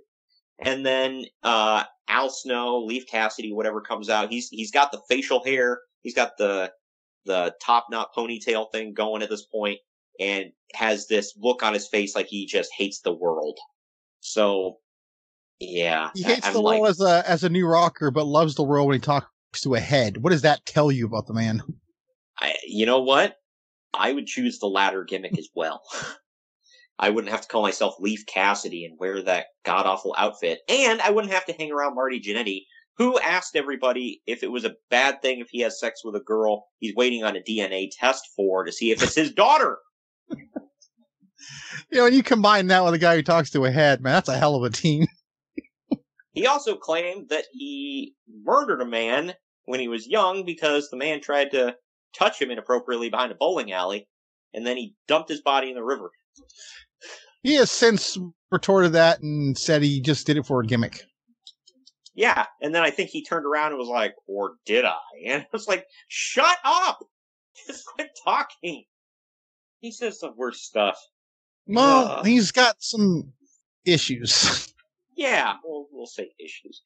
And 0.64 0.86
then 0.86 1.26
uh 1.42 1.84
Al 2.08 2.30
Snow, 2.30 2.84
Leaf 2.84 3.08
Cassidy, 3.08 3.54
whatever 3.54 3.82
comes 3.82 4.10
out, 4.10 4.30
he's 4.30 4.50
he's 4.50 4.72
got 4.72 4.92
the 4.92 5.02
facial 5.10 5.44
hair, 5.44 5.80
he's 6.04 6.14
got 6.14 6.38
the 6.38 6.72
the 7.26 7.56
top 7.64 7.88
knot 7.90 8.10
ponytail 8.16 8.72
thing 8.72 8.94
going 8.94 9.24
at 9.24 9.30
this 9.30 9.46
point, 9.46 9.80
and 10.20 10.52
has 10.76 11.08
this 11.08 11.34
look 11.38 11.64
on 11.64 11.74
his 11.74 11.88
face 11.88 12.16
like 12.16 12.28
he 12.28 12.46
just 12.46 12.72
hates 12.78 13.02
the 13.02 13.14
world. 13.14 13.58
So 14.22 14.78
yeah. 15.60 16.10
He 16.16 16.24
hates 16.24 16.48
I'm 16.48 16.54
the 16.54 16.62
like, 16.62 16.82
world 16.82 16.90
as 16.90 17.02
a 17.02 17.30
as 17.30 17.44
a 17.44 17.50
new 17.50 17.68
rocker, 17.68 18.10
but 18.10 18.26
loves 18.26 18.56
the 18.56 18.64
world 18.64 18.88
when 18.88 18.96
he 18.96 19.00
talks 19.00 19.28
to 19.62 19.76
a 19.76 19.80
head. 19.80 20.18
What 20.18 20.32
does 20.32 20.42
that 20.42 20.66
tell 20.66 20.92
you 20.92 21.06
about 21.06 21.28
the 21.28 21.34
man? 21.34 21.62
I, 22.40 22.56
you 22.66 22.86
know 22.86 23.02
what? 23.02 23.36
I 23.94 24.14
would 24.14 24.26
choose 24.26 24.58
the 24.58 24.68
latter 24.68 25.04
gimmick 25.04 25.38
as 25.38 25.50
well. 25.54 25.82
I 27.00 27.10
wouldn't 27.10 27.32
have 27.32 27.42
to 27.42 27.48
call 27.48 27.62
myself 27.62 27.96
Leaf 28.00 28.26
Cassidy 28.26 28.86
and 28.86 28.98
wear 29.00 29.22
that 29.24 29.48
god 29.66 29.86
awful 29.86 30.16
outfit, 30.18 30.60
and 30.70 31.02
I 31.02 31.12
wouldn't 31.12 31.34
have 31.34 31.46
to 31.46 31.54
hang 31.54 31.72
around 31.72 31.96
Marty 31.96 32.20
Jannetty, 32.20 32.66
who 32.98 33.20
asked 33.20 33.56
everybody 33.56 34.22
if 34.28 34.44
it 34.44 34.52
was 34.52 34.66
a 34.66 34.76
bad 34.90 35.22
thing 35.22 35.40
if 35.40 35.50
he 35.50 35.62
has 35.62 35.80
sex 35.80 36.04
with 36.04 36.16
a 36.16 36.20
girl 36.22 36.68
he's 36.80 36.96
waiting 36.96 37.24
on 37.24 37.36
a 37.36 37.42
DNA 37.42 37.90
test 37.92 38.28
for 38.36 38.64
to 38.64 38.72
see 38.72 38.92
if 38.92 39.02
it's 39.04 39.16
his 39.16 39.32
daughter. 39.32 39.78
You 41.92 42.00
know, 42.00 42.06
and 42.06 42.16
you 42.16 42.24
combine 42.24 42.68
that 42.68 42.84
with 42.84 42.94
a 42.94 43.00
guy 43.00 43.16
who 43.16 43.24
talks 43.24 43.50
to 43.52 43.66
a 43.66 43.72
head, 43.72 44.02
man, 44.02 44.14
that's 44.14 44.30
a 44.30 44.38
hell 44.38 44.56
of 44.56 44.64
a 44.64 44.70
team. 44.70 45.08
He 46.34 46.48
also 46.48 46.78
claimed 46.78 47.28
that 47.28 47.44
he 47.52 48.16
murdered 48.46 48.82
a 48.82 48.86
man 48.86 49.34
when 49.66 49.82
he 49.82 49.90
was 49.90 50.08
young 50.08 50.46
because 50.46 50.90
the 50.90 50.96
man 50.96 51.20
tried 51.20 51.52
to 51.52 51.76
touch 52.18 52.42
him 52.42 52.52
inappropriately 52.52 53.10
behind 53.10 53.34
a 53.34 53.36
bowling 53.36 53.74
alley, 53.74 54.08
and 54.54 54.66
then 54.66 54.78
he 54.78 54.96
dumped 55.08 55.28
his 55.30 55.42
body 55.42 55.70
in 55.70 55.76
the 55.76 55.84
river. 55.84 56.10
He 57.44 57.56
has 57.56 57.70
since 57.70 58.18
retorted 58.50 58.94
that 58.94 59.22
and 59.22 59.58
said 59.58 59.82
he 59.82 60.00
just 60.00 60.26
did 60.26 60.38
it 60.38 60.46
for 60.46 60.62
a 60.62 60.66
gimmick. 60.66 61.04
Yeah, 62.14 62.46
and 62.62 62.76
then 62.76 62.84
I 62.84 62.92
think 62.92 63.10
he 63.10 63.24
turned 63.24 63.46
around 63.46 63.72
and 63.72 63.80
was 63.80 63.88
like, 63.88 64.14
"Or 64.28 64.56
did 64.66 64.86
I?" 64.86 64.98
And 65.26 65.44
I 65.44 65.48
was 65.52 65.68
like, 65.68 65.86
"Shut 66.08 66.58
up! 66.64 67.00
Just 67.68 67.86
quit 67.86 68.10
talking." 68.24 68.86
He 69.80 69.92
says 69.92 70.20
the 70.20 70.32
worst 70.32 70.64
stuff. 70.64 70.98
Well, 71.68 72.08
Ugh. 72.20 72.26
he's 72.26 72.52
got 72.52 72.76
some 72.80 73.34
issues. 73.86 74.68
Yeah, 75.18 75.58
we'll 75.64 75.86
we'll 75.92 76.08
say 76.08 76.32
issues. 76.40 76.82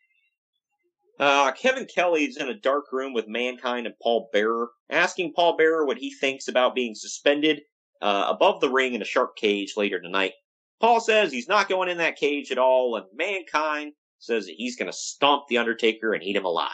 Uh, 1.19 1.53
Kevin 1.53 1.85
Kelly's 1.85 2.35
in 2.35 2.49
a 2.49 2.59
dark 2.59 2.85
room 2.91 3.13
with 3.13 3.29
Mankind 3.29 3.85
and 3.85 3.95
Paul 4.01 4.29
Bearer, 4.33 4.71
asking 4.89 5.31
Paul 5.33 5.55
Bearer 5.55 5.85
what 5.85 5.99
he 5.99 6.11
thinks 6.11 6.49
about 6.49 6.75
being 6.75 6.95
suspended 6.95 7.61
uh, 8.01 8.25
above 8.27 8.59
the 8.59 8.69
ring 8.69 8.93
in 8.93 9.01
a 9.01 9.05
shark 9.05 9.37
cage 9.37 9.75
later 9.77 10.01
tonight. 10.01 10.33
Paul 10.81 10.99
says 10.99 11.31
he's 11.31 11.47
not 11.47 11.69
going 11.69 11.87
in 11.87 11.99
that 11.99 12.17
cage 12.17 12.51
at 12.51 12.57
all, 12.57 12.97
and 12.97 13.05
Mankind 13.15 13.93
says 14.19 14.47
that 14.47 14.55
he's 14.57 14.75
going 14.75 14.91
to 14.91 14.97
stomp 14.97 15.43
the 15.47 15.59
Undertaker 15.59 16.13
and 16.13 16.21
eat 16.21 16.35
him 16.35 16.45
alive. 16.45 16.71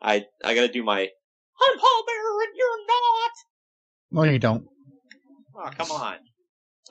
I 0.00 0.24
I 0.42 0.54
got 0.54 0.62
to 0.62 0.72
do 0.72 0.84
my 0.84 1.00
I'm 1.00 1.78
Paul 1.78 2.04
Bearer 2.06 2.42
and 2.42 2.56
you're 2.56 2.86
not. 2.86 3.30
No, 4.10 4.32
you 4.32 4.38
don't. 4.38 4.66
Oh, 5.56 5.70
come 5.76 5.90
on. 5.90 6.16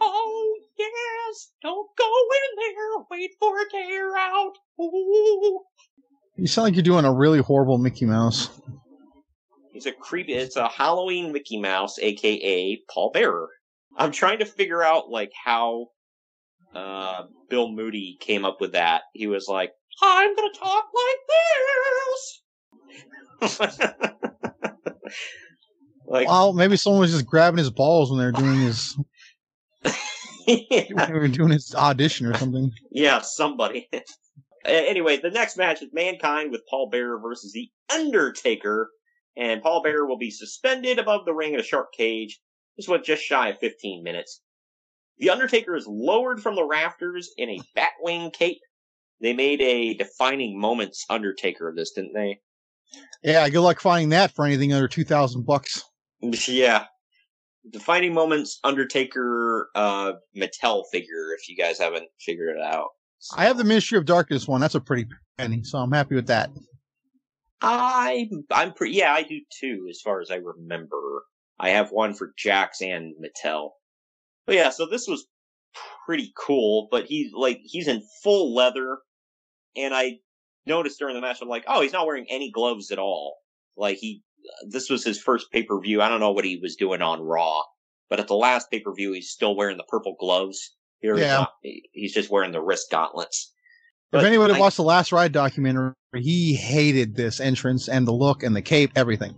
Oh, 0.01 0.59
yes. 0.77 1.51
Don't 1.61 1.87
go 1.97 2.05
in 2.05 2.55
there. 2.57 3.05
Wait 3.11 3.31
for 3.39 3.59
it 3.59 3.69
to 3.71 3.77
air 3.77 4.17
out. 4.17 4.53
Ooh. 4.79 5.61
You 6.35 6.47
sound 6.47 6.65
like 6.65 6.75
you're 6.75 6.83
doing 6.83 7.05
a 7.05 7.13
really 7.13 7.39
horrible 7.39 7.77
Mickey 7.77 8.05
Mouse. 8.05 8.49
He's 9.71 9.87
a 9.87 9.91
creepy. 9.91 10.33
It's 10.33 10.55
a 10.55 10.67
Halloween 10.67 11.31
Mickey 11.31 11.59
Mouse, 11.59 11.99
aka 11.99 12.81
Paul 12.89 13.11
Bearer. 13.11 13.49
I'm 13.97 14.11
trying 14.11 14.39
to 14.39 14.45
figure 14.45 14.83
out 14.83 15.09
like 15.09 15.31
how 15.33 15.87
uh, 16.75 17.23
Bill 17.49 17.71
Moody 17.71 18.17
came 18.19 18.45
up 18.45 18.61
with 18.61 18.73
that. 18.73 19.03
He 19.13 19.25
was 19.27 19.47
like, 19.47 19.71
"I'm 20.01 20.35
gonna 20.35 20.53
talk 20.53 20.85
like 23.39 23.39
this." 23.39 23.39
like, 26.07 26.27
well, 26.27 26.53
maybe 26.53 26.77
someone 26.77 27.01
was 27.01 27.11
just 27.11 27.25
grabbing 27.25 27.59
his 27.59 27.71
balls 27.71 28.09
when 28.09 28.19
they 28.19 28.25
were 28.25 28.31
doing 28.31 28.59
his 28.59 28.97
when 30.45 30.65
they 31.07 31.13
were 31.13 31.27
doing 31.27 31.51
his 31.51 31.75
audition 31.75 32.25
or 32.25 32.33
something. 32.35 32.71
Yeah, 32.91 33.21
somebody. 33.21 33.89
Anyway, 34.65 35.15
the 35.15 35.29
next 35.29 35.55
match 35.55 35.81
is 35.81 35.87
Mankind 35.93 36.51
with 36.51 36.65
Paul 36.69 36.89
Bearer 36.89 37.19
versus 37.21 37.53
The 37.53 37.69
Undertaker. 37.93 38.91
And 39.37 39.61
Paul 39.61 39.81
Bearer 39.81 40.05
will 40.05 40.17
be 40.17 40.31
suspended 40.31 40.99
above 40.99 41.23
the 41.23 41.33
ring 41.33 41.53
in 41.53 41.59
a 41.61 41.63
shark 41.63 41.93
cage. 41.93 42.41
This 42.75 42.87
went 42.87 43.05
just 43.05 43.23
shy 43.23 43.49
of 43.49 43.59
15 43.59 44.03
minutes. 44.03 44.41
The 45.19 45.29
Undertaker 45.29 45.75
is 45.75 45.87
lowered 45.87 46.41
from 46.41 46.55
the 46.55 46.65
rafters 46.65 47.31
in 47.37 47.49
a 47.49 47.59
Batwing 47.77 48.33
cape. 48.33 48.59
They 49.21 49.33
made 49.33 49.61
a 49.61 49.93
defining 49.93 50.59
moments 50.59 51.05
Undertaker 51.09 51.69
of 51.69 51.75
this, 51.77 51.91
didn't 51.91 52.13
they? 52.13 52.41
Yeah, 53.23 53.47
good 53.49 53.61
luck 53.61 53.79
finding 53.79 54.09
that 54.09 54.31
for 54.31 54.45
anything 54.45 54.73
under 54.73 54.87
two 54.87 55.05
thousand 55.05 55.45
bucks. 55.45 55.83
Yeah. 56.47 56.85
Defining 57.71 58.13
moments 58.13 58.59
Undertaker 58.63 59.69
uh 59.75 60.13
Mattel 60.35 60.83
figure 60.91 61.33
if 61.37 61.49
you 61.49 61.55
guys 61.55 61.77
haven't 61.77 62.07
figured 62.19 62.55
it 62.57 62.61
out. 62.61 62.89
I 63.35 63.45
have 63.45 63.57
the 63.57 63.63
Ministry 63.63 63.97
of 63.97 64.05
Darkness 64.05 64.47
one. 64.47 64.61
That's 64.61 64.75
a 64.75 64.81
pretty 64.81 65.07
penny, 65.37 65.63
so 65.63 65.79
I'm 65.79 65.91
happy 65.91 66.15
with 66.15 66.27
that. 66.27 66.51
I 67.61 68.29
I'm 68.51 68.73
pretty 68.73 68.95
yeah, 68.95 69.11
I 69.11 69.23
do 69.23 69.39
too, 69.59 69.87
as 69.89 70.01
far 70.01 70.21
as 70.21 70.31
I 70.31 70.35
remember. 70.35 71.23
I 71.59 71.69
have 71.69 71.89
one 71.91 72.13
for 72.13 72.33
Jakks 72.37 72.81
and 72.81 73.15
Mattel. 73.15 73.71
But 74.45 74.55
yeah, 74.55 74.69
so 74.69 74.85
this 74.85 75.07
was 75.07 75.27
pretty 76.05 76.31
cool, 76.37 76.87
but 76.91 77.05
he's 77.05 77.31
like 77.33 77.59
he's 77.63 77.87
in 77.87 78.03
full 78.23 78.53
leather 78.53 78.99
and 79.75 79.93
I 79.93 80.19
noticed 80.65 80.99
during 80.99 81.15
the 81.15 81.21
match 81.21 81.37
I'm 81.41 81.47
like, 81.47 81.65
"Oh, 81.67 81.81
he's 81.81 81.93
not 81.93 82.05
wearing 82.05 82.27
any 82.29 82.51
gloves 82.51 82.91
at 82.91 82.99
all." 82.99 83.37
Like 83.75 83.97
he 83.97 84.23
this 84.69 84.89
was 84.89 85.03
his 85.03 85.19
first 85.21 85.51
pay-per-view. 85.51 86.01
I 86.01 86.09
don't 86.09 86.19
know 86.19 86.31
what 86.31 86.45
he 86.45 86.57
was 86.57 86.75
doing 86.75 87.01
on 87.01 87.21
Raw, 87.21 87.61
but 88.09 88.19
at 88.19 88.27
the 88.27 88.35
last 88.35 88.69
pay-per-view 88.71 89.13
he's 89.13 89.29
still 89.29 89.55
wearing 89.55 89.77
the 89.77 89.83
purple 89.83 90.15
gloves. 90.19 90.75
Here 91.01 91.13
he's 91.15 91.23
Yeah. 91.25 91.37
not. 91.37 91.51
He- 91.61 91.89
He's 91.93 92.13
just 92.13 92.29
wearing 92.29 92.51
the 92.51 92.61
wrist 92.61 92.87
gauntlets. 92.91 93.53
if 94.07 94.11
But 94.11 94.25
anybody 94.25 94.53
I- 94.53 94.59
watched 94.59 94.77
the 94.77 94.83
Last 94.83 95.11
Ride 95.11 95.31
documentary, 95.31 95.93
he 96.15 96.55
hated 96.55 97.15
this 97.15 97.39
entrance 97.39 97.87
and 97.89 98.07
the 98.07 98.13
look 98.13 98.41
and 98.43 98.55
the 98.55 98.61
cape, 98.61 98.91
everything. 98.95 99.35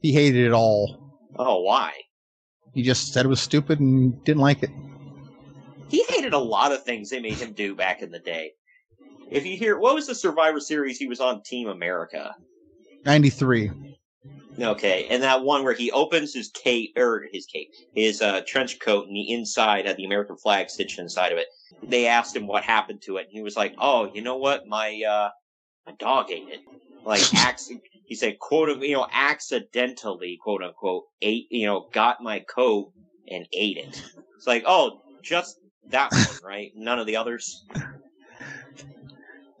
He 0.00 0.12
hated 0.12 0.46
it 0.46 0.52
all. 0.52 1.18
Oh, 1.38 1.60
why? 1.62 1.92
He 2.74 2.82
just 2.82 3.12
said 3.12 3.26
it 3.26 3.28
was 3.28 3.40
stupid 3.40 3.80
and 3.80 4.22
didn't 4.24 4.40
like 4.40 4.62
it. 4.62 4.70
he 5.88 6.04
hated 6.08 6.32
a 6.32 6.38
lot 6.38 6.72
of 6.72 6.82
things 6.84 7.10
they 7.10 7.20
made 7.20 7.34
him 7.34 7.52
do 7.52 7.74
back 7.74 8.00
in 8.00 8.10
the 8.10 8.18
day. 8.18 8.52
If 9.30 9.44
you 9.44 9.56
hear, 9.58 9.78
what 9.78 9.94
was 9.94 10.06
the 10.06 10.14
Survivor 10.14 10.58
Series 10.60 10.96
he 10.98 11.06
was 11.06 11.20
on 11.20 11.42
Team 11.42 11.68
America? 11.68 12.34
Ninety 13.04 13.28
three. 13.30 13.70
Okay, 14.58 15.06
and 15.10 15.22
that 15.22 15.42
one 15.42 15.64
where 15.64 15.72
he 15.72 15.90
opens 15.90 16.34
his 16.34 16.48
cape, 16.50 16.92
or 16.96 17.26
his 17.32 17.46
cape, 17.46 17.72
his 17.94 18.20
uh, 18.20 18.42
trench 18.46 18.78
coat, 18.80 19.06
and 19.06 19.16
the 19.16 19.32
inside 19.32 19.86
had 19.86 19.96
the 19.96 20.04
American 20.04 20.36
flag 20.36 20.68
stitched 20.68 20.98
inside 20.98 21.32
of 21.32 21.38
it. 21.38 21.46
They 21.82 22.06
asked 22.06 22.36
him 22.36 22.46
what 22.46 22.62
happened 22.62 23.00
to 23.02 23.16
it, 23.16 23.22
and 23.22 23.32
he 23.32 23.42
was 23.42 23.56
like, 23.56 23.74
"Oh, 23.78 24.10
you 24.12 24.20
know 24.20 24.36
what? 24.36 24.68
My 24.68 25.02
uh, 25.08 25.30
my 25.86 25.92
dog 25.98 26.30
ate 26.30 26.48
it. 26.48 26.60
Like, 27.04 27.22
acc- 27.34 27.60
he 28.04 28.14
said, 28.14 28.38
quote, 28.38 28.68
you 28.82 28.94
know, 28.94 29.06
accidentally, 29.12 30.38
quote 30.42 30.62
unquote, 30.62 31.04
ate, 31.22 31.46
you 31.50 31.66
know, 31.66 31.88
got 31.92 32.22
my 32.22 32.40
coat 32.40 32.92
and 33.28 33.46
ate 33.52 33.78
it. 33.78 34.02
It's 34.36 34.46
like, 34.46 34.64
oh, 34.66 35.02
just 35.22 35.58
that 35.90 36.10
one, 36.12 36.36
right? 36.44 36.72
None 36.76 36.98
of 36.98 37.06
the 37.06 37.16
others. 37.16 37.64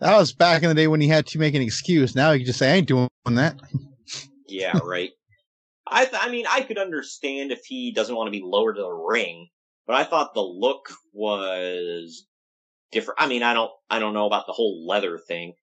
That 0.00 0.16
was 0.16 0.32
back 0.32 0.62
in 0.62 0.68
the 0.68 0.74
day 0.74 0.88
when 0.88 1.00
he 1.00 1.06
had 1.06 1.26
to 1.28 1.38
make 1.38 1.54
an 1.54 1.62
excuse. 1.62 2.16
Now 2.16 2.32
he 2.32 2.40
can 2.40 2.46
just 2.46 2.58
say, 2.58 2.72
I 2.72 2.76
ain't 2.76 2.88
doing 2.88 3.08
that. 3.26 3.56
Yeah, 4.52 4.78
right. 4.84 5.10
I 5.86 6.04
th- 6.04 6.22
I 6.22 6.30
mean, 6.30 6.46
I 6.48 6.62
could 6.62 6.78
understand 6.78 7.50
if 7.50 7.64
he 7.64 7.92
doesn't 7.92 8.14
want 8.14 8.28
to 8.28 8.38
be 8.38 8.44
lowered 8.44 8.76
to 8.76 8.82
the 8.82 8.90
ring, 8.90 9.48
but 9.86 9.96
I 9.96 10.04
thought 10.04 10.34
the 10.34 10.40
look 10.40 10.88
was 11.12 12.26
different. 12.92 13.20
I 13.20 13.26
mean, 13.26 13.42
I 13.42 13.54
don't 13.54 13.70
I 13.90 13.98
don't 13.98 14.14
know 14.14 14.26
about 14.26 14.46
the 14.46 14.52
whole 14.52 14.86
leather 14.86 15.18
thing, 15.18 15.54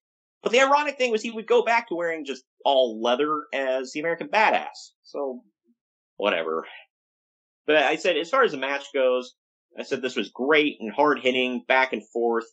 but 0.44 0.52
the 0.52 0.62
ironic 0.62 0.98
thing 0.98 1.12
was 1.12 1.22
he 1.22 1.32
would 1.32 1.48
go 1.48 1.64
back 1.64 1.88
to 1.88 1.96
wearing 1.96 2.26
just 2.26 2.44
all 2.66 3.02
leather 3.02 3.44
as 3.54 3.92
the 3.92 4.00
American 4.00 4.28
Badass. 4.28 4.92
So 5.04 5.42
whatever. 6.18 6.66
But 7.66 7.78
I 7.78 7.96
said, 7.96 8.18
as 8.18 8.30
far 8.30 8.44
as 8.44 8.52
the 8.52 8.58
match 8.58 8.86
goes, 8.94 9.36
I 9.78 9.84
said 9.84 10.02
this 10.02 10.16
was 10.16 10.30
great 10.30 10.78
and 10.80 10.92
hard 10.92 11.20
hitting, 11.20 11.64
back 11.68 11.94
and 11.94 12.04
forth. 12.10 12.46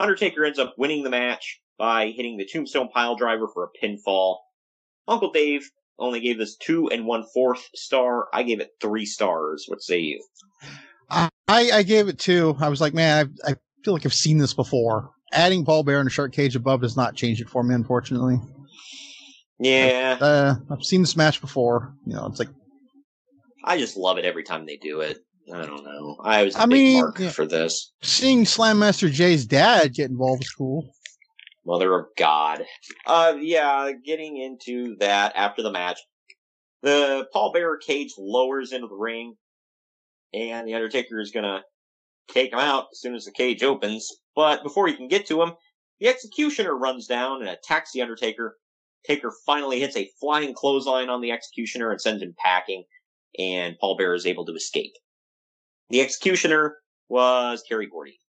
Undertaker 0.00 0.44
ends 0.44 0.58
up 0.58 0.74
winning 0.78 1.02
the 1.02 1.10
match 1.10 1.60
by 1.78 2.08
hitting 2.08 2.36
the 2.36 2.46
Tombstone 2.46 2.88
Pile 2.88 3.16
Driver 3.16 3.48
for 3.52 3.64
a 3.64 3.86
pinfall. 3.86 4.38
Uncle 5.08 5.32
Dave 5.32 5.68
only 5.98 6.20
gave 6.20 6.38
this 6.38 6.56
two 6.56 6.88
and 6.90 7.04
one 7.06 7.24
fourth 7.34 7.66
star. 7.74 8.28
I 8.32 8.42
gave 8.44 8.60
it 8.60 8.70
three 8.80 9.06
stars. 9.06 9.64
What 9.66 9.82
say 9.82 9.98
you? 9.98 10.22
I, 11.10 11.28
I 11.48 11.82
gave 11.82 12.08
it 12.08 12.18
two. 12.18 12.54
I 12.60 12.68
was 12.68 12.80
like, 12.80 12.94
man, 12.94 13.32
I, 13.44 13.50
I 13.52 13.54
feel 13.84 13.94
like 13.94 14.04
I've 14.06 14.14
seen 14.14 14.38
this 14.38 14.52
before. 14.54 15.10
adding 15.32 15.64
Paul 15.64 15.82
Bear 15.82 15.98
and 16.00 16.06
a 16.06 16.10
shark 16.10 16.32
cage 16.32 16.54
above 16.54 16.82
does 16.82 16.96
not 16.96 17.14
change 17.16 17.40
it 17.40 17.48
for 17.48 17.62
me, 17.64 17.74
unfortunately. 17.74 18.38
Yeah, 19.58 20.18
Uh, 20.20 20.54
I've 20.70 20.84
seen 20.84 21.00
this 21.00 21.16
match 21.16 21.40
before. 21.40 21.94
You 22.06 22.14
know, 22.14 22.26
it's 22.26 22.38
like 22.38 22.48
I 23.64 23.76
just 23.78 23.96
love 23.96 24.18
it 24.18 24.24
every 24.24 24.44
time 24.44 24.66
they 24.66 24.76
do 24.76 25.00
it. 25.00 25.18
I 25.52 25.64
don't 25.66 25.84
know. 25.84 26.16
I 26.22 26.44
was 26.44 26.54
a 26.54 26.60
I 26.60 26.66
big 26.66 26.72
mean, 26.72 27.00
mark 27.00 27.18
yeah. 27.18 27.30
for 27.30 27.46
this. 27.46 27.92
seeing 28.02 28.44
Slam 28.44 28.78
Master 28.78 29.08
Jay's 29.08 29.46
dad 29.46 29.94
get 29.94 30.10
involved 30.10 30.42
is 30.44 30.50
cool. 30.50 30.88
Mother 31.68 31.94
of 31.94 32.06
God. 32.16 32.64
Uh, 33.06 33.34
yeah, 33.38 33.92
getting 34.02 34.38
into 34.38 34.96
that 35.00 35.34
after 35.36 35.62
the 35.62 35.70
match. 35.70 36.00
The 36.80 37.28
Paul 37.30 37.52
Bearer 37.52 37.76
cage 37.76 38.14
lowers 38.16 38.72
into 38.72 38.86
the 38.88 38.94
ring, 38.94 39.34
and 40.32 40.66
the 40.66 40.72
Undertaker 40.72 41.20
is 41.20 41.30
gonna 41.30 41.62
take 42.32 42.54
him 42.54 42.58
out 42.58 42.86
as 42.90 43.00
soon 43.00 43.14
as 43.14 43.26
the 43.26 43.32
cage 43.32 43.62
opens. 43.62 44.10
But 44.34 44.62
before 44.62 44.88
he 44.88 44.94
can 44.94 45.08
get 45.08 45.26
to 45.26 45.42
him, 45.42 45.52
the 46.00 46.08
Executioner 46.08 46.74
runs 46.74 47.06
down 47.06 47.42
and 47.42 47.50
attacks 47.50 47.92
the 47.92 48.00
Undertaker. 48.00 48.56
Taker 49.04 49.30
finally 49.44 49.78
hits 49.78 49.96
a 49.96 50.10
flying 50.18 50.54
clothesline 50.54 51.10
on 51.10 51.20
the 51.20 51.32
Executioner 51.32 51.90
and 51.90 52.00
sends 52.00 52.22
him 52.22 52.34
packing, 52.38 52.84
and 53.38 53.78
Paul 53.78 53.98
Bearer 53.98 54.14
is 54.14 54.24
able 54.24 54.46
to 54.46 54.54
escape. 54.54 54.94
The 55.90 56.00
Executioner 56.00 56.78
was 57.10 57.62
Terry 57.68 57.88
Gordy. 57.88 58.20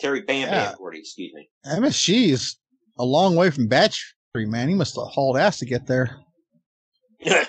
Terry 0.00 0.22
Bam 0.22 0.48
Yeah. 0.48 0.68
Bam 0.68 0.74
Gordy, 0.78 0.98
excuse 1.00 1.32
me. 1.34 1.48
MSG 1.66 2.30
is 2.30 2.56
a 2.98 3.04
long 3.04 3.36
way 3.36 3.50
from 3.50 3.66
Batch 3.68 4.14
Street, 4.30 4.48
man. 4.48 4.68
He 4.68 4.74
must 4.74 4.94
have 4.96 5.06
hauled 5.08 5.36
ass 5.38 5.58
to 5.58 5.66
get 5.66 5.86
there. 5.86 6.16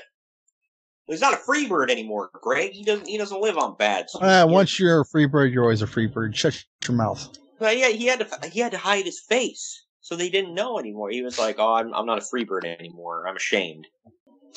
He's 1.07 1.21
not 1.21 1.33
a 1.33 1.37
free 1.37 1.67
bird 1.67 1.89
anymore, 1.89 2.29
Greg. 2.33 2.71
He 2.71 2.83
doesn't. 2.83 3.07
He 3.07 3.17
doesn't 3.17 3.41
live 3.41 3.57
on 3.57 3.75
bad. 3.77 4.09
street. 4.09 4.23
Uh, 4.27 4.45
once 4.47 4.77
you're 4.77 5.01
a 5.01 5.05
free 5.05 5.25
bird, 5.25 5.53
you're 5.53 5.63
always 5.63 5.81
a 5.81 5.87
free 5.87 6.07
bird. 6.07 6.35
Shut 6.35 6.61
your 6.87 6.97
mouth. 6.97 7.29
But 7.59 7.77
yeah, 7.77 7.89
he 7.89 8.05
had 8.07 8.19
to. 8.19 8.49
He 8.49 8.59
had 8.59 8.73
to 8.73 8.77
hide 8.77 9.05
his 9.05 9.21
face, 9.21 9.85
so 10.01 10.15
they 10.15 10.29
didn't 10.29 10.53
know 10.53 10.79
anymore. 10.79 11.09
He 11.09 11.21
was 11.21 11.39
like, 11.39 11.55
"Oh, 11.59 11.75
I'm, 11.75 11.93
I'm 11.93 12.05
not 12.05 12.17
a 12.17 12.21
free 12.21 12.43
bird 12.43 12.65
anymore. 12.65 13.25
I'm 13.27 13.37
ashamed." 13.37 13.87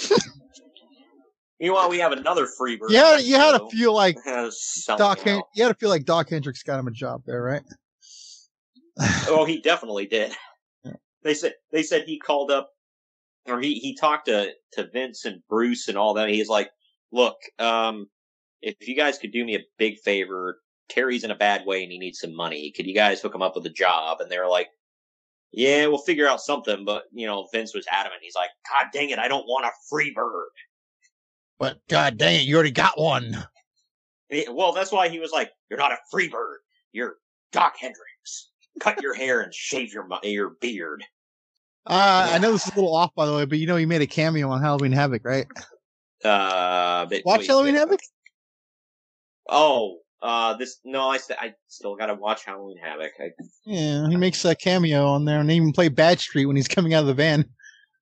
Meanwhile, 1.61 1.91
we 1.91 1.99
have 1.99 2.12
another 2.12 2.47
free 2.47 2.76
bird. 2.76 2.91
Yeah, 2.91 3.05
on 3.05 3.16
the 3.18 3.22
you 3.22 3.36
had 3.36 3.59
to 3.59 3.68
feel 3.68 3.95
like 3.95 4.16
Doc. 4.86 5.20
Hen- 5.20 5.43
you 5.55 5.62
had 5.62 5.68
to 5.68 5.74
feel 5.74 5.91
like 5.91 6.05
Doc 6.05 6.30
Hendrix 6.30 6.62
got 6.62 6.80
him 6.80 6.88
a 6.88 6.93
job 6.93 7.22
there, 7.26 7.43
right? 7.43 7.62
oh, 9.28 9.44
he 9.44 9.61
definitely 9.61 10.07
did. 10.07 10.32
They 11.22 11.34
said 11.34 11.55
they 11.72 11.82
said 11.82 12.05
he 12.05 12.18
called 12.18 12.51
up, 12.51 12.70
or 13.46 13.61
he 13.61 13.74
he 13.74 13.94
talked 13.94 14.26
to 14.26 14.53
to 14.72 14.88
Vince 14.90 15.24
and 15.24 15.42
Bruce 15.48 15.88
and 15.88 15.98
all 15.98 16.14
that. 16.14 16.28
He's 16.28 16.48
like, 16.48 16.70
"Look, 17.12 17.36
um, 17.59 18.09
if 18.62 18.88
you 18.88 18.96
guys 18.96 19.18
could 19.18 19.32
do 19.32 19.44
me 19.44 19.57
a 19.57 19.64
big 19.78 19.98
favor, 19.98 20.61
Terry's 20.88 21.24
in 21.24 21.30
a 21.30 21.36
bad 21.36 21.66
way 21.66 21.82
and 21.82 21.92
he 21.92 21.98
needs 21.98 22.20
some 22.20 22.34
money. 22.34 22.72
Could 22.74 22.86
you 22.86 22.94
guys 22.94 23.20
hook 23.20 23.34
him 23.34 23.42
up 23.42 23.55
with 23.55 23.66
a 23.66 23.70
job?" 23.70 24.20
And 24.20 24.30
they're 24.30 24.48
like, 24.48 24.68
"Yeah, 25.53 25.86
we'll 25.86 25.98
figure 25.98 26.28
out 26.28 26.40
something." 26.40 26.84
But 26.84 27.05
you 27.12 27.26
know, 27.26 27.48
Vince 27.53 27.74
was 27.74 27.86
adamant. 27.90 28.22
He's 28.22 28.34
like, 28.34 28.51
"God 28.70 28.88
dang 28.92 29.11
it, 29.11 29.18
I 29.18 29.28
don't 29.28 29.46
want 29.46 29.66
a 29.66 29.72
free 29.90 30.12
bird." 30.14 30.51
But 31.59 31.80
god 31.88 32.16
dang 32.16 32.36
it, 32.36 32.46
you 32.46 32.55
already 32.55 32.70
got 32.70 32.98
one. 32.98 33.46
Well, 34.48 34.72
that's 34.72 34.92
why 34.92 35.09
he 35.09 35.18
was 35.18 35.32
like, 35.32 35.53
"You're 35.68 35.78
not 35.78 35.92
a 35.92 35.98
free 36.11 36.28
bird. 36.28 36.61
You're 36.92 37.16
Doc 37.53 37.74
Hendrix. 37.78 38.51
Cut 38.81 39.01
your 39.03 39.14
hair 39.14 39.41
and 39.41 39.55
shave 39.55 39.93
your 39.93 40.09
your 40.22 40.51
beard." 40.61 41.05
Uh, 41.87 42.31
I 42.35 42.39
know 42.39 42.53
this 42.53 42.66
is 42.66 42.72
a 42.72 42.74
little 42.76 42.95
off, 42.95 43.14
by 43.14 43.26
the 43.26 43.35
way, 43.35 43.45
but 43.47 43.59
you 43.59 43.66
know 43.66 43.76
he 43.76 43.87
made 43.87 44.03
a 44.03 44.07
cameo 44.07 44.51
on 44.51 44.61
Halloween 44.61 44.93
Havoc, 44.93 45.24
right? 45.24 45.47
Uh, 46.24 47.07
but 47.07 47.22
Watch 47.24 47.41
wait, 47.41 47.47
Halloween 47.47 47.74
Havoc. 47.74 48.01
Oh, 49.49 49.99
uh, 50.22 50.55
this 50.57 50.78
no, 50.85 51.09
I 51.09 51.16
st- 51.16 51.39
I 51.41 51.55
still 51.68 51.97
gotta 51.97 52.14
watch 52.14 52.45
Halloween 52.45 52.76
Havoc. 52.78 53.12
I, 53.18 53.31
Yeah, 53.64 54.09
he 54.09 54.16
makes 54.16 54.45
a 54.45 54.55
cameo 54.55 55.07
on 55.07 55.24
there, 55.24 55.41
and 55.41 55.49
they 55.49 55.55
even 55.55 55.72
play 55.72 55.89
Bad 55.89 56.20
Street 56.20 56.47
when 56.47 56.57
he's 56.57 56.68
coming 56.68 56.93
out 56.93 57.01
of 57.01 57.07
the 57.07 57.14
van. 57.14 57.45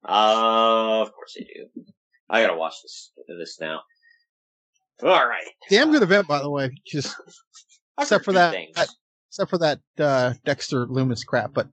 uh, 0.05 1.01
of 1.03 1.13
course 1.13 1.37
I 1.39 1.45
do. 1.45 1.85
I 2.29 2.43
gotta 2.43 2.57
watch 2.57 2.75
this 2.83 3.13
this 3.39 3.61
now. 3.61 3.81
All 5.03 5.29
right. 5.29 5.47
Damn 5.71 5.93
good 5.93 6.03
event, 6.03 6.27
by 6.27 6.41
the 6.41 6.51
way. 6.51 6.71
Just 6.87 7.15
except 8.01 8.25
for 8.25 8.33
that, 8.33 8.55
that- 8.75 8.89
except 9.29 9.51
for 9.51 9.59
that 9.59 9.81
uh, 9.99 10.35
Dexter 10.45 10.87
Lumis 10.87 11.25
crap, 11.27 11.53
but 11.55 11.69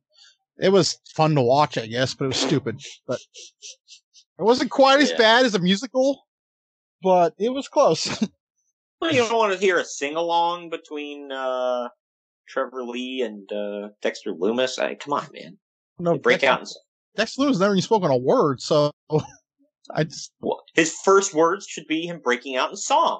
it 0.57 0.69
was 0.69 0.97
fun 1.15 1.35
to 1.35 1.41
watch, 1.41 1.77
I 1.77 1.87
guess. 1.87 2.13
But 2.13 2.25
it 2.25 2.29
was 2.29 2.37
stupid. 2.37 2.79
But 3.07 3.19
it 4.39 4.43
wasn't 4.43 4.71
quite 4.71 5.01
as 5.01 5.11
Yeah. 5.11 5.17
bad 5.17 5.45
as 5.45 5.55
a 5.55 5.59
musical, 5.59 6.25
but 7.01 7.33
it 7.37 7.49
was 7.49 7.67
close. 7.67 8.07
Well, 9.01 9.13
you 9.13 9.27
don't 9.27 9.37
want 9.37 9.51
to 9.53 9.59
hear 9.59 9.77
a 9.77 9.83
sing 9.83 10.15
along 10.15 10.69
between 10.69 11.29
uh, 11.29 11.89
Trevor 12.47 12.83
Lee 12.85 13.21
and 13.21 13.51
uh, 13.51 13.89
Dexter 14.01 14.31
Lumis. 14.33 14.79
I, 14.79 14.95
come 14.95 15.13
on, 15.13 15.27
man. 15.33 15.57
no, 15.99 16.17
Break 16.17 16.39
Dexter, 16.39 16.49
out. 16.49 16.59
And, 16.61 16.69
Dexter 17.17 17.41
Lumis 17.41 17.59
never 17.59 17.73
even 17.73 17.81
spoken 17.83 18.09
a 18.09 18.15
word, 18.17 18.61
so 18.61 18.91
I 19.93 20.05
just 20.05 20.31
well, 20.39 20.63
his 20.75 20.93
first 21.03 21.33
words 21.33 21.67
should 21.67 21.87
be 21.87 22.07
him 22.07 22.21
breaking 22.23 22.55
out 22.55 22.69
in 22.69 22.77
song. 22.77 23.19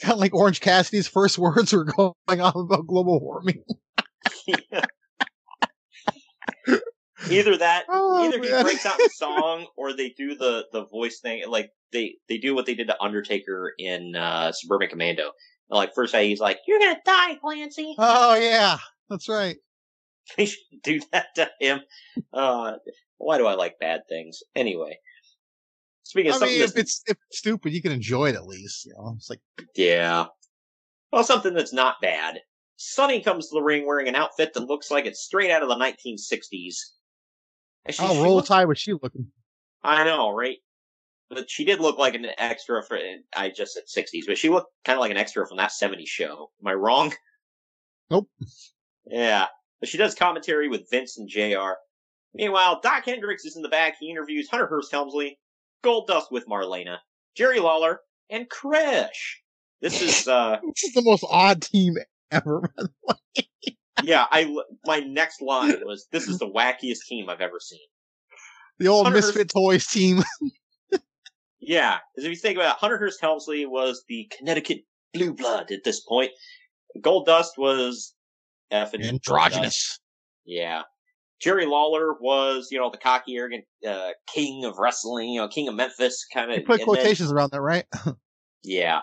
kind 0.06 0.14
of 0.14 0.18
like 0.18 0.34
Orange 0.34 0.60
Cassidy's 0.60 1.08
first 1.08 1.38
words 1.38 1.72
were 1.72 1.84
going 1.84 2.40
off 2.40 2.56
about 2.56 2.86
global 2.86 3.20
warming. 3.20 3.62
Either 7.28 7.56
that, 7.58 7.84
Oh, 7.90 8.24
either 8.24 8.42
he 8.42 8.62
breaks 8.62 8.86
out 8.86 8.98
in 8.98 9.08
song, 9.10 9.66
or 9.76 9.92
they 9.92 10.10
do 10.10 10.34
the 10.34 10.66
the 10.72 10.86
voice 10.86 11.20
thing. 11.20 11.42
Like 11.48 11.70
they 11.92 12.16
they 12.28 12.38
do 12.38 12.54
what 12.54 12.66
they 12.66 12.74
did 12.74 12.86
to 12.88 13.02
Undertaker 13.02 13.74
in 13.78 14.16
uh, 14.16 14.52
Suburban 14.52 14.88
Commando. 14.88 15.32
Like 15.68 15.94
first, 15.94 16.14
he's 16.16 16.40
like, 16.40 16.58
"You're 16.66 16.78
gonna 16.78 17.00
die, 17.04 17.34
Clancy." 17.36 17.94
Oh 17.98 18.36
yeah, 18.36 18.78
that's 19.08 19.28
right. 19.28 19.56
They 20.36 20.46
should 20.46 20.60
do 20.82 21.00
that 21.12 21.26
to 21.36 21.50
him. 21.60 21.80
Uh, 22.32 22.74
why 23.18 23.36
do 23.38 23.46
I 23.46 23.54
like 23.54 23.78
bad 23.78 24.02
things 24.08 24.40
anyway? 24.54 24.98
Speaking 26.02 26.32
of 26.32 26.42
I 26.42 26.46
mean, 26.46 26.62
if 26.62 26.76
it's 26.76 27.02
if 27.06 27.16
it's 27.28 27.38
stupid, 27.38 27.72
you 27.72 27.82
can 27.82 27.92
enjoy 27.92 28.30
it 28.30 28.34
at 28.34 28.46
least. 28.46 28.86
You 28.86 28.94
know, 28.94 29.14
it's 29.16 29.30
like 29.30 29.40
Yeah. 29.74 30.26
Well, 31.12 31.24
something 31.24 31.54
that's 31.54 31.72
not 31.72 32.00
bad. 32.00 32.40
Sunny 32.76 33.20
comes 33.20 33.48
to 33.48 33.54
the 33.54 33.62
ring 33.62 33.86
wearing 33.86 34.08
an 34.08 34.14
outfit 34.14 34.54
that 34.54 34.66
looks 34.66 34.90
like 34.90 35.04
it's 35.06 35.20
straight 35.22 35.50
out 35.50 35.62
of 35.62 35.68
the 35.68 35.76
1960s. 35.76 36.76
And 37.84 37.94
she- 37.94 38.02
oh, 38.02 38.22
roll 38.22 38.36
looked- 38.36 38.48
tide 38.48 38.66
was 38.66 38.78
she 38.78 38.92
looking? 38.94 39.30
I 39.82 40.04
know, 40.04 40.30
right? 40.30 40.58
But 41.28 41.48
she 41.50 41.64
did 41.64 41.80
look 41.80 41.96
like 41.98 42.14
an 42.14 42.26
extra 42.38 42.82
for. 42.84 42.98
I 43.36 43.50
just 43.50 43.74
said 43.74 43.84
60s, 43.86 44.26
but 44.26 44.36
she 44.38 44.48
looked 44.48 44.72
kind 44.84 44.96
of 44.96 45.00
like 45.00 45.10
an 45.12 45.16
extra 45.16 45.46
from 45.46 45.58
that 45.58 45.70
70s 45.72 46.08
show. 46.08 46.50
Am 46.60 46.66
I 46.66 46.74
wrong? 46.74 47.12
Nope. 48.10 48.28
Yeah. 49.06 49.46
But 49.78 49.88
she 49.88 49.96
does 49.98 50.14
commentary 50.14 50.68
with 50.68 50.90
Vince 50.90 51.18
and 51.18 51.28
JR. 51.28 51.74
Meanwhile, 52.34 52.80
Doc 52.82 53.04
Hendrix 53.04 53.44
is 53.44 53.56
in 53.56 53.62
the 53.62 53.68
back. 53.68 53.96
He 53.98 54.10
interviews 54.10 54.48
Hunter 54.50 54.66
Hearst 54.66 54.90
Helmsley, 54.90 55.38
Goldust 55.82 56.30
with 56.30 56.46
Marlena, 56.46 56.98
Jerry 57.36 57.60
Lawler, 57.60 58.00
and 58.30 58.48
Crush. 58.48 59.42
This 59.80 60.02
is, 60.02 60.28
uh, 60.28 60.58
This 60.74 60.84
is 60.84 60.94
the 60.94 61.02
most 61.02 61.24
odd 61.28 61.62
team 61.62 61.96
ever. 62.30 62.60
by 62.60 62.84
the 62.84 62.90
way. 63.36 63.76
yeah, 64.02 64.26
I, 64.30 64.54
my 64.86 65.00
next 65.00 65.40
line 65.42 65.80
was, 65.84 66.06
this 66.12 66.28
is 66.28 66.38
the 66.38 66.48
wackiest 66.48 67.06
team 67.08 67.28
I've 67.28 67.40
ever 67.40 67.60
seen. 67.60 67.80
The 68.78 68.88
old 68.88 69.06
Hunter 69.06 69.18
Misfit 69.18 69.50
Toys 69.50 69.86
team. 69.86 70.22
Yeah, 71.60 71.98
because 72.14 72.24
if 72.24 72.30
you 72.30 72.36
think 72.36 72.56
about 72.56 72.76
it, 72.76 72.80
Hunter 72.80 72.98
Hearst 72.98 73.20
Helmsley 73.20 73.66
was 73.66 74.02
the 74.08 74.30
Connecticut 74.36 74.78
Blue 75.12 75.34
Blood 75.34 75.70
at 75.70 75.84
this 75.84 76.00
point. 76.00 76.30
Gold 77.00 77.26
Dust 77.26 77.52
was 77.58 78.14
effing 78.72 79.04
Androgynous. 79.04 80.00
Yeah. 80.44 80.82
Jerry 81.40 81.64
Lawler 81.66 82.14
was, 82.20 82.68
you 82.70 82.78
know, 82.78 82.90
the 82.90 82.98
cocky, 82.98 83.36
arrogant 83.36 83.64
uh, 83.86 84.10
king 84.32 84.64
of 84.64 84.78
wrestling, 84.78 85.30
you 85.30 85.40
know, 85.40 85.48
king 85.48 85.68
of 85.68 85.74
Memphis, 85.74 86.26
kind 86.32 86.50
You 86.52 86.58
of. 86.58 86.64
put 86.66 86.82
quotations 86.82 87.32
around 87.32 87.50
that, 87.52 87.60
right? 87.62 87.84
yeah. 88.62 89.00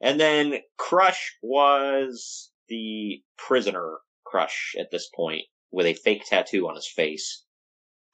And 0.00 0.18
then 0.20 0.54
Crush 0.78 1.36
was 1.42 2.50
the 2.68 3.22
prisoner 3.38 3.98
Crush 4.26 4.74
at 4.78 4.90
this 4.90 5.08
point 5.14 5.42
with 5.70 5.86
a 5.86 5.94
fake 5.94 6.24
tattoo 6.28 6.68
on 6.68 6.74
his 6.74 6.88
face. 6.88 7.44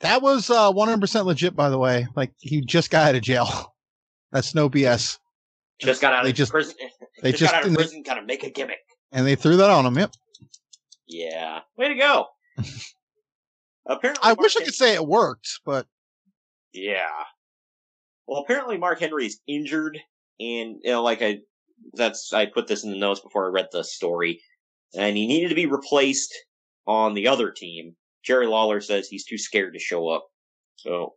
That 0.00 0.20
was 0.20 0.50
uh, 0.50 0.70
100% 0.72 1.24
legit, 1.24 1.56
by 1.56 1.70
the 1.70 1.78
way. 1.78 2.06
Like 2.14 2.32
he 2.40 2.60
just 2.60 2.90
got 2.90 3.08
out 3.08 3.14
of 3.14 3.22
jail. 3.22 3.74
That's 4.32 4.54
no 4.54 4.68
BS. 4.68 5.18
Just 5.80 6.00
got 6.02 6.12
out 6.12 6.24
They 6.24 6.30
of 6.30 6.36
just- 6.36 6.52
prison. 6.52 6.74
they 7.22 7.30
just, 7.30 7.40
just- 7.40 7.52
got 7.52 7.62
out 7.64 7.68
of 7.68 7.74
prison, 7.74 8.04
kind 8.04 8.18
of 8.18 8.26
make 8.26 8.44
a 8.44 8.50
gimmick. 8.50 8.78
And 9.12 9.26
they 9.26 9.34
threw 9.34 9.56
that 9.56 9.70
on 9.70 9.84
him. 9.86 9.96
Yep. 9.98 10.12
Yeah. 11.06 11.60
Way 11.76 11.88
to 11.88 11.94
go. 11.96 12.26
Apparently, 13.86 14.22
I 14.22 14.28
Mark 14.28 14.40
wish 14.40 14.56
I 14.56 14.64
could 14.64 14.74
say 14.74 14.94
it 14.94 15.06
worked, 15.06 15.60
but 15.64 15.86
Yeah. 16.72 17.24
Well, 18.26 18.40
apparently 18.42 18.78
Mark 18.78 19.00
Henry 19.00 19.26
is 19.26 19.40
injured, 19.46 19.98
and 20.38 20.76
you 20.82 20.92
know, 20.92 21.02
like 21.02 21.22
I, 21.22 21.38
that's 21.94 22.32
I 22.32 22.46
put 22.46 22.68
this 22.68 22.84
in 22.84 22.90
the 22.90 22.98
notes 22.98 23.20
before 23.20 23.46
I 23.46 23.50
read 23.50 23.68
the 23.72 23.82
story, 23.82 24.40
and 24.96 25.16
he 25.16 25.26
needed 25.26 25.48
to 25.48 25.54
be 25.54 25.66
replaced 25.66 26.32
on 26.86 27.14
the 27.14 27.28
other 27.28 27.50
team. 27.50 27.96
Jerry 28.24 28.46
Lawler 28.46 28.80
says 28.80 29.08
he's 29.08 29.26
too 29.26 29.38
scared 29.38 29.74
to 29.74 29.80
show 29.80 30.08
up. 30.08 30.28
So 30.76 31.14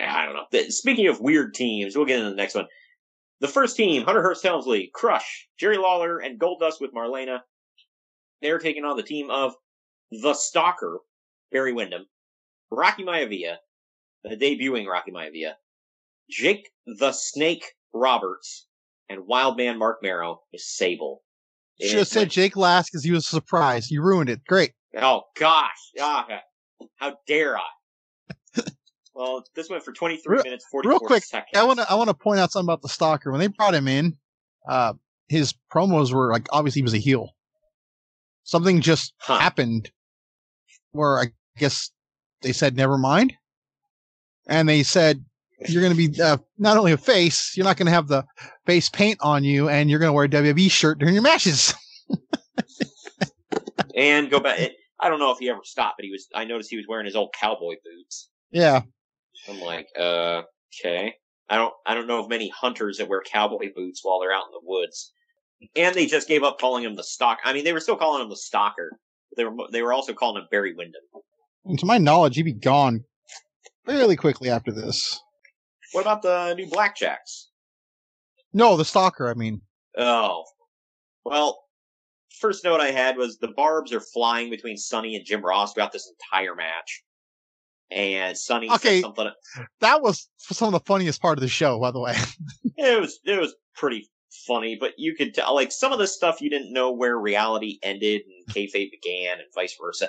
I 0.00 0.26
don't 0.26 0.34
know. 0.34 0.68
Speaking 0.70 1.06
of 1.06 1.20
weird 1.20 1.54
teams, 1.54 1.96
we'll 1.96 2.06
get 2.06 2.18
into 2.18 2.30
the 2.30 2.36
next 2.36 2.54
one. 2.54 2.66
The 3.40 3.48
first 3.48 3.76
team: 3.76 4.02
Hunter 4.04 4.22
Hearst 4.22 4.42
Helmsley, 4.42 4.90
Crush, 4.92 5.48
Jerry 5.58 5.78
Lawler, 5.78 6.18
and 6.18 6.40
Goldust 6.40 6.80
with 6.80 6.92
Marlena. 6.92 7.40
They're 8.42 8.58
taking 8.58 8.84
on 8.84 8.96
the 8.96 9.02
team 9.02 9.30
of 9.30 9.54
the 10.10 10.34
Stalker, 10.34 10.98
Barry 11.52 11.72
Windham, 11.72 12.06
Rocky 12.70 13.04
Maivia, 13.04 13.56
the 14.24 14.36
debuting 14.36 14.86
Rocky 14.86 15.10
Maivia, 15.10 15.54
Jake 16.30 16.70
the 16.86 17.12
Snake 17.12 17.64
Roberts, 17.92 18.66
and 19.08 19.26
Wildman 19.26 19.78
Marc 19.78 19.98
Mero 20.02 20.42
is 20.52 20.68
Sable. 20.68 21.22
Should 21.80 21.98
have 21.98 22.08
said 22.08 22.30
Jake 22.30 22.56
last 22.56 22.90
because 22.90 23.04
he 23.04 23.10
was 23.10 23.26
surprised. 23.26 23.90
You 23.90 24.02
ruined 24.02 24.28
it. 24.28 24.44
Great. 24.46 24.72
Oh 24.96 25.22
gosh, 25.38 25.90
ah, 26.00 26.26
how 26.96 27.16
dare 27.26 27.56
I? 27.56 27.62
well, 29.14 29.44
this 29.54 29.70
went 29.70 29.82
for 29.82 29.92
23 29.92 30.42
minutes 30.44 30.66
44 30.70 30.92
seconds. 30.92 31.00
Real 31.00 31.08
quick. 31.08 31.44
I 31.54 31.64
want 31.64 31.78
to 31.78 31.90
I 31.90 31.94
want 31.94 32.08
to 32.08 32.14
point 32.14 32.40
out 32.40 32.52
something 32.52 32.66
about 32.66 32.82
the 32.82 32.88
stalker. 32.88 33.30
When 33.30 33.40
they 33.40 33.46
brought 33.46 33.74
him 33.74 33.88
in, 33.88 34.16
uh, 34.68 34.94
his 35.28 35.54
promos 35.72 36.12
were 36.12 36.30
like 36.30 36.48
obviously 36.52 36.80
he 36.80 36.84
was 36.84 36.94
a 36.94 36.98
heel. 36.98 37.34
Something 38.44 38.80
just 38.80 39.14
happened 39.18 39.90
where 40.92 41.18
I 41.18 41.26
guess 41.58 41.90
they 42.42 42.52
said 42.52 42.76
never 42.76 42.98
mind, 42.98 43.34
and 44.46 44.68
they 44.68 44.82
said 44.82 45.24
you're 45.68 45.82
going 45.82 45.96
to 45.96 46.08
be 46.08 46.22
uh, 46.22 46.38
not 46.58 46.76
only 46.76 46.92
a 46.92 46.96
face, 46.96 47.56
you're 47.56 47.64
not 47.64 47.76
going 47.76 47.86
to 47.86 47.92
have 47.92 48.08
the 48.08 48.24
face 48.66 48.88
paint 48.88 49.18
on 49.20 49.44
you, 49.44 49.68
and 49.68 49.90
you're 49.90 49.98
going 49.98 50.08
to 50.08 50.12
wear 50.12 50.24
a 50.24 50.28
WWE 50.28 50.70
shirt 50.70 50.98
during 50.98 51.14
your 51.14 51.22
matches. 51.22 51.74
and 53.96 54.30
go 54.30 54.40
back. 54.40 54.58
I 54.98 55.08
don't 55.08 55.18
know 55.18 55.32
if 55.32 55.38
he 55.38 55.50
ever 55.50 55.60
stopped, 55.64 55.96
but 55.98 56.04
he 56.04 56.10
was. 56.10 56.28
I 56.34 56.44
noticed 56.44 56.70
he 56.70 56.76
was 56.76 56.86
wearing 56.88 57.06
his 57.06 57.16
old 57.16 57.34
cowboy 57.38 57.74
boots. 57.84 58.30
yeah, 58.50 58.82
I'm 59.48 59.60
like, 59.60 59.88
uh, 59.98 60.42
okay. 60.80 61.14
I 61.48 61.56
don't. 61.56 61.74
I 61.86 61.94
don't 61.94 62.06
know 62.06 62.20
of 62.20 62.28
many 62.28 62.48
hunters 62.48 62.98
that 62.98 63.08
wear 63.08 63.22
cowboy 63.22 63.68
boots 63.74 64.00
while 64.02 64.20
they're 64.20 64.32
out 64.32 64.46
in 64.46 64.52
the 64.52 64.60
woods. 64.62 65.12
And 65.76 65.94
they 65.94 66.06
just 66.06 66.26
gave 66.26 66.42
up 66.42 66.58
calling 66.58 66.84
him 66.84 66.96
the 66.96 67.04
stock. 67.04 67.38
I 67.44 67.52
mean, 67.52 67.64
they 67.64 67.74
were 67.74 67.80
still 67.80 67.96
calling 67.96 68.22
him 68.22 68.30
the 68.30 68.36
stalker. 68.36 68.92
They 69.36 69.44
were. 69.44 69.54
They 69.72 69.82
were 69.82 69.92
also 69.92 70.14
calling 70.14 70.40
him 70.40 70.48
Barry 70.50 70.74
Windham. 70.74 71.02
And 71.64 71.78
to 71.78 71.86
my 71.86 71.98
knowledge, 71.98 72.36
he'd 72.36 72.42
be 72.44 72.52
gone 72.52 73.04
fairly 73.86 74.16
quickly 74.16 74.50
after 74.50 74.72
this. 74.72 75.20
What 75.92 76.02
about 76.02 76.22
the 76.22 76.54
new 76.54 76.66
Blackjacks? 76.66 77.46
No, 78.52 78.76
the 78.76 78.84
stalker. 78.84 79.28
I 79.28 79.34
mean, 79.34 79.60
Oh, 79.96 80.44
well. 81.24 81.64
First 82.38 82.64
note 82.64 82.80
I 82.80 82.90
had 82.90 83.16
was 83.18 83.36
the 83.38 83.48
barbs 83.48 83.92
are 83.92 84.00
flying 84.00 84.48
between 84.48 84.76
Sunny 84.78 85.14
and 85.14 85.26
Jim 85.26 85.44
Ross 85.44 85.74
throughout 85.74 85.92
this 85.92 86.10
entire 86.10 86.54
match. 86.54 87.02
And 87.90 88.38
Sunny 88.38 88.70
Okay. 88.70 89.02
something. 89.02 89.28
that 89.80 90.00
was 90.00 90.28
some 90.38 90.68
of 90.68 90.72
the 90.72 90.80
funniest 90.86 91.20
part 91.20 91.36
of 91.36 91.42
the 91.42 91.48
show, 91.48 91.78
by 91.78 91.90
the 91.90 92.00
way. 92.00 92.14
It 92.76 92.98
was 92.98 93.18
it 93.26 93.38
was 93.38 93.54
pretty 93.76 94.08
funny, 94.46 94.74
but 94.80 94.94
you 94.96 95.14
could 95.14 95.34
tell 95.34 95.54
like 95.54 95.70
some 95.70 95.92
of 95.92 95.98
the 95.98 96.06
stuff 96.06 96.40
you 96.40 96.48
didn't 96.48 96.72
know 96.72 96.90
where 96.92 97.18
reality 97.18 97.78
ended 97.82 98.22
and 98.22 98.54
kayfabe 98.54 98.90
began, 98.90 99.32
and 99.38 99.48
vice 99.54 99.76
versa. 99.78 100.08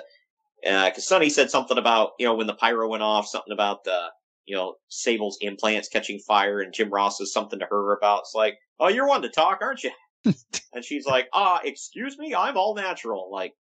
Because 0.62 1.06
Sunny 1.06 1.28
said 1.28 1.50
something 1.50 1.78
about 1.78 2.12
you 2.18 2.26
know 2.26 2.34
when 2.34 2.46
the 2.46 2.54
pyro 2.54 2.88
went 2.88 3.02
off, 3.02 3.26
something 3.26 3.52
about 3.52 3.84
the 3.84 4.08
you 4.46 4.56
know 4.56 4.76
Sable's 4.88 5.38
implants 5.40 5.88
catching 5.88 6.18
fire, 6.20 6.60
and 6.60 6.72
Jim 6.72 6.90
Ross 6.90 7.18
says 7.18 7.32
something 7.32 7.58
to 7.58 7.66
her 7.66 7.96
about 7.96 8.20
it's 8.20 8.34
like, 8.34 8.58
oh, 8.80 8.88
you're 8.88 9.08
one 9.08 9.22
to 9.22 9.28
talk, 9.28 9.58
aren't 9.60 9.84
you? 9.84 9.92
and 10.24 10.84
she's 10.84 11.06
like, 11.06 11.28
ah, 11.32 11.60
excuse 11.64 12.18
me, 12.18 12.34
I'm 12.34 12.56
all 12.56 12.74
natural. 12.74 13.30
Like, 13.32 13.54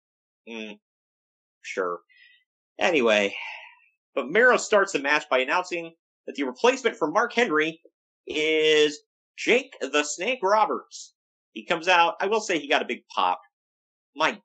mm, 0.48 0.78
sure. 1.62 2.00
Anyway, 2.80 3.36
but 4.16 4.30
Mero 4.30 4.58
starts 4.58 4.94
the 4.94 5.00
match 5.00 5.26
by 5.30 5.40
announcing 5.40 5.94
that 6.28 6.36
the 6.36 6.44
replacement 6.44 6.96
for 6.96 7.10
Mark 7.10 7.34
Henry 7.34 7.80
is 8.28 9.00
Jake 9.38 9.76
the 9.80 10.04
Snake 10.04 10.40
Roberts. 10.44 11.14
He 11.54 11.66
comes 11.66 11.88
out. 11.88 12.16
I 12.22 12.28
will 12.28 12.42
say 12.42 12.60
he 12.60 12.68
got 12.68 12.82
a 12.82 12.86
big 12.86 13.04
pop. 13.14 13.42
My 14.16 14.40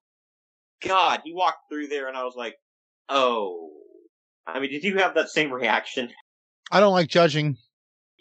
God, 0.83 1.21
he 1.25 1.33
walked 1.33 1.69
through 1.71 1.89
there 1.89 2.09
and 2.09 2.17
I 2.17 2.25
was 2.25 2.35
like, 2.37 2.55
oh. 3.09 3.71
I 4.47 4.61
mean, 4.61 4.71
did 4.71 4.85
you 4.85 4.99
have 4.99 5.15
that 5.15 5.29
same 5.29 5.53
reaction? 5.53 6.11
I 6.71 6.81
don't 6.81 6.93
like 6.93 7.09
judging. 7.09 7.57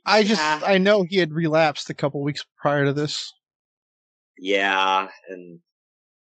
I 0.05 0.23
just 0.23 0.41
Yeah. 0.41 0.61
I 0.63 0.77
know 0.77 1.03
he 1.03 1.17
had 1.17 1.33
relapsed 1.33 1.89
a 1.89 1.93
couple 1.93 2.21
weeks 2.23 2.45
prior 2.57 2.85
to 2.85 2.93
this. 2.93 3.33
Yeah, 4.37 5.07
and 5.29 5.59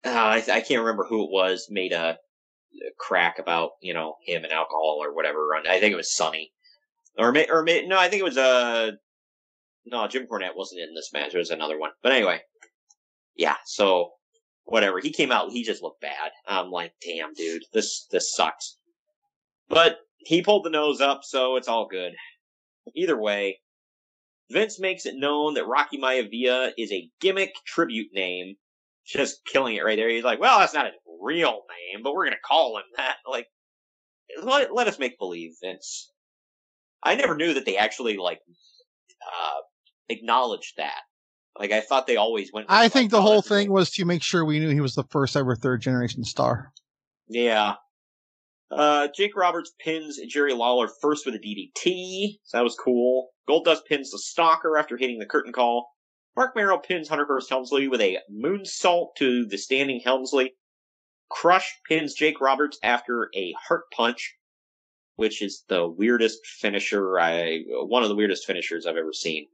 uh, 0.06 0.10
I, 0.10 0.44
I 0.52 0.62
can't 0.62 0.82
remember 0.82 1.06
who 1.06 1.24
it 1.24 1.32
was 1.32 1.68
made 1.70 1.92
a, 1.92 2.12
a 2.12 2.92
crack 2.98 3.40
about 3.40 3.72
you 3.82 3.94
know 3.94 4.16
him 4.26 4.44
and 4.44 4.54
alcohol 4.54 5.00
or 5.02 5.14
whatever. 5.14 5.56
I 5.56 5.80
think 5.80 5.94
it 5.94 5.98
was 5.98 6.16
Sunny, 6.16 6.52
or 7.18 7.30
or 7.30 7.66
no, 7.66 7.98
I 7.98 8.08
think 8.08 8.22
it 8.22 8.26
was 8.26 8.38
uh 8.38 8.92
no 9.86 10.08
Jim 10.08 10.28
Cornette 10.28 10.56
wasn't 10.56 10.82
in 10.82 10.94
this 10.94 11.12
match. 11.12 11.34
It 11.34 11.40
was 11.40 11.50
another 11.50 11.80
one. 11.80 11.92
But 12.04 12.12
anyway, 12.12 12.42
yeah. 13.36 13.56
So 13.66 14.12
whatever. 14.68 15.00
He 15.00 15.12
came 15.12 15.32
out. 15.32 15.52
He 15.52 15.64
just 15.64 15.82
looked 15.82 16.02
bad. 16.02 16.32
I'm 16.46 16.70
like, 16.70 16.94
damn, 17.02 17.34
dude, 17.34 17.64
this 17.74 18.06
this 18.12 18.34
sucks. 18.34 18.78
But 19.70 19.98
he 20.20 20.42
pulled 20.42 20.66
the 20.66 20.70
nose 20.70 21.02
up, 21.02 21.22
so 21.24 21.56
it's 21.56 21.68
all 21.68 21.88
good. 21.88 22.14
Either 22.96 23.18
way, 23.18 23.60
Vince 24.52 24.80
makes 24.80 25.06
it 25.06 25.16
known 25.16 25.56
that 25.56 25.68
Rocky 25.68 25.98
Maivia 25.98 26.72
is 26.78 26.92
a 26.92 27.10
gimmick 27.20 27.54
tribute 27.66 28.10
name. 28.14 28.56
Just 29.06 29.46
killing 29.46 29.76
it 29.76 29.86
right 29.86 29.96
there. 29.96 30.10
He's 30.10 30.24
like, 30.24 30.40
well, 30.40 30.60
that's 30.60 30.74
not 30.74 30.86
his 30.86 30.96
real 31.22 31.62
name, 31.94 32.04
but 32.04 32.14
we're 32.14 32.30
to 32.30 32.36
call 32.46 32.78
him 32.78 32.84
that. 32.98 33.16
Like, 33.30 33.48
let, 34.44 34.74
let 34.74 34.88
us 34.88 35.00
make 35.00 35.18
believe, 35.18 35.56
Vince. 35.64 36.12
I 37.02 37.16
never 37.16 37.36
knew 37.36 37.54
that 37.54 37.66
they 37.66 37.78
actually, 37.78 38.18
like, 38.18 38.42
uh, 39.26 39.62
acknowledged 40.10 40.74
that. 40.78 41.02
Like, 41.60 41.72
I 41.72 41.82
thought 41.82 42.08
they 42.08 42.18
always 42.18 42.52
went. 42.54 42.68
I 42.70 42.88
think 42.88 43.12
the 43.12 43.22
whole 43.22 43.42
thing 43.42 43.72
was 43.72 43.90
to 43.92 44.06
make 44.06 44.22
sure 44.22 44.46
we 44.46 44.60
knew 44.60 44.70
he 44.70 44.82
was 44.82 44.96
the 44.96 45.04
first 45.10 45.36
ever 45.36 45.56
third 45.56 45.82
generation 45.82 46.24
star. 46.24 46.72
Yeah. 47.28 47.76
Uh, 48.70 49.08
Jake 49.16 49.36
Roberts 49.36 49.72
pins 49.80 50.20
Jerry 50.28 50.54
Lawler 50.54 50.90
first 51.02 51.26
with 51.26 51.36
a 51.36 51.40
DDT, 51.40 52.40
so 52.44 52.58
that 52.58 52.64
was 52.64 52.76
cool. 52.76 53.30
Goldust 53.50 53.86
pins 53.88 54.12
the 54.12 54.20
Stalker 54.20 54.78
after 54.78 54.98
hitting 54.98 55.20
the 55.20 55.26
curtain 55.26 55.54
call. 55.54 55.90
Marc 56.36 56.56
Mero 56.56 56.78
pins 56.78 57.08
Hunter 57.08 57.26
Hearst 57.26 57.50
Helmsley 57.50 57.88
with 57.88 58.02
a 58.02 58.20
moonsault 58.32 59.16
to 59.18 59.46
the 59.46 59.58
standing 59.58 60.02
Helmsley. 60.04 60.54
Crush 61.30 61.80
pins 61.88 62.14
Jake 62.14 62.40
Roberts 62.40 62.78
after 62.84 63.30
a 63.36 63.54
heart 63.68 63.84
punch, 63.92 64.36
which 65.16 65.42
is 65.42 65.64
the 65.68 65.88
weirdest 65.88 66.46
finisher 66.46 67.20
I, 67.20 67.64
one 67.68 68.04
of 68.04 68.10
the 68.10 68.16
weirdest 68.16 68.46
finishers 68.46 68.86
I've 68.86 68.98
ever 68.98 69.14
seen. 69.14 69.48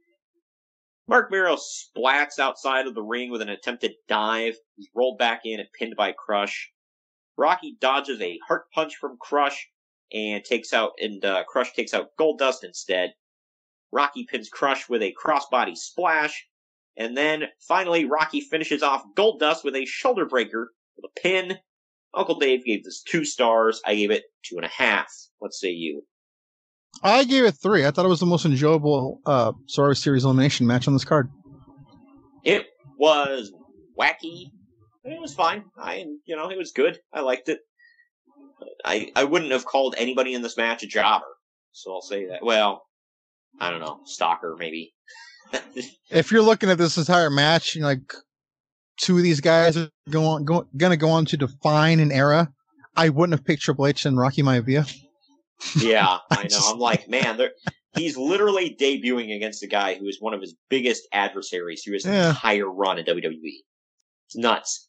Marc 1.06 1.30
Mero 1.30 1.56
splats 1.56 2.38
outside 2.38 2.86
of 2.86 2.94
the 2.94 3.02
ring 3.02 3.30
with 3.30 3.42
an 3.42 3.50
attempted 3.50 3.92
dive. 4.08 4.56
He's 4.76 4.88
rolled 4.94 5.18
back 5.18 5.42
in 5.44 5.60
and 5.60 5.68
pinned 5.78 5.96
by 5.96 6.12
Crush. 6.12 6.70
Rocky 7.36 7.76
dodges 7.78 8.20
a 8.20 8.38
heart 8.46 8.70
punch 8.72 8.96
from 8.96 9.18
Crush 9.20 9.68
and 10.12 10.42
takes 10.44 10.72
out 10.72 10.92
and 10.98 11.22
uh, 11.24 11.44
Crush 11.44 11.72
takes 11.74 11.92
out 11.92 12.16
Goldust 12.18 12.64
instead. 12.64 13.12
Rocky 13.92 14.24
pins 14.24 14.48
Crush 14.48 14.88
with 14.88 15.02
a 15.02 15.14
crossbody 15.14 15.76
splash, 15.76 16.46
and 16.96 17.16
then 17.16 17.44
finally 17.60 18.06
Rocky 18.06 18.40
finishes 18.40 18.82
off 18.82 19.04
Goldust 19.14 19.62
with 19.62 19.76
a 19.76 19.84
shoulder 19.84 20.24
breaker 20.24 20.72
with 20.96 21.04
a 21.04 21.20
pin. 21.20 21.58
Uncle 22.14 22.38
Dave 22.38 22.64
gave 22.64 22.82
this 22.82 23.02
two 23.02 23.24
stars. 23.24 23.82
I 23.84 23.94
gave 23.94 24.10
it 24.10 24.24
two 24.42 24.56
and 24.56 24.64
a 24.64 24.68
half. 24.68 25.12
What 25.38 25.52
say 25.52 25.70
you? 25.70 26.06
I 27.02 27.24
gave 27.24 27.44
it 27.44 27.52
three. 27.52 27.84
I 27.84 27.90
thought 27.90 28.04
it 28.04 28.08
was 28.08 28.20
the 28.20 28.26
most 28.26 28.46
enjoyable 28.46 29.20
uh, 29.26 29.52
Survivor 29.66 29.94
Series 29.94 30.24
elimination 30.24 30.66
match 30.66 30.86
on 30.86 30.94
this 30.94 31.04
card. 31.04 31.30
It 32.44 32.66
was 32.98 33.52
wacky. 33.98 34.50
It 35.04 35.20
was 35.20 35.34
fine. 35.34 35.64
I, 35.78 36.04
you 36.24 36.36
know, 36.36 36.50
it 36.50 36.56
was 36.56 36.72
good. 36.72 36.98
I 37.12 37.20
liked 37.20 37.48
it. 37.48 37.60
I, 38.84 39.12
I 39.14 39.24
wouldn't 39.24 39.52
have 39.52 39.64
called 39.66 39.94
anybody 39.98 40.34
in 40.34 40.42
this 40.42 40.56
match 40.56 40.82
a 40.82 40.86
jobber. 40.86 41.26
So 41.72 41.92
I'll 41.92 42.00
say 42.02 42.28
that. 42.28 42.42
Well, 42.42 42.82
I 43.60 43.70
don't 43.70 43.80
know. 43.80 44.00
Stalker, 44.04 44.56
maybe. 44.58 44.94
If 46.10 46.30
you're 46.30 46.42
looking 46.42 46.70
at 46.70 46.78
this 46.78 46.96
entire 46.96 47.30
match, 47.30 47.74
you're 47.74 47.84
like 47.84 48.12
two 48.98 49.16
of 49.16 49.22
these 49.22 49.40
guys 49.40 49.76
are 49.76 49.88
going, 50.08 50.26
on, 50.26 50.44
go, 50.44 50.66
gonna 50.76 50.96
go 50.96 51.10
on 51.10 51.24
to 51.26 51.36
define 51.36 52.00
an 52.00 52.12
era. 52.12 52.52
I 52.96 53.08
wouldn't 53.08 53.38
have 53.38 53.44
picked 53.44 53.62
Triple 53.62 53.86
H 53.86 54.06
and 54.06 54.16
Rocky 54.16 54.42
Maivia. 54.42 54.90
Yeah, 55.76 56.18
I 56.30 56.44
know. 56.50 56.58
I'm 56.66 56.78
like, 56.78 57.08
man, 57.08 57.38
he's 57.96 58.16
literally 58.16 58.76
debuting 58.80 59.34
against 59.34 59.62
a 59.62 59.66
guy 59.66 59.94
who 59.94 60.06
is 60.06 60.18
one 60.20 60.34
of 60.34 60.40
his 60.40 60.54
biggest 60.68 61.06
adversaries 61.12 61.82
through 61.84 61.94
his 61.94 62.04
Yeah. 62.06 62.30
entire 62.30 62.70
run 62.70 62.98
in 62.98 63.04
WWE. 63.06 63.62
It's 64.26 64.36
nuts. 64.36 64.88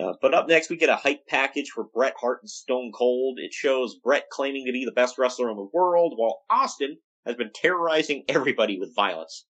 Uh, 0.00 0.14
but 0.22 0.32
up 0.32 0.48
next, 0.48 0.70
we 0.70 0.76
get 0.76 0.88
a 0.88 0.96
hype 0.96 1.26
package 1.28 1.68
for 1.68 1.84
Bret 1.92 2.14
Hart 2.18 2.38
and 2.42 2.48
Stone 2.50 2.92
Cold. 2.94 3.38
It 3.38 3.52
shows 3.52 3.96
Bret 4.02 4.24
claiming 4.30 4.64
to 4.66 4.72
be 4.72 4.84
the 4.86 4.92
best 4.92 5.18
wrestler 5.18 5.50
in 5.50 5.56
the 5.56 5.68
world, 5.74 6.14
while 6.16 6.40
Austin 6.48 6.96
has 7.26 7.36
been 7.36 7.50
terrorizing 7.54 8.24
everybody 8.28 8.78
with 8.80 8.94
violence. 8.96 9.44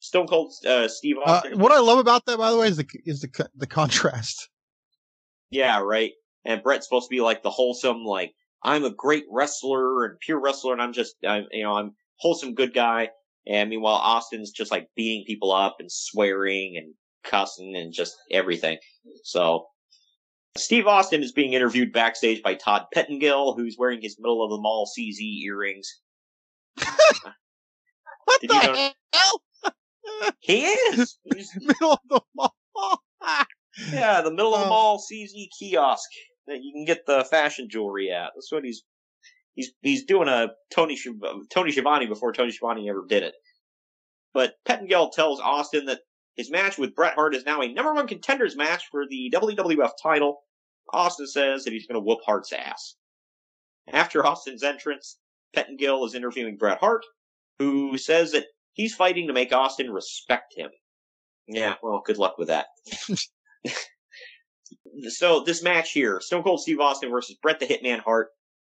Stone 0.00 0.26
Cold 0.26 0.52
uh, 0.66 0.88
Steve 0.88 1.16
Uh, 1.24 1.30
Austin. 1.30 1.58
what 1.60 1.70
I 1.72 1.78
love 1.78 1.98
about 1.98 2.26
that, 2.26 2.36
by 2.38 2.50
the 2.50 2.56
way, 2.58 2.66
is 2.68 2.76
the 2.78 2.86
is 3.04 3.20
the 3.20 3.48
the 3.56 3.66
contrast. 3.66 4.48
Yeah, 5.50 5.80
right. 5.80 6.12
And 6.44 6.62
Bret's 6.62 6.86
supposed 6.86 7.06
to 7.08 7.14
be 7.14 7.20
like 7.20 7.42
the 7.42 7.50
wholesome, 7.50 8.04
like 8.04 8.32
I'm 8.62 8.84
a 8.84 8.90
great 8.90 9.24
wrestler 9.30 10.04
and 10.04 10.18
pure 10.20 10.40
wrestler, 10.40 10.72
and 10.72 10.82
I'm 10.82 10.92
just, 10.92 11.14
I'm, 11.26 11.46
you 11.52 11.62
know, 11.62 11.74
I'm 11.74 11.94
wholesome 12.16 12.54
good 12.54 12.74
guy. 12.74 13.10
And 13.46 13.70
meanwhile, 13.70 13.94
Austin's 13.94 14.50
just 14.50 14.70
like 14.70 14.88
beating 14.96 15.24
people 15.26 15.52
up 15.52 15.76
and 15.80 15.90
swearing 15.90 16.76
and 16.76 16.92
cussing 17.24 17.76
and 17.76 17.92
just 17.92 18.14
everything. 18.30 18.78
So 19.24 19.66
Steve 20.56 20.86
Austin 20.86 21.22
is 21.22 21.32
being 21.32 21.52
interviewed 21.52 21.92
backstage 21.92 22.42
by 22.42 22.54
Todd 22.54 22.86
Pettengill, 22.92 23.54
who's 23.54 23.76
wearing 23.78 24.00
his 24.02 24.16
middle 24.18 24.42
of 24.44 24.50
the 24.50 24.58
mall 24.60 24.90
CZ 24.98 25.20
earrings. 25.44 25.88
what 28.24 28.40
Did 28.40 28.50
the 28.50 28.54
you 28.54 28.62
know- 28.72 28.90
hell? 29.14 29.42
He 30.40 30.64
is. 30.64 31.18
He's 31.34 31.50
middle 31.60 31.92
of 31.92 31.98
the 32.08 32.20
mall. 32.34 32.54
yeah, 33.92 34.20
the 34.22 34.30
middle 34.30 34.54
of 34.54 34.60
the 34.60 34.66
Oh. 34.66 34.70
mall 34.70 34.98
CZ 35.12 35.48
kiosk 35.58 36.08
that 36.48 36.62
you 36.62 36.72
can 36.72 36.84
get 36.84 37.06
the 37.06 37.24
fashion 37.24 37.68
jewelry 37.68 38.10
at. 38.10 38.30
That's 38.34 38.52
what 38.52 38.64
he's 38.64 38.82
he's 39.54 39.72
he's 39.82 40.04
doing 40.04 40.28
a 40.28 40.48
Tony 40.70 40.98
Tony 41.50 41.72
Schiavone 41.72 42.06
before 42.06 42.32
Tony 42.32 42.50
Schiavone 42.50 42.88
ever 42.88 43.04
did 43.08 43.22
it. 43.22 43.34
But 44.34 44.54
Pettengill 44.64 45.10
tells 45.10 45.40
Austin 45.40 45.86
that 45.86 46.00
his 46.36 46.50
match 46.50 46.78
with 46.78 46.94
Bret 46.94 47.14
Hart 47.14 47.34
is 47.34 47.44
now 47.44 47.60
a 47.60 47.72
number 47.72 47.92
one 47.92 48.06
contenders 48.06 48.56
match 48.56 48.84
for 48.90 49.06
the 49.08 49.32
WWF 49.34 49.90
title. 50.00 50.40
Austin 50.92 51.26
says 51.26 51.64
that 51.64 51.72
he's 51.72 51.86
going 51.86 52.00
to 52.00 52.04
whoop 52.04 52.20
Hart's 52.24 52.52
ass. 52.52 52.94
After 53.92 54.24
Austin's 54.24 54.62
entrance, 54.62 55.18
Pettengill 55.54 56.04
is 56.04 56.14
interviewing 56.14 56.56
Bret 56.56 56.78
Hart, 56.78 57.04
who 57.58 57.98
says 57.98 58.32
that 58.32 58.46
he's 58.72 58.94
fighting 58.94 59.26
to 59.26 59.32
make 59.32 59.52
Austin 59.52 59.90
respect 59.90 60.54
him. 60.56 60.70
Yeah, 61.48 61.74
well, 61.82 62.02
good 62.04 62.18
luck 62.18 62.38
with 62.38 62.48
that. 62.48 62.66
so 65.08 65.40
this 65.40 65.62
match 65.62 65.92
here, 65.92 66.20
Stone 66.20 66.42
Cold 66.42 66.60
Steve 66.60 66.80
Austin 66.80 67.10
versus 67.10 67.36
Bret 67.42 67.60
the 67.60 67.66
Hitman 67.66 68.00
Hart 68.00 68.28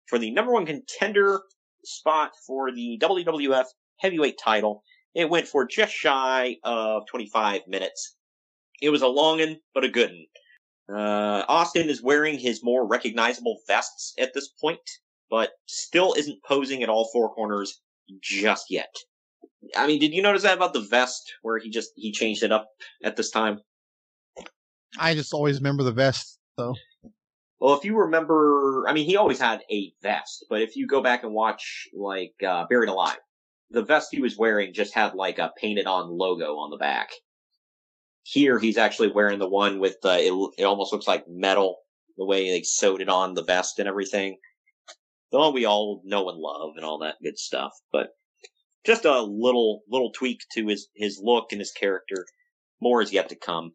for 0.07 0.19
the 0.19 0.31
number 0.31 0.53
one 0.53 0.67
contender 0.67 1.43
spot 1.85 2.33
for 2.47 2.73
the 2.73 2.99
WWF 3.03 3.67
heavyweight 3.99 4.39
title. 4.43 4.83
It 5.15 5.31
went 5.31 5.49
for 5.49 5.65
just 5.67 5.93
shy 5.93 6.57
of 6.63 7.07
25 7.07 7.63
minutes. 7.67 8.17
It 8.83 8.91
was 8.91 9.03
a 9.03 9.09
long 9.09 9.39
one, 9.39 9.57
but 9.75 9.85
a 9.85 9.89
good 9.89 10.11
one. 10.11 10.27
Uh, 10.99 11.45
Austin 11.49 11.89
is 11.89 12.03
wearing 12.03 12.39
his 12.39 12.63
more 12.63 12.87
recognizable 12.87 13.59
vests 13.67 14.15
at 14.19 14.35
this 14.35 14.49
point, 14.61 14.79
but 15.31 15.53
still 15.67 16.15
isn't 16.17 16.45
posing 16.45 16.83
at 16.83 16.89
all 16.89 17.09
four 17.13 17.35
corners 17.35 17.81
just 18.21 18.67
yet. 18.71 18.95
I 19.77 19.87
mean, 19.87 19.99
did 19.99 20.13
you 20.13 20.23
notice 20.23 20.43
that 20.43 20.57
about 20.57 20.75
the 20.75 20.87
vest 20.89 21.33
where 21.43 21.59
he 21.59 21.71
just 21.71 21.91
he 21.97 22.13
changed 22.13 22.43
it 22.43 22.53
up 22.53 22.69
at 23.03 23.17
this 23.17 23.31
time? 23.31 23.61
I 24.99 25.15
just 25.15 25.35
always 25.35 25.59
remember 25.59 25.83
the 25.83 25.93
vest, 25.93 26.39
though. 26.57 26.75
Well, 27.59 27.75
if 27.75 27.85
you 27.85 27.97
remember, 27.97 28.85
I 28.87 28.93
mean, 28.93 29.07
he 29.07 29.17
always 29.17 29.41
had 29.41 29.63
a 29.71 29.93
vest, 30.03 30.45
but 30.51 30.61
if 30.63 30.77
you 30.77 30.87
go 30.87 31.03
back 31.03 31.23
and 31.23 31.33
watch, 31.33 31.89
like, 31.95 32.35
uh, 32.47 32.67
Buried 32.69 32.91
Alive, 32.91 33.19
the 33.71 33.83
vest 33.83 34.09
he 34.13 34.21
was 34.21 34.37
wearing 34.37 34.75
just 34.75 34.95
had, 34.95 35.15
like, 35.15 35.39
a 35.39 35.53
painted 35.57 35.87
on 35.87 36.11
logo 36.11 36.57
on 36.57 36.71
the 36.71 36.77
back. 36.77 37.11
Here, 38.23 38.59
he's 38.59 38.77
actually 38.77 39.11
wearing 39.11 39.39
the 39.39 39.49
one 39.49 39.79
with, 39.79 39.97
uh, 40.05 40.19
it, 40.19 40.33
it 40.59 40.65
almost 40.65 40.93
looks 40.93 41.09
like 41.09 41.25
metal, 41.29 41.79
the 42.19 42.27
way 42.27 42.51
they 42.51 42.63
sewed 42.63 43.01
it 43.01 43.09
on 43.09 43.35
the 43.35 43.45
vest 43.45 43.79
and 43.79 43.89
everything. 43.89 44.37
The 45.33 45.39
one 45.39 45.55
we 45.55 45.65
all 45.65 46.03
know 46.05 46.29
and 46.29 46.39
love 46.39 46.73
and 46.77 46.85
all 46.85 46.99
that 46.99 47.17
good 47.23 47.39
stuff, 47.39 47.73
but 47.91 48.11
just 48.85 49.05
a 49.05 49.21
little, 49.23 49.83
little 49.89 50.13
tweak 50.13 50.43
to 50.53 50.69
his, 50.69 50.89
his 50.95 51.19
look 51.23 51.53
and 51.53 51.61
his 51.61 51.73
character. 51.73 52.27
More 52.81 53.01
is 53.01 53.13
yet 53.13 53.31
to 53.31 53.37
come. 53.37 53.73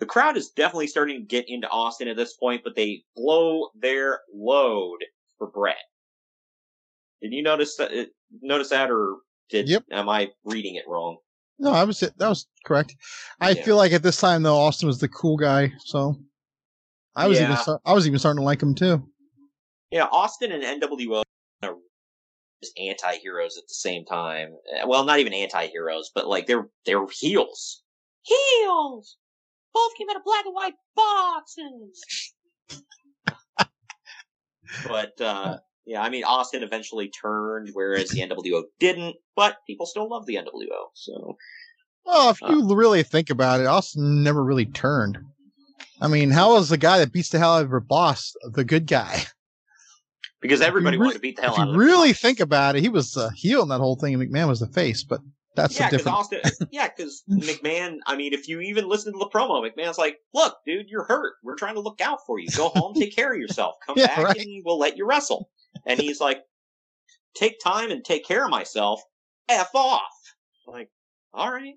The 0.00 0.06
crowd 0.06 0.36
is 0.36 0.50
definitely 0.50 0.86
starting 0.86 1.18
to 1.20 1.26
get 1.26 1.48
into 1.48 1.68
Austin 1.68 2.08
at 2.08 2.16
this 2.16 2.32
point, 2.34 2.62
but 2.64 2.74
they 2.74 3.04
blow 3.14 3.68
their 3.74 4.20
load 4.34 4.98
for 5.38 5.46
Bret. 5.46 5.76
Did 7.22 7.32
you 7.32 7.42
notice 7.42 7.76
that? 7.76 7.92
uh, 7.92 8.04
Notice 8.40 8.70
that, 8.70 8.90
or 8.90 9.16
did 9.50 9.68
Yep. 9.68 9.84
am 9.90 10.08
I 10.08 10.30
reading 10.44 10.76
it 10.76 10.84
wrong? 10.88 11.18
No, 11.58 11.72
I 11.72 11.84
was 11.84 12.00
that 12.00 12.16
was 12.18 12.46
correct. 12.64 12.96
I 13.40 13.50
Yeah. 13.50 13.62
feel 13.64 13.76
like 13.76 13.92
at 13.92 14.02
this 14.02 14.18
time 14.18 14.42
though, 14.42 14.56
Austin 14.56 14.86
was 14.86 14.98
the 15.00 15.08
cool 15.08 15.36
guy, 15.36 15.72
so 15.84 16.16
I 17.14 17.26
was 17.26 17.38
even 17.38 17.50
Yeah. 17.50 17.56
start, 17.56 17.82
I 17.84 17.92
was 17.92 18.06
even 18.06 18.18
starting 18.18 18.40
to 18.40 18.44
like 18.44 18.62
him 18.62 18.74
too. 18.74 19.06
Yeah, 19.90 20.06
Austin 20.12 20.52
and 20.52 20.62
NWO 20.62 21.22
are 21.64 21.74
just 22.62 22.78
anti-heroes 22.78 23.58
at 23.58 23.64
the 23.68 23.74
same 23.74 24.04
time. 24.06 24.56
Well, 24.86 25.04
not 25.04 25.18
even 25.18 25.34
anti-heroes, 25.34 26.10
but 26.14 26.26
like 26.28 26.46
they're 26.46 26.70
they're 26.86 27.06
heels. 27.08 27.82
Heels. 28.22 29.16
Both 29.72 29.92
came 29.96 30.08
out 30.10 30.16
of 30.16 30.24
black 30.24 30.44
and 30.46 30.54
white 30.54 30.74
boxes. 30.96 32.32
but 34.86 35.20
uh 35.20 35.58
yeah, 35.86 36.02
I 36.02 36.10
mean 36.10 36.24
Austin 36.24 36.62
eventually 36.62 37.08
turned, 37.08 37.70
whereas 37.72 38.10
the 38.10 38.20
NWO 38.20 38.62
didn't. 38.78 39.16
But 39.34 39.56
people 39.66 39.86
still 39.86 40.08
love 40.08 40.26
the 40.26 40.36
NWO. 40.36 40.88
So 40.94 41.36
Well, 42.04 42.30
if 42.30 42.42
Uh. 42.42 42.48
you 42.50 42.74
really 42.74 43.02
think 43.02 43.30
about 43.30 43.60
it, 43.60 43.66
Austin 43.66 44.22
never 44.22 44.44
really 44.44 44.66
turned. 44.66 45.18
I 46.00 46.08
mean, 46.08 46.30
how 46.30 46.54
was 46.54 46.68
the 46.68 46.78
guy 46.78 46.98
that 46.98 47.12
beats 47.12 47.28
the 47.30 47.38
hell 47.38 47.56
out 47.56 47.64
of 47.64 47.70
her 47.70 47.80
boss 47.80 48.34
the 48.52 48.64
good 48.64 48.86
guy? 48.86 49.24
because 50.40 50.62
everybody 50.62 50.96
re- 50.96 51.02
wanted 51.04 51.14
to 51.16 51.20
beat 51.20 51.36
the 51.36 51.42
hell 51.42 51.52
If 51.52 51.58
out 51.58 51.64
you 51.64 51.68
of 51.70 51.74
him. 51.74 51.80
really 51.80 52.12
think 52.14 52.40
about 52.40 52.74
it, 52.76 52.80
he 52.80 52.88
was 52.88 53.12
the 53.12 53.28
heel 53.32 53.62
in 53.62 53.68
that 53.68 53.80
whole 53.80 53.96
thing, 53.96 54.14
and 54.14 54.22
McMahon 54.22 54.48
was 54.48 54.60
the 54.60 54.68
face. 54.68 55.04
But 55.04 55.20
that's 55.56 55.78
yeah, 55.78 55.88
a 55.88 55.90
because. 55.90 56.06
Austin. 56.06 56.40
Yeah, 56.70 56.88
because 56.94 57.22
McMahon. 57.28 57.98
I 58.06 58.16
mean, 58.16 58.32
if 58.32 58.48
you 58.48 58.60
even 58.60 58.88
listen 58.88 59.12
to 59.12 59.18
the 59.18 59.28
promo, 59.32 59.68
McMahon's 59.68 59.98
like, 59.98 60.18
"Look, 60.32 60.56
dude, 60.66 60.88
you're 60.88 61.04
hurt. 61.04 61.34
We're 61.42 61.56
trying 61.56 61.74
to 61.74 61.80
look 61.80 62.00
out 62.00 62.18
for 62.26 62.38
you. 62.38 62.48
Go 62.56 62.68
home, 62.68 62.94
take 62.94 63.14
care 63.14 63.32
of 63.32 63.38
yourself. 63.40 63.74
Come 63.86 63.96
Yeah, 63.98 64.06
back, 64.06 64.18
right. 64.18 64.36
and 64.36 64.62
we'll 64.64 64.78
let 64.78 64.96
you 64.96 65.06
wrestle." 65.06 65.50
And 65.86 65.98
he's 66.00 66.20
like, 66.20 66.40
"Take 67.34 67.58
time 67.62 67.90
and 67.90 68.04
take 68.04 68.24
care 68.26 68.44
of 68.44 68.50
myself. 68.50 69.02
F 69.48 69.70
off." 69.74 70.02
Like, 70.66 70.90
all 71.34 71.50
right. 71.50 71.74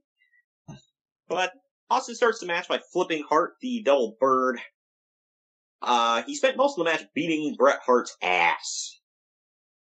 But 1.27 1.51
Austin 1.89 2.15
starts 2.15 2.39
the 2.39 2.45
match 2.45 2.67
by 2.67 2.79
flipping 2.91 3.23
Hart 3.27 3.53
the 3.61 3.81
double 3.83 4.15
bird. 4.19 4.59
Uh, 5.81 6.21
he 6.23 6.35
spent 6.35 6.57
most 6.57 6.77
of 6.77 6.85
the 6.85 6.91
match 6.91 7.03
beating 7.15 7.55
Bret 7.57 7.79
Hart's 7.85 8.15
ass. 8.21 8.99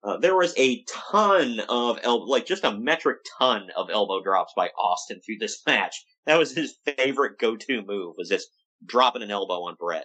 Uh, 0.04 0.18
there 0.18 0.36
was 0.36 0.52
a 0.58 0.84
ton 0.84 1.60
of 1.68 1.98
elbow, 2.02 2.26
like 2.26 2.44
just 2.46 2.64
a 2.64 2.76
metric 2.76 3.18
ton 3.38 3.70
of 3.74 3.88
elbow 3.90 4.22
drops 4.22 4.52
by 4.54 4.68
Austin 4.78 5.20
through 5.24 5.38
this 5.40 5.62
match. 5.66 6.04
That 6.26 6.38
was 6.38 6.52
his 6.54 6.76
favorite 6.84 7.38
go-to 7.38 7.82
move, 7.82 8.14
was 8.18 8.28
just 8.28 8.48
dropping 8.84 9.22
an 9.22 9.30
elbow 9.30 9.62
on 9.62 9.76
Bret. 9.78 10.04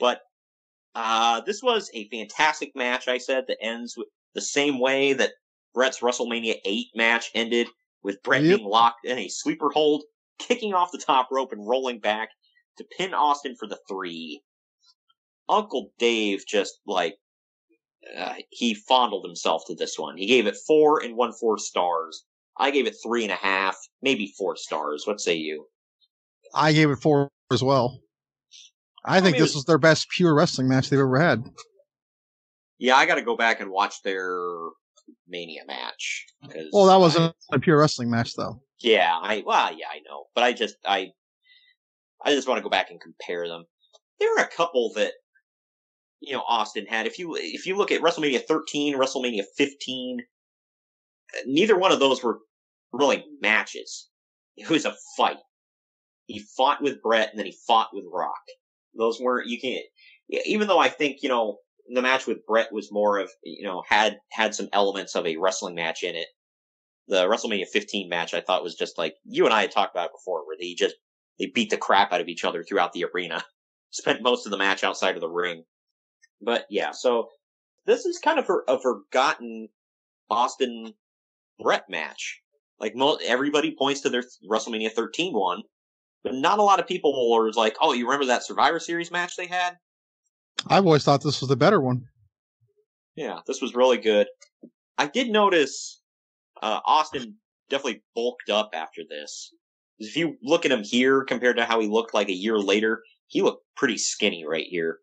But, 0.00 0.20
uh, 0.96 1.42
this 1.42 1.62
was 1.62 1.90
a 1.94 2.08
fantastic 2.08 2.72
match, 2.74 3.06
I 3.06 3.18
said, 3.18 3.44
that 3.46 3.58
ends 3.62 3.94
with 3.96 4.08
the 4.34 4.40
same 4.40 4.80
way 4.80 5.12
that 5.12 5.32
Bret's 5.74 6.00
WrestleMania 6.00 6.56
8 6.64 6.86
match 6.96 7.30
ended, 7.34 7.68
with 8.02 8.22
Bret 8.22 8.42
Yep. 8.42 8.56
being 8.58 8.68
locked 8.68 9.04
in 9.04 9.18
a 9.18 9.28
sleeper 9.28 9.70
hold, 9.70 10.04
kicking 10.38 10.74
off 10.74 10.92
the 10.92 10.98
top 10.98 11.28
rope 11.30 11.52
and 11.52 11.66
rolling 11.68 12.00
back 12.00 12.30
to 12.78 12.84
pin 12.96 13.14
Austin 13.14 13.54
for 13.56 13.68
the 13.68 13.78
three. 13.88 14.42
Uncle 15.48 15.92
Dave 15.98 16.44
just, 16.46 16.80
like, 16.86 17.16
uh, 18.16 18.34
he 18.50 18.74
fondled 18.74 19.24
himself 19.24 19.64
to 19.66 19.74
this 19.74 19.98
one. 19.98 20.16
He 20.16 20.26
gave 20.26 20.46
it 20.46 20.56
four 20.66 21.02
and 21.02 21.16
one 21.16 21.32
four 21.32 21.58
stars. 21.58 22.24
I 22.58 22.70
gave 22.70 22.86
it 22.86 22.96
three 23.04 23.22
and 23.22 23.32
a 23.32 23.36
half, 23.36 23.76
maybe 24.02 24.32
four 24.38 24.56
stars. 24.56 25.04
What 25.06 25.20
say 25.20 25.34
you? 25.34 25.66
I 26.54 26.72
gave 26.72 26.90
it 26.90 26.96
four 26.96 27.28
as 27.52 27.62
well. 27.62 28.00
I 29.04 29.20
think 29.20 29.34
mean, 29.34 29.42
this 29.42 29.50
was- 29.50 29.56
was 29.56 29.64
their 29.66 29.78
best 29.78 30.08
pure 30.10 30.34
wrestling 30.34 30.68
match 30.68 30.88
they've 30.88 30.98
ever 30.98 31.20
had. 31.20 31.44
Yeah, 32.78 32.96
I 32.96 33.06
got 33.06 33.14
to 33.16 33.22
go 33.22 33.36
back 33.36 33.60
and 33.60 33.70
watch 33.70 34.02
their 34.02 34.38
Mania 35.28 35.62
match. 35.66 36.26
Well, 36.72 36.86
that 36.86 37.00
wasn't 37.00 37.34
a 37.52 37.58
pure 37.58 37.78
wrestling 37.78 38.10
match 38.10 38.34
though. 38.36 38.60
Yeah, 38.80 39.16
I 39.20 39.42
well, 39.46 39.72
yeah, 39.72 39.86
I 39.90 40.00
know, 40.08 40.24
but 40.34 40.44
I 40.44 40.52
just 40.52 40.76
I 40.84 41.12
I 42.24 42.34
just 42.34 42.48
want 42.48 42.58
to 42.58 42.62
go 42.62 42.68
back 42.68 42.90
and 42.90 43.00
compare 43.00 43.46
them. 43.48 43.64
There 44.18 44.34
are 44.36 44.44
a 44.44 44.48
couple 44.48 44.92
that 44.94 45.12
you 46.20 46.32
know 46.32 46.42
Austin 46.46 46.86
had. 46.86 47.06
If 47.06 47.18
you 47.18 47.36
if 47.36 47.66
you 47.66 47.76
look 47.76 47.92
at 47.92 48.00
WrestleMania 48.00 48.42
13, 48.46 48.96
WrestleMania 48.96 49.44
15, 49.56 50.20
neither 51.46 51.78
one 51.78 51.92
of 51.92 52.00
those 52.00 52.22
were 52.22 52.38
really 52.92 53.24
matches. 53.40 54.08
It 54.56 54.70
was 54.70 54.84
a 54.84 54.94
fight. 55.16 55.38
He 56.26 56.44
fought 56.56 56.82
with 56.82 57.02
Bret 57.02 57.30
and 57.30 57.38
then 57.38 57.46
he 57.46 57.56
fought 57.66 57.90
with 57.92 58.04
Rock. 58.12 58.42
Those 58.96 59.20
weren't 59.20 59.48
you 59.48 59.60
can't. 59.60 59.84
Even 60.46 60.66
though 60.68 60.78
I 60.78 60.88
think 60.88 61.18
you 61.22 61.28
know 61.28 61.58
the 61.92 62.02
match 62.02 62.26
with 62.26 62.44
Bret 62.46 62.72
was 62.72 62.90
more 62.90 63.18
of 63.18 63.30
you 63.44 63.64
know 63.64 63.82
had 63.86 64.18
had 64.32 64.54
some 64.54 64.68
elements 64.72 65.14
of 65.14 65.26
a 65.26 65.36
wrestling 65.36 65.74
match 65.74 66.02
in 66.02 66.16
it 66.16 66.26
the 67.08 67.26
WrestleMania 67.26 67.68
15 67.68 68.08
match 68.08 68.34
I 68.34 68.40
thought 68.40 68.62
was 68.62 68.74
just 68.74 68.98
like 68.98 69.14
you 69.24 69.44
and 69.44 69.54
I 69.54 69.62
had 69.62 69.70
talked 69.70 69.94
about 69.94 70.06
it 70.06 70.16
before, 70.16 70.46
where 70.46 70.56
they 70.58 70.74
just 70.74 70.96
they 71.38 71.46
beat 71.46 71.70
the 71.70 71.76
crap 71.76 72.12
out 72.12 72.20
of 72.20 72.28
each 72.28 72.44
other 72.44 72.62
throughout 72.62 72.92
the 72.92 73.04
arena. 73.04 73.44
Spent 73.90 74.22
most 74.22 74.46
of 74.46 74.50
the 74.50 74.58
match 74.58 74.84
outside 74.84 75.14
of 75.14 75.20
the 75.20 75.28
ring, 75.28 75.64
but 76.40 76.66
yeah. 76.70 76.90
So 76.92 77.28
this 77.86 78.04
is 78.04 78.18
kind 78.18 78.38
of 78.38 78.48
a, 78.48 78.72
a 78.74 78.80
forgotten 78.80 79.68
Austin 80.30 80.94
Bret 81.60 81.84
match. 81.88 82.40
Like 82.78 82.94
mo- 82.94 83.18
everybody 83.24 83.74
points 83.76 84.02
to 84.02 84.10
their 84.10 84.24
WrestleMania 84.50 84.92
13 84.92 85.32
one, 85.32 85.62
but 86.22 86.34
not 86.34 86.58
a 86.58 86.62
lot 86.62 86.80
of 86.80 86.86
people 86.86 87.32
are 87.34 87.50
like, 87.52 87.76
"Oh, 87.80 87.92
you 87.92 88.04
remember 88.04 88.26
that 88.26 88.44
Survivor 88.44 88.80
Series 88.80 89.10
match 89.10 89.36
they 89.36 89.46
had?" 89.46 89.76
I've 90.66 90.84
always 90.84 91.04
thought 91.04 91.22
this 91.22 91.40
was 91.40 91.48
the 91.48 91.56
better 91.56 91.80
one. 91.80 92.08
Yeah, 93.14 93.40
this 93.46 93.62
was 93.62 93.74
really 93.74 93.98
good. 93.98 94.26
I 94.98 95.06
did 95.06 95.28
notice 95.28 96.02
uh, 96.62 96.80
Austin 96.84 97.36
definitely 97.70 98.02
bulked 98.14 98.50
up 98.50 98.70
after 98.74 99.02
this. 99.08 99.52
If 99.98 100.16
you 100.16 100.36
look 100.42 100.66
at 100.66 100.72
him 100.72 100.82
here 100.82 101.24
compared 101.24 101.56
to 101.56 101.64
how 101.64 101.80
he 101.80 101.88
looked 101.88 102.12
like 102.12 102.28
a 102.28 102.34
year 102.34 102.58
later, 102.58 103.02
he 103.26 103.40
looked 103.42 103.64
pretty 103.76 103.96
skinny 103.96 104.44
right 104.46 104.66
here. 104.68 104.98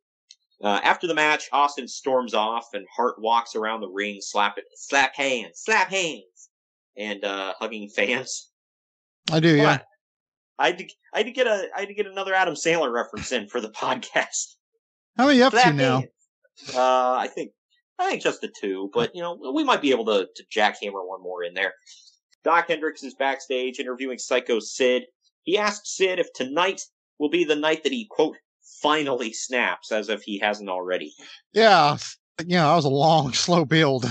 Uh, 0.64 0.80
after 0.82 1.08
the 1.08 1.14
match, 1.14 1.50
Austin 1.52 1.90
storms 1.90 2.34
off, 2.34 2.70
and 2.74 2.88
Hart 2.96 3.16
walks 3.20 3.54
around 3.54 3.82
the 3.82 3.90
ring, 3.90 4.20
slap 4.22 4.58
it, 4.58 4.64
slap 4.76 5.14
hands, 5.14 5.62
slap 5.62 5.90
hands, 5.90 6.50
and 6.98 7.24
uh, 7.26 7.54
hugging 7.60 7.90
fans. 7.96 8.50
I 9.30 9.42
do, 9.42 9.56
yeah. 9.56 9.80
I 10.58 10.68
had 10.68 10.78
to, 10.78 10.86
I 11.14 11.18
had 11.18 11.26
to 11.26 11.32
get 11.34 11.48
a, 11.48 11.68
I 11.76 11.82
had 11.82 11.90
to 11.90 11.94
get 11.94 12.08
another 12.08 12.34
Adam 12.34 12.54
Sandler 12.54 12.94
reference 12.94 13.32
in 13.34 13.50
for 13.50 13.60
the 13.60 13.70
podcast. 13.82 14.56
How 15.18 15.28
many 15.28 15.42
up 15.42 15.52
to 15.52 15.60
Slap 15.60 15.76
now? 15.76 16.00
hands. 16.00 16.10
Uh, 16.74 17.16
I 17.16 17.28
think, 17.28 17.52
I 18.00 18.10
think 18.10 18.24
just 18.24 18.40
the 18.40 18.52
two, 18.60 18.90
but 18.94 19.14
you 19.14 19.22
know, 19.22 19.38
we 19.54 19.66
might 19.66 19.82
be 19.82 19.92
able 19.92 20.06
to, 20.06 20.28
to 20.34 20.44
jackhammer 20.56 21.06
one 21.06 21.22
more 21.22 21.44
in 21.44 21.54
there. 21.54 21.74
Doc 22.46 22.70
Hendrix 22.70 23.04
is 23.04 23.16
backstage 23.16 23.80
interviewing 23.80 24.18
Psycho 24.18 24.60
Sid. 24.60 25.04
He 25.44 25.58
asks 25.58 25.98
Sid 25.98 26.20
if 26.20 26.32
tonight 26.34 26.82
will 27.20 27.30
be 27.30 27.44
the 27.44 27.56
night 27.56 27.84
that 27.84 27.92
he 27.92 28.08
quote 28.10 28.38
finally 28.84 29.34
snaps, 29.34 29.92
as 29.92 30.10
if 30.10 30.22
he 30.22 30.38
hasn't 30.38 30.70
already. 30.70 31.16
Yeah, 31.54 31.98
yeah, 32.46 32.68
that 32.68 32.76
was 32.76 32.86
a 32.86 32.90
long, 32.90 33.34
slow 33.34 33.66
build. 33.66 34.06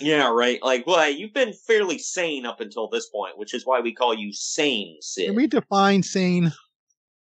Yeah, 0.00 0.30
right. 0.30 0.62
Like, 0.62 0.86
well, 0.86 1.10
you've 1.10 1.34
been 1.34 1.52
fairly 1.52 1.98
sane 1.98 2.46
up 2.46 2.60
until 2.60 2.88
this 2.88 3.08
point, 3.08 3.36
which 3.36 3.54
is 3.54 3.66
why 3.66 3.80
we 3.80 3.94
call 3.94 4.14
you 4.14 4.32
sane, 4.32 4.98
Sid. 5.00 5.26
Can 5.26 5.36
we 5.36 5.46
define 5.46 6.02
sane? 6.02 6.52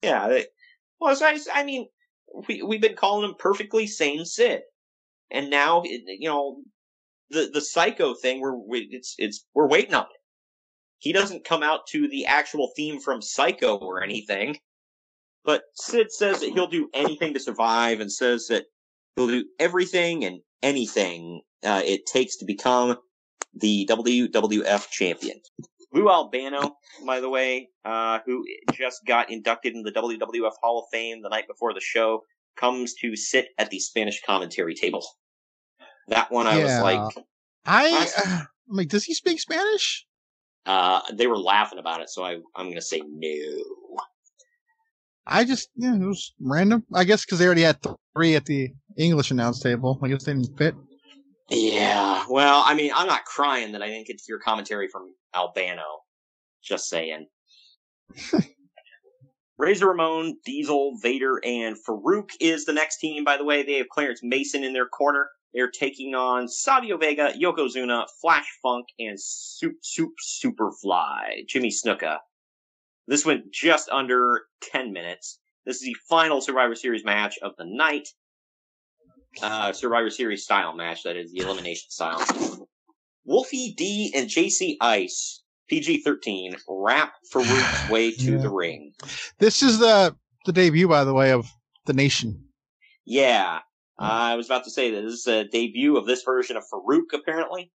Yeah. 0.02 0.28
They, 0.28 0.46
well, 1.00 1.14
so 1.14 1.26
I, 1.26 1.38
I 1.52 1.64
mean, 1.64 1.88
we 2.48 2.62
we've 2.62 2.80
been 2.80 2.96
calling 2.96 3.28
him 3.28 3.36
perfectly 3.38 3.86
sane 3.86 4.24
Sid, 4.24 4.62
and 5.30 5.50
now 5.50 5.82
you 5.84 6.28
know 6.28 6.58
the 7.30 7.50
the 7.52 7.60
psycho 7.60 8.14
thing. 8.14 8.40
We're 8.40 8.54
we, 8.56 8.88
it's 8.90 9.14
it's 9.18 9.44
we're 9.54 9.68
waiting 9.68 9.94
on 9.94 10.04
it. 10.04 10.20
He 10.98 11.12
doesn't 11.12 11.44
come 11.44 11.62
out 11.62 11.86
to 11.88 12.08
the 12.08 12.26
actual 12.26 12.72
theme 12.76 13.00
from 13.00 13.22
Psycho 13.22 13.78
or 13.78 14.02
anything, 14.02 14.58
but 15.44 15.62
Sid 15.74 16.12
says 16.12 16.40
that 16.40 16.50
he'll 16.50 16.66
do 16.66 16.88
anything 16.94 17.34
to 17.34 17.40
survive, 17.40 18.00
and 18.00 18.12
says 18.12 18.46
that 18.48 18.66
he'll 19.16 19.28
do 19.28 19.44
everything 19.58 20.24
and 20.24 20.40
anything 20.62 21.42
uh, 21.64 21.82
it 21.84 22.06
takes 22.06 22.36
to 22.38 22.44
become 22.44 22.96
the 23.54 23.86
WWF 23.90 24.90
champion. 24.90 25.40
Lou 25.92 26.08
Albano, 26.08 26.76
by 27.04 27.18
the 27.20 27.28
way, 27.28 27.68
uh, 27.84 28.20
who 28.24 28.44
just 28.72 29.04
got 29.06 29.30
inducted 29.30 29.74
in 29.74 29.82
the 29.82 29.90
WWF 29.90 30.52
Hall 30.62 30.78
of 30.80 30.84
Fame 30.92 31.22
the 31.22 31.28
night 31.28 31.48
before 31.48 31.74
the 31.74 31.80
show, 31.80 32.22
comes 32.56 32.94
to 32.94 33.16
sit 33.16 33.48
at 33.58 33.70
the 33.70 33.80
Spanish 33.80 34.22
commentary 34.24 34.74
table. 34.74 35.04
That 36.08 36.30
one, 36.30 36.46
I 36.46 36.56
Yeah. 36.58 36.62
was 36.62 36.80
like, 36.80 37.24
I, 37.66 38.08
uh, 38.16 38.44
I'm 38.68 38.76
like, 38.76 38.88
does 38.88 39.04
he 39.04 39.14
speak 39.14 39.40
Spanish? 39.40 40.06
uh, 40.66 41.00
they 41.12 41.26
were 41.26 41.38
laughing 41.38 41.78
about 41.78 42.00
it, 42.02 42.10
so 42.10 42.22
I, 42.22 42.34
I'm 42.54 42.66
going 42.66 42.74
to 42.74 42.82
say 42.82 43.00
no. 43.04 43.64
I 45.30 45.44
just, 45.44 45.70
yeah, 45.76 45.94
it 45.94 46.00
was 46.00 46.34
random. 46.40 46.84
I 46.92 47.04
guess 47.04 47.24
because 47.24 47.38
they 47.38 47.46
already 47.46 47.62
had 47.62 47.78
three 48.14 48.34
at 48.34 48.44
the 48.44 48.70
English 48.98 49.30
announce 49.30 49.60
table. 49.60 49.98
I 50.02 50.08
guess 50.08 50.24
they 50.24 50.34
didn't 50.34 50.58
fit. 50.58 50.74
Yeah, 51.48 52.24
well, 52.28 52.62
I 52.66 52.74
mean, 52.74 52.92
I'm 52.94 53.06
not 53.06 53.24
crying 53.24 53.72
that 53.72 53.82
I 53.82 53.88
didn't 53.88 54.06
get 54.06 54.18
to 54.18 54.24
hear 54.26 54.38
commentary 54.38 54.88
from 54.88 55.14
Albano. 55.34 56.02
Just 56.62 56.88
saying. 56.88 57.26
Razor 59.58 59.88
Ramon, 59.88 60.36
Diesel, 60.44 60.96
Vader, 61.02 61.40
and 61.44 61.76
Faarooq 61.86 62.30
is 62.40 62.64
the 62.64 62.72
next 62.72 62.98
team, 62.98 63.24
by 63.24 63.36
the 63.36 63.44
way. 63.44 63.62
They 63.62 63.74
have 63.74 63.88
Clarence 63.88 64.20
Mason 64.22 64.64
in 64.64 64.72
their 64.72 64.86
corner. 64.86 65.28
They're 65.52 65.70
taking 65.70 66.14
on 66.14 66.48
Savio 66.48 66.96
Vega, 66.96 67.32
Yokozuna, 67.32 68.06
Flash 68.20 68.46
Funk, 68.62 68.86
and 68.98 69.20
Soup 69.20 69.74
Soup 69.82 70.12
Superfly, 70.42 71.46
Jimmy 71.48 71.70
Snuka. 71.70 72.18
This 73.10 73.26
went 73.26 73.50
just 73.50 73.88
under 73.88 74.42
10 74.70 74.92
minutes. 74.92 75.40
This 75.66 75.78
is 75.78 75.82
the 75.82 75.96
final 76.08 76.40
Survivor 76.40 76.76
Series 76.76 77.04
match 77.04 77.40
of 77.42 77.56
the 77.58 77.64
night. 77.66 78.06
Uh, 79.42 79.72
Survivor 79.72 80.10
Series 80.10 80.44
style 80.44 80.76
match, 80.76 81.02
that 81.02 81.16
is, 81.16 81.32
the 81.32 81.40
elimination 81.40 81.90
style. 81.90 82.24
Wolfie 83.24 83.74
D 83.76 84.12
and 84.14 84.28
JC 84.28 84.76
Ice, 84.80 85.42
PG 85.68 86.02
13, 86.02 86.54
wrap 86.68 87.14
Faarooq's 87.34 87.90
way 87.90 88.12
to 88.12 88.38
the 88.38 88.48
ring. 88.48 88.92
This 89.40 89.60
is 89.60 89.80
the 89.80 90.14
the 90.46 90.52
debut, 90.52 90.86
by 90.86 91.02
the 91.02 91.12
way, 91.12 91.32
of 91.32 91.48
the 91.86 91.92
Nation. 91.92 92.44
Yeah, 93.04 93.58
I 93.98 94.36
was 94.36 94.46
about 94.46 94.62
to 94.64 94.70
say 94.70 94.92
that 94.92 95.02
this 95.02 95.14
is 95.14 95.26
a 95.26 95.48
debut 95.48 95.96
of 95.96 96.06
this 96.06 96.22
version 96.22 96.56
of 96.56 96.62
Faarooq, 96.72 97.12
apparently. 97.12 97.72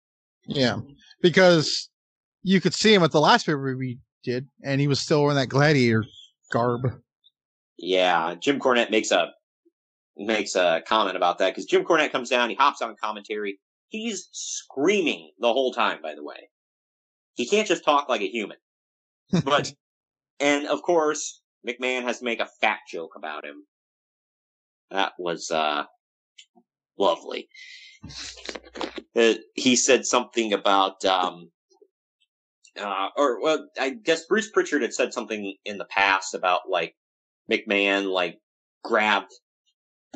Yeah, 0.47 0.78
because 1.20 1.91
you 2.43 2.61
could 2.61 2.74
see 2.74 2.95
him 2.95 3.03
at 3.03 3.11
the 3.11 3.20
last 3.20 3.47
paper 3.47 3.76
we 3.76 3.99
did, 4.24 4.48
and 4.64 4.80
he 4.80 4.88
was 4.88 4.98
still 4.98 5.22
wearing 5.22 5.36
that 5.36 5.48
gladiator 5.48 6.04
garb. 6.50 7.00
Yeah, 7.76 8.34
Jim 8.34 8.58
Cornette 8.58 8.90
makes 8.90 9.10
a 9.10 9.32
makes 10.16 10.54
a 10.56 10.82
comment 10.86 11.16
about 11.16 11.38
that 11.38 11.50
because 11.50 11.66
Jim 11.66 11.84
Cornette 11.84 12.12
comes 12.12 12.30
down, 12.30 12.48
he 12.48 12.56
hops 12.56 12.82
on 12.82 12.96
commentary, 12.96 13.58
he's 13.88 14.28
screaming 14.32 15.30
the 15.38 15.52
whole 15.52 15.72
time. 15.72 16.00
By 16.02 16.14
the 16.14 16.24
way, 16.24 16.48
he 17.34 17.46
can't 17.46 17.68
just 17.68 17.84
talk 17.84 18.08
like 18.08 18.20
a 18.22 18.30
human. 18.30 18.56
But 19.44 19.72
and 20.40 20.66
of 20.66 20.82
course, 20.82 21.42
McMahon 21.66 22.02
has 22.02 22.18
to 22.18 22.24
make 22.24 22.40
a 22.40 22.48
fat 22.60 22.78
joke 22.90 23.14
about 23.16 23.44
him. 23.44 23.64
That 24.90 25.12
was 25.18 25.50
uh 25.50 25.84
lovely. 26.98 27.48
Uh, 29.16 29.34
he 29.54 29.76
said 29.76 30.06
something 30.06 30.52
about 30.52 31.04
um 31.04 31.50
uh 32.80 33.08
or 33.16 33.40
well 33.40 33.68
I 33.78 33.90
guess 33.90 34.26
Bruce 34.26 34.50
Prichard 34.50 34.82
had 34.82 34.94
said 34.94 35.12
something 35.12 35.54
in 35.64 35.78
the 35.78 35.84
past 35.84 36.34
about 36.34 36.62
like 36.68 36.94
McMahon 37.50 38.10
like 38.10 38.40
grabbed 38.82 39.32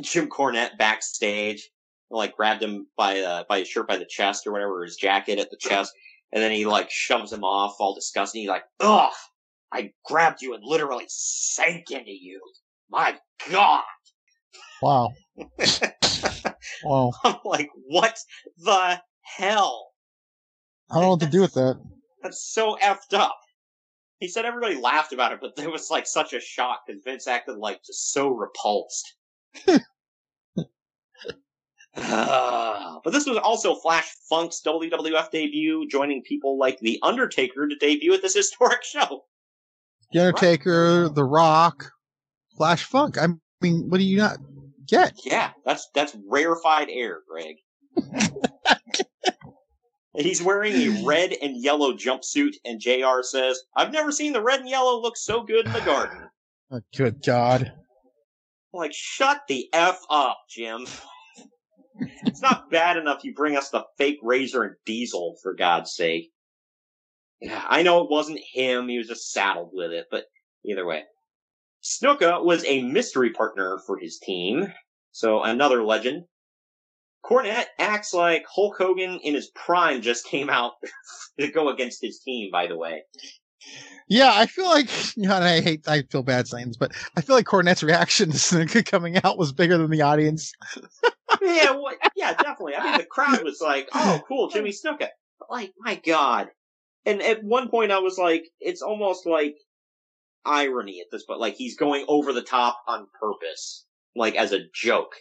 Jim 0.01 0.29
Cornette 0.29 0.79
backstage, 0.79 1.71
like 2.11 2.37
grabbed 2.37 2.63
him 2.63 2.87
by 2.97 3.21
uh, 3.21 3.45
by 3.49 3.61
his 3.61 3.69
shirt 3.69 3.89
by 3.89 3.97
the 3.97 4.07
chest 4.07 4.47
or 4.47 4.53
whatever, 4.53 4.81
or 4.81 4.85
his 4.85 4.97
jacket 4.97 5.39
at 5.39 5.51
the 5.51 5.57
chest, 5.57 5.93
and 6.33 6.43
then 6.43 6.53
he 6.53 6.67
like 6.67 6.91
shoves 6.91 7.33
him 7.33 7.45
off, 7.45 7.77
all 7.81 7.95
disgusting. 7.95 8.43
He's 8.43 8.49
like, 8.49 8.65
"Ugh, 8.81 9.13
I 9.73 9.93
grabbed 10.05 10.43
you 10.43 10.55
and 10.55 10.63
literally 10.65 11.05
sank 11.09 11.91
into 11.91 12.13
you. 12.13 12.41
My 12.91 13.17
God!" 13.51 13.83
Wow. 14.81 15.13
wow. 16.85 17.13
I'm 17.25 17.37
like, 17.45 17.71
what 17.87 18.17
the 18.59 19.01
hell? 19.23 19.91
I 20.91 20.95
don't 20.95 21.03
know 21.03 21.11
what 21.11 21.21
to 21.21 21.27
do 21.27 21.41
with 21.41 21.55
that. 21.55 21.81
That's 22.23 22.53
so 22.53 22.77
effed 22.83 23.15
up. 23.15 23.39
He 24.21 24.29
said 24.29 24.45
everybody 24.45 24.75
laughed 24.75 25.13
about 25.13 25.33
it, 25.33 25.39
but 25.41 25.55
there 25.55 25.71
was 25.71 25.91
like 25.91 26.07
such 26.07 26.33
a 26.33 26.41
shock 26.41 26.81
because 26.87 27.03
Vince 27.03 27.29
acted 27.29 27.59
like 27.59 27.85
just 27.85 28.13
so 28.13 28.29
repulsed. 28.29 29.15
Ah, 31.97 32.99
but 33.05 33.13
this 33.13 33.27
was 33.27 33.39
also 33.39 33.77
Flash 33.77 34.11
Funk's 34.29 34.61
WWF 34.67 35.31
debut, 35.31 35.87
joining 35.89 36.23
people 36.23 36.59
like 36.59 36.81
The 36.81 36.99
Undertaker 37.03 37.69
to 37.69 37.77
debut 37.77 38.13
at 38.13 38.23
this 38.23 38.35
historic 38.35 38.83
show. 38.83 39.25
The 40.13 40.21
Undertaker, 40.21 41.09
The 41.09 41.25
Rock, 41.25 41.93
Flash 42.57 42.85
Funk. 42.85 43.19
I 43.19 43.29
mean, 43.61 43.89
what 43.89 43.99
do 43.99 44.05
you 44.05 44.19
not 44.19 44.39
get? 44.89 45.13
Yeah, 45.25 45.51
that's 45.65 45.89
that's 45.95 46.17
rarefied 46.27 46.89
air, 46.91 47.21
Greg. 47.29 47.57
He's 50.19 50.43
wearing 50.43 50.75
a 50.75 51.03
red 51.07 51.35
and 51.41 51.57
yellow 51.57 51.93
jumpsuit, 51.93 52.55
and 52.65 52.81
JR 52.81 53.23
says, 53.23 53.61
I've 53.77 53.93
never 53.93 54.13
seen 54.13 54.33
the 54.33 54.43
red 54.43 54.61
and 54.61 54.69
yellow 54.69 55.01
look 55.01 55.17
so 55.17 55.43
good 55.43 55.67
in 55.67 55.73
the 55.73 55.81
garden. 55.83 56.29
Oh, 56.71 56.83
good 56.95 57.25
God. 57.25 57.73
Like, 58.75 58.93
shut 58.93 59.41
the 59.49 59.71
F 59.73 60.03
up, 60.11 60.37
Jim. 60.51 60.87
it's 62.27 62.43
not 62.43 62.71
bad 62.71 62.99
enough 62.99 63.25
you 63.25 63.33
bring 63.33 63.57
us 63.57 63.71
the 63.71 63.87
fake 63.97 64.19
Razor 64.23 64.65
and 64.65 64.77
Diesel, 64.85 65.39
for 65.43 65.55
God's 65.55 65.97
sake. 65.97 66.31
Yeah, 67.41 67.65
I 67.67 67.83
know 67.83 68.05
it 68.05 68.11
wasn't 68.11 68.41
him, 68.53 68.87
he 68.87 68.99
was 68.99 69.09
just 69.09 69.33
saddled 69.33 69.71
with 69.73 69.93
it, 69.93 70.09
but 70.11 70.25
either 70.63 70.85
way. 70.85 71.05
Snuka 71.83 72.45
was 72.45 72.63
a 72.67 72.83
mystery 72.83 73.31
partner 73.31 73.79
for 73.87 73.97
his 73.97 74.19
team, 74.19 74.71
so 75.11 75.43
another 75.43 75.83
legend. 75.83 76.25
Cornette 77.25 77.67
acts 77.79 78.15
like 78.15 78.45
Hulk 78.53 78.77
Hogan 78.79 79.21
in 79.23 79.35
his 79.35 79.51
prime 79.55 80.03
just 80.03 80.27
came 80.27 80.49
out 80.49 80.73
to 81.41 81.51
go 81.51 81.69
against 81.69 82.01
his 82.01 82.21
team, 82.21 82.51
by 82.51 82.67
the 82.67 82.77
way. 82.77 83.03
Yeah, 84.09 84.33
I 84.35 84.47
feel 84.47 84.67
like, 84.67 84.89
you 85.17 85.29
know, 85.29 85.37
and 85.37 85.45
I 85.45 85.61
hate, 85.61 85.87
I 85.87 86.03
feel 86.03 86.23
bad 86.23 86.49
saying 86.49 86.69
this, 86.69 86.77
but 86.77 86.93
I 87.17 87.21
feel 87.21 87.37
like 87.37 87.47
Cornette's 87.47 87.83
reaction 87.83 88.31
to 88.33 88.37
Snuka 88.37 88.85
coming 88.85 89.19
out 89.23 89.39
was 89.39 89.53
bigger 89.53 89.79
than 89.79 89.91
the 89.91 90.03
audience. 90.03 90.53
yeah, 91.43 91.71
well, 91.73 91.93
yeah, 92.17 92.35
definitely. 92.35 92.77
I 92.77 92.85
mean, 92.85 92.99
the 92.99 93.05
crowd 93.05 93.43
was 93.45 93.61
like, 93.61 93.89
"Oh, 93.95 94.21
cool, 94.27 94.49
Jimmy 94.49 94.71
Snuka." 94.71 95.09
But 95.39 95.51
like, 95.51 95.73
my 95.79 95.97
God! 95.97 96.49
And 97.05 97.23
at 97.23 97.45
one 97.45 97.69
point, 97.69 97.93
I 97.93 97.99
was 97.99 98.19
like, 98.19 98.45
"It's 98.61 98.83
almost 98.83 99.27
like 99.27 99.57
irony 100.45 101.01
at 101.01 101.09
this 101.11 101.25
point. 101.25 101.41
Like 101.41 101.55
he's 101.55 101.77
going 101.77 102.05
over 102.09 102.33
the 102.33 102.43
top 102.43 102.81
on 102.87 103.07
purpose, 103.21 103.85
like 104.17 104.37
as 104.37 104.53
a 104.53 104.61
joke." 104.75 105.13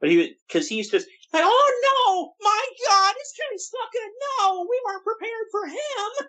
But 0.00 0.10
he, 0.10 0.16
was, 0.16 0.26
because 0.46 0.68
he's 0.68 0.90
just 0.90 1.08
like, 1.32 1.44
"Oh 1.44 2.34
no, 2.40 2.44
my 2.44 2.64
God, 2.86 3.14
it's 3.18 3.32
Jimmy 3.36 3.58
Snuka! 3.58 4.04
No, 4.40 4.66
we 4.68 4.80
weren't 4.84 5.04
prepared 5.04 5.46
for 5.50 5.66
him." 5.66 6.28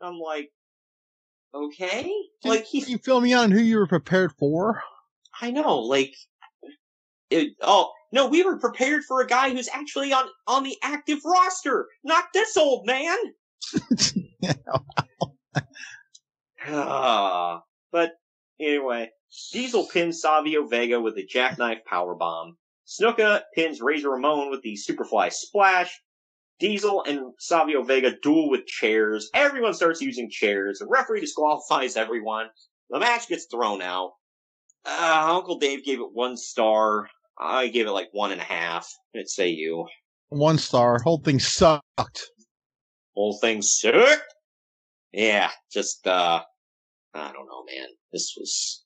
I'm 0.00 0.18
like, 0.18 0.50
okay, 1.54 2.12
Can, 2.42 2.50
like 2.50 2.70
can 2.70 2.82
you 2.86 2.98
fill 2.98 3.20
me 3.20 3.32
on 3.32 3.50
who 3.50 3.60
you 3.60 3.78
were 3.78 3.86
prepared 3.86 4.32
for? 4.38 4.82
I 5.40 5.50
know, 5.50 5.78
like, 5.78 6.14
it, 7.30 7.54
oh 7.62 7.92
no, 8.12 8.26
we 8.26 8.42
were 8.42 8.58
prepared 8.58 9.04
for 9.04 9.20
a 9.20 9.26
guy 9.26 9.50
who's 9.50 9.68
actually 9.68 10.12
on 10.12 10.26
on 10.46 10.64
the 10.64 10.76
active 10.82 11.18
roster, 11.24 11.86
not 12.04 12.24
this 12.32 12.56
old 12.56 12.86
man. 12.86 13.16
Ah, 16.66 17.62
but 17.92 18.12
anyway, 18.60 19.10
Diesel 19.52 19.86
pins 19.86 20.20
Savio 20.20 20.66
Vega 20.66 21.00
with 21.00 21.18
a 21.18 21.26
jackknife 21.26 21.80
powerbomb. 21.90 22.52
Snuka 22.88 23.42
pins 23.54 23.82
Razor 23.82 24.10
Ramon 24.10 24.50
with 24.50 24.62
the 24.62 24.74
Superfly 24.74 25.30
splash. 25.30 26.00
Diesel 26.58 27.04
and 27.04 27.32
Savio 27.38 27.82
Vega 27.82 28.16
duel 28.22 28.50
with 28.50 28.66
chairs. 28.66 29.30
Everyone 29.34 29.74
starts 29.74 30.00
using 30.00 30.30
chairs. 30.30 30.78
The 30.78 30.86
referee 30.88 31.20
disqualifies 31.20 31.96
everyone. 31.96 32.48
The 32.90 32.98
match 32.98 33.28
gets 33.28 33.46
thrown 33.46 33.82
out. 33.82 34.12
Uh, 34.84 35.26
Uncle 35.36 35.58
Dave 35.58 35.84
gave 35.84 36.00
it 36.00 36.12
one 36.12 36.36
star. 36.36 37.08
I 37.38 37.68
gave 37.68 37.86
it 37.86 37.92
like 37.92 38.08
one 38.12 38.32
and 38.32 38.40
a 38.40 38.44
half. 38.44 38.90
Let's 39.14 39.36
say 39.36 39.50
you. 39.50 39.86
One 40.30 40.58
star. 40.58 40.98
Whole 41.00 41.20
thing 41.20 41.38
sucked. 41.38 42.30
Whole 43.14 43.38
thing 43.38 43.62
sucked. 43.62 44.34
Yeah, 45.12 45.50
just 45.72 46.06
uh, 46.06 46.42
I 47.14 47.32
don't 47.32 47.46
know, 47.46 47.64
man. 47.66 47.88
This 48.12 48.34
was. 48.36 48.84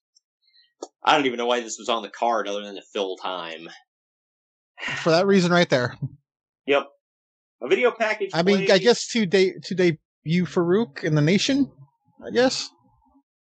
I 1.05 1.17
don't 1.17 1.27
even 1.27 1.39
know 1.39 1.47
why 1.47 1.61
this 1.61 1.79
was 1.79 1.89
on 1.89 2.03
the 2.03 2.11
card 2.11 2.49
other 2.49 2.63
than 2.63 2.75
to 2.75 2.83
fill 2.93 3.17
time. 3.17 3.69
For 5.03 5.11
that 5.11 5.27
reason, 5.27 5.53
right 5.53 5.69
there. 5.69 5.97
Yep. 6.67 6.89
A 7.63 7.69
video 7.69 7.93
package. 7.93 8.31
I 8.35 8.43
mean, 8.43 8.71
I 8.71 8.79
guess 8.79 9.07
to 9.09 9.27
de- 9.27 9.61
to 9.61 9.75
debut 9.75 10.47
Faarooq 10.47 11.05
in 11.05 11.15
the 11.15 11.23
nation. 11.23 11.71
I 12.25 12.31
guess. 12.31 12.71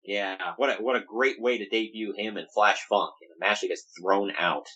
Yeah, 0.05 0.37
what 0.57 0.71
a, 0.71 0.83
what 0.83 0.97
a 0.97 1.05
great 1.05 1.37
way 1.39 1.59
to 1.59 1.69
debut 1.69 2.15
him 2.17 2.39
in 2.39 2.47
Flash 2.55 2.81
Funk 2.89 3.13
in 3.21 3.29
a 3.29 3.47
match 3.47 3.61
that 3.61 3.69
gets 3.69 3.85
thrown 4.01 4.33
out. 4.39 4.67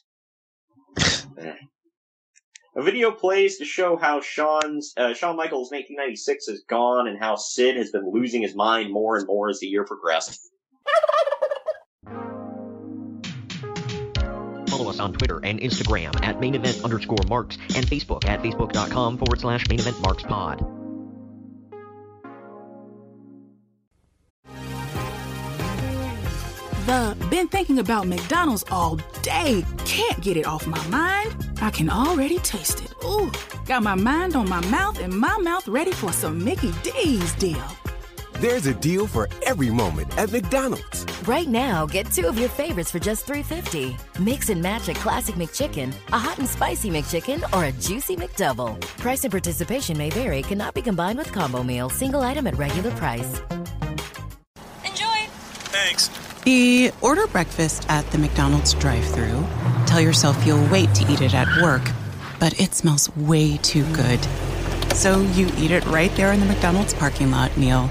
a 2.77 2.83
video 2.83 3.11
plays 3.13 3.57
to 3.59 3.65
show 3.65 3.97
how 3.97 4.21
Shawn's 4.21 4.93
uh, 4.97 5.15
Shawn 5.15 5.37
Michaels' 5.37 5.71
1996 5.71 6.49
is 6.49 6.65
gone 6.69 7.09
and 7.09 7.19
how 7.19 7.37
Sid 7.37 7.77
has 7.77 7.91
been 7.91 8.11
losing 8.13 8.43
his 8.43 8.55
mind 8.55 8.93
more 8.93 9.17
and 9.17 9.27
more 9.27 9.49
as 9.49 9.61
the 9.61 9.69
year 9.69 9.85
progressed. 9.85 10.39
On 15.03 15.13
Twitter 15.13 15.41
and 15.43 15.61
Instagram 15.61 16.19
at 16.23 16.41
main 16.41 16.55
event 16.55 16.81
underscore 16.85 17.19
marks 17.29 17.59
and 17.75 17.87
Facebook 17.87 18.25
at 18.27 18.43
facebook.com 18.43 19.19
forward 19.19 19.41
slash 19.41 19.69
main 19.69 19.81
event 19.81 20.01
marks 20.01 20.23
pod. 20.23 20.65
The 26.87 27.17
been 27.31 27.49
thinking 27.49 27.79
about 27.79 28.07
McDonald's 28.07 28.65
all 28.71 28.97
day. 29.23 29.65
Can't 29.85 30.21
get 30.21 30.37
it 30.37 30.47
off 30.47 30.67
my 30.67 30.85
mind. 30.89 31.35
I 31.61 31.71
can 31.71 31.89
already 31.89 32.39
taste 32.41 32.83
it. 32.83 32.93
Ooh, 33.05 33.31
got 33.67 33.83
my 33.83 33.95
mind 33.95 34.37
on 34.37 34.49
my 34.49 34.65
mouth 34.67 34.99
and 34.99 35.17
my 35.17 35.39
mouth 35.39 35.67
ready 35.69 35.93
for 35.93 36.13
some 36.13 36.43
Mickey 36.43 36.73
D's 36.83 37.33
deal. 37.35 37.65
There's 38.43 38.67
a 38.67 38.75
deal 38.75 39.07
for 39.07 39.29
every 39.47 39.71
moment 39.71 40.19
at 40.19 40.33
McDonald's. 40.33 41.07
Right 41.29 41.47
now, 41.47 41.87
get 41.87 42.11
two 42.11 42.27
of 42.27 42.37
your 42.37 42.49
favorites 42.49 42.91
for 42.91 42.99
just 42.99 43.25
$3.50. 43.25 43.97
Mix 44.19 44.49
and 44.49 44.61
match 44.61 44.89
a 44.89 44.95
classic 44.95 45.37
McChicken, 45.37 45.95
a 46.13 46.19
hot 46.19 46.41
and 46.41 46.49
spicy 46.49 46.91
McChicken, 46.91 47.45
or 47.57 47.67
a 47.67 47.73
juicy 47.81 48.17
McDouble. 48.17 48.81
Price 48.99 49.23
and 49.23 49.31
participation 49.31 49.97
may 49.97 50.11
vary, 50.11 50.43
cannot 50.43 50.75
be 50.75 50.83
combined 50.83 51.19
with 51.19 51.31
combo 51.31 51.63
meal, 51.63 51.89
single 51.89 52.23
item 52.23 52.49
at 52.49 52.59
regular 52.59 52.91
price. 52.97 53.41
Enjoy! 54.85 55.29
Thanks. 55.71 56.09
The 56.43 56.91
order 57.01 57.29
breakfast 57.29 57.87
at 57.89 58.05
the 58.11 58.19
McDonald's 58.19 58.75
drive 58.75 59.05
through 59.05 59.47
Tell 59.87 60.01
yourself 60.01 60.45
you'll 60.45 60.69
wait 60.69 60.93
to 60.97 61.13
eat 61.13 61.21
it 61.21 61.33
at 61.33 61.63
work, 61.63 61.83
but 62.41 62.61
it 62.61 62.75
smells 62.75 63.09
way 63.15 63.59
too 63.59 63.85
good. 63.95 64.19
So 64.97 65.21
you 65.21 65.47
eat 65.59 65.71
it 65.71 65.87
right 65.87 66.11
there 66.17 66.33
in 66.33 66.41
the 66.41 66.47
McDonald's 66.47 66.93
parking 66.93 67.31
lot 67.31 67.57
meal. 67.57 67.89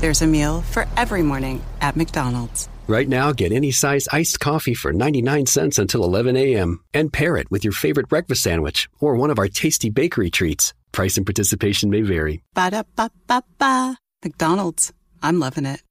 There's 0.00 0.22
a 0.22 0.28
meal 0.28 0.62
for 0.62 0.86
every 0.96 1.22
morning 1.22 1.60
at 1.80 1.96
McDonald's. 1.96 2.68
Right 2.86 3.08
now, 3.08 3.32
get 3.32 3.50
any 3.50 3.72
size 3.72 4.06
iced 4.12 4.38
coffee 4.38 4.74
for 4.74 4.92
99 4.92 5.46
cents 5.46 5.76
until 5.76 6.04
11 6.04 6.36
a.m. 6.36 6.84
and 6.94 7.12
pair 7.12 7.36
it 7.36 7.50
with 7.50 7.64
your 7.64 7.72
favorite 7.72 8.08
breakfast 8.08 8.42
sandwich 8.42 8.88
or 9.00 9.16
one 9.16 9.30
of 9.30 9.40
our 9.40 9.48
tasty 9.48 9.90
bakery 9.90 10.30
treats. 10.30 10.72
Price 10.92 11.16
and 11.16 11.26
participation 11.26 11.90
may 11.90 12.02
vary. 12.02 12.44
Ba 12.54 12.70
da 12.70 12.84
ba 12.94 13.10
ba 13.26 13.42
ba. 13.58 13.98
McDonald's. 14.24 14.92
I'm 15.20 15.40
loving 15.40 15.66
it. 15.66 15.82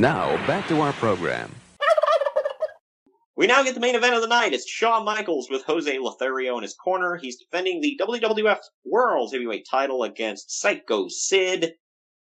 Now, 0.00 0.36
back 0.46 0.66
to 0.68 0.80
our 0.80 0.92
program. 0.94 1.54
We 3.36 3.46
now 3.46 3.62
get 3.62 3.74
the 3.74 3.80
main 3.80 3.94
event 3.94 4.14
of 4.14 4.20
the 4.20 4.28
night. 4.28 4.52
It's 4.52 4.68
Shawn 4.68 5.04
Michaels 5.04 5.48
with 5.48 5.62
Jose 5.64 5.98
Lothario 5.98 6.56
in 6.58 6.62
his 6.62 6.74
corner. 6.74 7.16
He's 7.16 7.38
defending 7.38 7.80
the 7.80 7.98
WWF 7.98 8.58
World 8.84 9.30
Heavyweight 9.32 9.66
title 9.70 10.02
against 10.02 10.60
Psycho 10.60 11.06
Sid. 11.08 11.72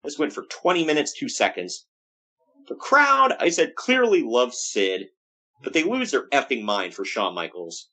This 0.04 0.18
went 0.18 0.34
for 0.34 0.44
20 0.44 0.86
minutes, 0.86 1.18
2 1.18 1.30
seconds. 1.30 1.86
The 2.68 2.76
crowd, 2.76 3.34
I 3.40 3.50
said, 3.50 3.76
clearly 3.76 4.24
loves 4.24 4.60
Sid, 4.60 5.08
but 5.64 5.74
they 5.74 5.84
lose 5.84 6.12
their 6.12 6.30
effing 6.30 6.64
mind 6.64 6.94
for 6.94 7.04
Shawn 7.04 7.34
Michaels. 7.34 7.90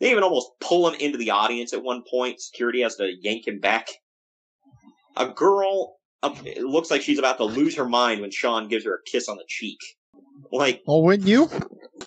They 0.00 0.10
even 0.10 0.22
almost 0.22 0.50
pull 0.60 0.88
him 0.88 0.98
into 1.00 1.18
the 1.18 1.30
audience 1.30 1.72
at 1.72 1.82
one 1.82 2.02
point. 2.08 2.40
Security 2.40 2.82
has 2.82 2.96
to 2.96 3.12
yank 3.20 3.46
him 3.46 3.60
back. 3.60 3.88
A 5.16 5.28
girl, 5.28 5.96
it 6.22 6.64
looks 6.64 6.90
like 6.90 7.02
she's 7.02 7.18
about 7.18 7.38
to 7.38 7.44
lose 7.44 7.76
her 7.76 7.88
mind 7.88 8.20
when 8.20 8.30
Shawn 8.30 8.68
gives 8.68 8.84
her 8.84 8.94
a 8.94 9.10
kiss 9.10 9.28
on 9.28 9.36
the 9.36 9.44
cheek. 9.48 9.78
Like, 10.52 10.82
oh, 10.86 11.00
wouldn't 11.00 11.28
you? 11.28 11.48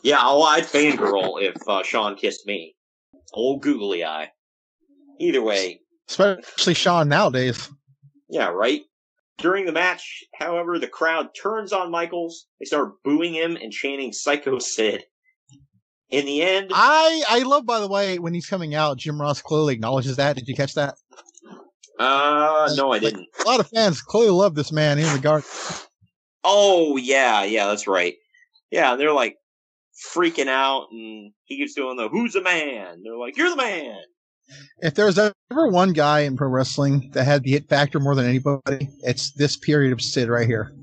Yeah, 0.03 0.19
oh, 0.21 0.43
I'd 0.43 0.65
fangirl 0.65 1.41
if 1.41 1.55
uh, 1.67 1.83
Shawn 1.83 2.15
kissed 2.15 2.45
me. 2.45 2.75
Old 3.33 3.61
googly 3.61 4.03
eye. 4.03 4.31
Either 5.19 5.41
way. 5.41 5.81
Especially 6.07 6.73
Shawn 6.73 7.09
nowadays. 7.09 7.69
Yeah, 8.29 8.49
right? 8.49 8.81
During 9.39 9.65
the 9.65 9.71
match, 9.71 10.23
however, 10.35 10.77
the 10.79 10.87
crowd 10.87 11.29
turns 11.41 11.71
on 11.71 11.91
Michaels. 11.91 12.47
They 12.59 12.65
start 12.65 12.93
booing 13.03 13.33
him 13.33 13.55
and 13.55 13.71
chanting 13.71 14.11
Psycho 14.11 14.59
Sid. 14.59 15.05
In 16.09 16.25
the 16.25 16.41
end, 16.41 16.71
I 16.73 17.23
I 17.29 17.39
love 17.43 17.65
by 17.65 17.79
the 17.79 17.87
way 17.87 18.17
when 18.17 18.33
he's 18.33 18.47
coming 18.47 18.73
out, 18.73 18.97
Jim 18.97 19.21
Ross 19.21 19.41
clearly 19.41 19.75
acknowledges 19.75 20.15
that. 20.17 20.35
Did 20.35 20.47
you 20.47 20.55
catch 20.55 20.73
that? 20.73 20.95
Uh, 21.99 22.69
no, 22.75 22.91
I 22.91 22.99
didn't. 22.99 23.27
A 23.45 23.47
lot 23.47 23.59
of 23.59 23.69
fans 23.69 24.01
clearly 24.01 24.31
love 24.31 24.55
this 24.55 24.71
man 24.71 24.97
in 24.97 25.13
regard. 25.13 25.43
Oh 26.43 26.97
yeah, 26.97 27.43
yeah, 27.43 27.67
that's 27.67 27.87
right. 27.87 28.15
Yeah, 28.71 28.95
they're 28.95 29.13
like 29.13 29.35
freaking 30.13 30.47
out, 30.47 30.87
and 30.91 31.31
he 31.45 31.57
keeps 31.57 31.75
doing 31.75 31.97
the 31.97 32.09
"Who's 32.09 32.33
the 32.33 32.41
man?" 32.41 33.03
They're 33.03 33.17
like, 33.17 33.37
"You're 33.37 33.49
the 33.51 33.57
man." 33.57 33.99
If 34.81 34.95
there's 34.95 35.17
ever 35.17 35.67
one 35.67 35.93
guy 35.93 36.21
in 36.21 36.37
pro 36.37 36.47
wrestling 36.47 37.09
that 37.13 37.25
had 37.25 37.43
the 37.43 37.51
hit 37.51 37.69
factor 37.69 37.99
more 37.99 38.15
than 38.15 38.25
anybody, 38.25 38.89
it's 39.03 39.31
this 39.33 39.57
period 39.57 39.93
of 39.93 40.01
Sid 40.01 40.29
right 40.29 40.47
here. 40.47 40.73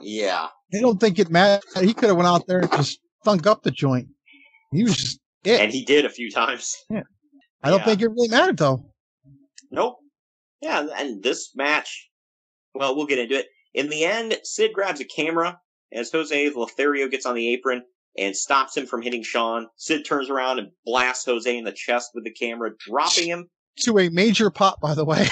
Yeah. 0.00 0.48
I 0.74 0.80
don't 0.80 0.98
think 1.00 1.18
it 1.18 1.30
mattered. 1.30 1.62
He 1.80 1.94
could 1.94 2.08
have 2.08 2.16
went 2.16 2.28
out 2.28 2.46
there 2.46 2.60
and 2.60 2.72
just 2.72 2.98
thunk 3.24 3.46
up 3.46 3.62
the 3.62 3.70
joint. 3.70 4.08
He 4.72 4.82
was 4.82 4.96
just 4.96 5.20
it. 5.44 5.60
And 5.60 5.72
he 5.72 5.84
did 5.84 6.04
a 6.04 6.10
few 6.10 6.30
times. 6.30 6.74
Yeah. 6.90 7.02
I 7.62 7.70
don't 7.70 7.80
Yeah. 7.80 7.84
think 7.84 8.02
it 8.02 8.08
really 8.08 8.28
mattered 8.28 8.56
though. 8.56 8.84
Nope. 9.70 9.98
Yeah, 10.60 10.86
and 10.96 11.22
this 11.22 11.50
match, 11.56 12.08
well, 12.74 12.94
we'll 12.94 13.06
get 13.06 13.18
into 13.18 13.38
it. 13.38 13.48
In 13.74 13.88
the 13.88 14.04
end, 14.04 14.38
Sid 14.44 14.72
grabs 14.72 15.00
a 15.00 15.04
camera 15.04 15.58
as 15.92 16.12
Jose 16.12 16.50
Lothario 16.50 17.08
gets 17.08 17.26
on 17.26 17.34
the 17.34 17.48
apron 17.52 17.82
and 18.18 18.36
stops 18.36 18.76
him 18.76 18.86
from 18.86 19.02
hitting 19.02 19.22
Shawn. 19.22 19.68
Sid 19.76 20.04
turns 20.04 20.28
around 20.30 20.58
and 20.58 20.70
blasts 20.84 21.24
Jose 21.24 21.56
in 21.56 21.64
the 21.64 21.72
chest 21.72 22.10
with 22.14 22.24
the 22.24 22.32
camera, 22.32 22.70
dropping 22.78 23.28
him. 23.28 23.50
To 23.80 23.98
a 23.98 24.10
major 24.10 24.50
pop, 24.50 24.80
by 24.80 24.94
the 24.94 25.04
way. 25.04 25.26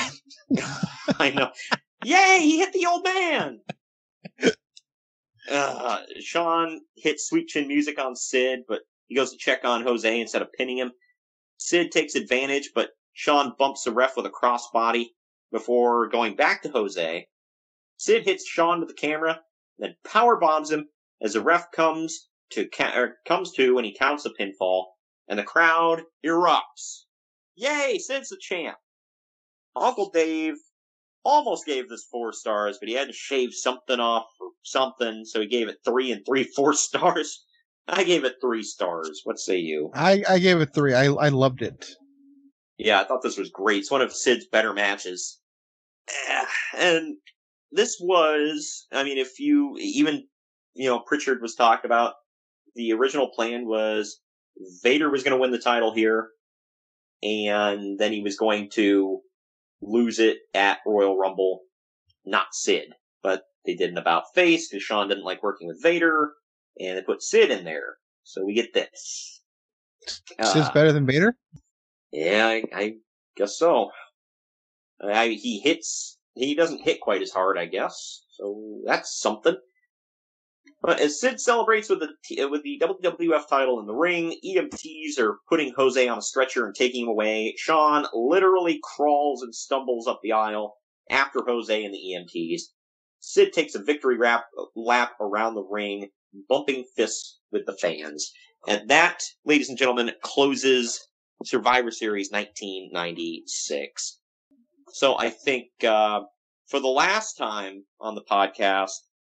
I 1.18 1.30
know. 1.30 1.50
Yay, 2.04 2.38
he 2.40 2.58
hit 2.58 2.72
the 2.72 2.86
old 2.86 3.04
man! 3.04 3.60
Uh, 5.50 5.98
Shawn 6.20 6.80
hits 6.96 7.28
Sweet 7.28 7.48
Chin 7.48 7.68
music 7.68 7.98
on 7.98 8.14
Sid, 8.16 8.60
but 8.68 8.80
he 9.08 9.16
goes 9.16 9.32
to 9.32 9.38
check 9.38 9.64
on 9.64 9.82
Jose 9.82 10.20
instead 10.20 10.42
of 10.42 10.52
pinning 10.52 10.78
him. 10.78 10.92
Sid 11.58 11.90
takes 11.90 12.14
advantage, 12.14 12.70
but 12.74 12.90
Shawn 13.12 13.54
bumps 13.58 13.82
the 13.82 13.92
ref 13.92 14.16
with 14.16 14.26
a 14.26 14.30
crossbody 14.30 15.08
before 15.52 16.08
going 16.08 16.36
back 16.36 16.62
to 16.62 16.70
Jose. 16.70 17.26
Sid 17.98 18.24
hits 18.24 18.48
Shawn 18.48 18.80
with 18.80 18.88
the 18.88 18.94
camera, 18.94 19.40
then 19.78 19.96
power 20.04 20.36
bombs 20.36 20.70
him 20.70 20.88
as 21.20 21.34
the 21.34 21.42
ref 21.42 21.70
comes 21.72 22.29
to 22.52 22.66
ca- 22.68 22.94
or 22.96 23.16
comes 23.26 23.52
to 23.52 23.74
when 23.74 23.84
he 23.84 23.94
counts 23.96 24.22
the 24.24 24.34
pinfall, 24.38 24.86
and 25.28 25.38
the 25.38 25.44
crowd 25.44 26.02
erupts. 26.24 27.04
Yay, 27.56 27.98
Sid's 27.98 28.28
the 28.30 28.38
champ. 28.40 28.76
Uncle 29.76 30.10
Dave 30.10 30.54
almost 31.24 31.66
gave 31.66 31.88
this 31.88 32.06
four 32.10 32.32
stars, 32.32 32.78
but 32.80 32.88
he 32.88 32.94
had 32.94 33.08
to 33.08 33.12
shave 33.12 33.52
something 33.52 34.00
off 34.00 34.26
or 34.40 34.50
something, 34.62 35.24
so 35.24 35.40
he 35.40 35.46
gave 35.46 35.68
it 35.68 35.78
three 35.84 36.10
and 36.12 36.24
three 36.26 36.44
four 36.56 36.72
stars. 36.74 37.44
I 37.88 38.04
gave 38.04 38.24
it 38.24 38.36
three 38.40 38.62
stars. 38.62 39.20
What 39.24 39.38
say 39.38 39.58
you? 39.58 39.90
I, 39.94 40.22
I 40.28 40.38
gave 40.38 40.60
it 40.60 40.72
three. 40.74 40.94
I 40.94 41.06
I 41.06 41.28
loved 41.28 41.62
it. 41.62 41.86
Yeah, 42.78 43.00
I 43.00 43.04
thought 43.04 43.22
this 43.22 43.36
was 43.36 43.50
great. 43.50 43.80
It's 43.80 43.90
one 43.90 44.00
of 44.00 44.12
Sid's 44.12 44.46
better 44.46 44.72
matches. 44.72 45.40
Eh, 46.28 46.44
And 46.78 47.16
this 47.72 47.98
was, 48.00 48.86
I 48.92 49.02
mean, 49.04 49.18
if 49.18 49.38
you, 49.38 49.76
even, 49.78 50.26
you 50.74 50.88
know, 50.88 51.00
Prichard 51.00 51.42
was 51.42 51.54
talked 51.54 51.84
about, 51.84 52.14
the 52.74 52.92
original 52.92 53.28
plan 53.28 53.66
was 53.66 54.20
Vader 54.82 55.10
was 55.10 55.22
going 55.22 55.32
to 55.36 55.40
win 55.40 55.50
the 55.50 55.58
title 55.58 55.94
here, 55.94 56.28
and 57.22 57.98
then 57.98 58.12
he 58.12 58.22
was 58.22 58.36
going 58.36 58.70
to 58.70 59.20
lose 59.80 60.18
it 60.18 60.38
at 60.54 60.78
Royal 60.86 61.16
Rumble, 61.18 61.60
not 62.24 62.48
Sid. 62.52 62.92
But 63.22 63.42
they 63.66 63.74
did 63.74 63.90
an 63.90 63.98
about 63.98 64.24
face 64.34 64.68
because 64.68 64.82
Shawn 64.82 65.08
didn't 65.08 65.24
like 65.24 65.42
working 65.42 65.68
with 65.68 65.82
Vader, 65.82 66.32
and 66.78 66.96
they 66.98 67.02
put 67.02 67.22
Sid 67.22 67.50
in 67.50 67.64
there. 67.64 67.96
So 68.24 68.44
we 68.44 68.54
get 68.54 68.72
this. 68.74 69.42
Sid's 70.06 70.68
Uh, 70.68 70.72
better 70.72 70.92
than 70.92 71.06
Vader. 71.06 71.36
yeah, 72.12 72.46
I, 72.46 72.64
I 72.74 72.94
guess 73.36 73.56
so. 73.58 73.90
I, 75.02 75.28
he 75.28 75.60
hits. 75.60 76.18
He 76.34 76.54
doesn't 76.54 76.82
hit 76.82 77.00
quite 77.00 77.22
as 77.22 77.30
hard, 77.30 77.58
I 77.58 77.66
guess. 77.66 78.22
So 78.30 78.80
that's 78.86 79.18
something. 79.20 79.56
But 80.82 81.00
as 81.00 81.20
Sid 81.20 81.40
celebrates 81.40 81.90
with 81.90 82.00
the 82.00 82.46
with 82.46 82.62
the 82.62 82.80
WWF 82.80 83.48
title 83.48 83.80
in 83.80 83.86
the 83.86 83.94
ring, 83.94 84.34
EMTs 84.44 85.18
are 85.18 85.38
putting 85.48 85.74
Jose 85.74 86.08
on 86.08 86.18
a 86.18 86.22
stretcher 86.22 86.64
and 86.64 86.74
taking 86.74 87.02
him 87.02 87.08
away. 87.08 87.54
Shawn 87.58 88.06
literally 88.14 88.80
crawls 88.82 89.42
and 89.42 89.54
stumbles 89.54 90.06
up 90.06 90.20
the 90.22 90.32
aisle 90.32 90.78
after 91.10 91.44
Jose 91.46 91.84
and 91.84 91.94
the 91.94 91.98
EMTs. 91.98 92.62
Sid 93.18 93.52
takes 93.52 93.74
a 93.74 93.82
victory 93.82 94.16
rap, 94.16 94.46
lap 94.74 95.12
around 95.20 95.54
the 95.54 95.64
ring, 95.64 96.08
bumping 96.48 96.84
fists 96.96 97.38
with 97.52 97.66
the 97.66 97.76
fans. 97.76 98.32
And 98.66 98.88
that, 98.88 99.22
ladies 99.44 99.68
and 99.68 99.76
gentlemen, 99.76 100.12
closes 100.22 101.08
Survivor 101.44 101.90
Series 101.90 102.30
1996. 102.30 104.18
So 104.92 105.18
I 105.18 105.28
think 105.28 105.68
uh, 105.84 106.20
for 106.68 106.80
the 106.80 106.88
last 106.88 107.34
time 107.34 107.84
on 108.00 108.14
the 108.14 108.24
podcast, 108.24 108.92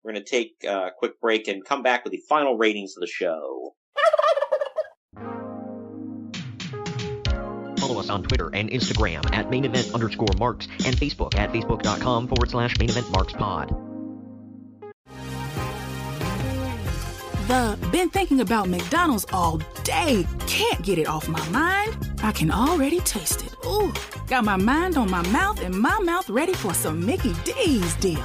we're 0.03 0.13
going 0.13 0.25
to 0.25 0.31
take 0.31 0.65
a 0.65 0.91
quick 0.97 1.21
break 1.21 1.49
and 1.49 1.65
come 1.65 1.83
back 1.83 2.05
with 2.05 2.13
the 2.13 2.23
final 2.29 2.57
ratings 2.57 2.97
of 2.97 3.01
the 3.01 3.07
show. 3.07 3.75
Follow 7.79 7.99
us 8.01 8.11
on 8.11 8.23
Twitter 8.23 8.51
and 8.55 8.71
Instagram 8.71 9.31
at 9.35 9.51
main 9.51 9.65
event 9.65 9.93
underscore 9.95 10.29
marks 10.39 10.69
and 10.85 10.97
Facebook 10.97 11.35
at 11.37 11.51
facebook.com 11.53 12.29
forward 12.29 12.51
slash 12.51 12.79
main 12.79 12.91
event 12.91 13.11
marks 13.11 13.33
pod. 13.33 13.75
The 17.49 17.77
been 17.91 18.11
thinking 18.11 18.43
about 18.43 18.69
McDonald's 18.69 19.27
all 19.33 19.61
day. 19.83 20.25
Can't 20.47 20.81
get 20.83 20.99
it 20.99 21.09
off 21.09 21.27
my 21.29 21.49
mind. 21.49 21.97
I 22.23 22.31
can 22.31 22.51
already 22.53 23.01
taste 23.01 23.43
it. 23.45 23.53
Ooh, 23.67 23.93
got 24.29 24.45
my 24.45 24.57
mind 24.57 24.97
on 24.97 25.11
my 25.11 25.27
mouth 25.31 25.61
and 25.61 25.75
my 25.75 25.99
mouth 25.99 26.31
ready 26.31 26.55
for 26.55 26.73
some 26.75 27.05
Mickey 27.05 27.35
D's 27.45 27.97
deal. 27.97 28.25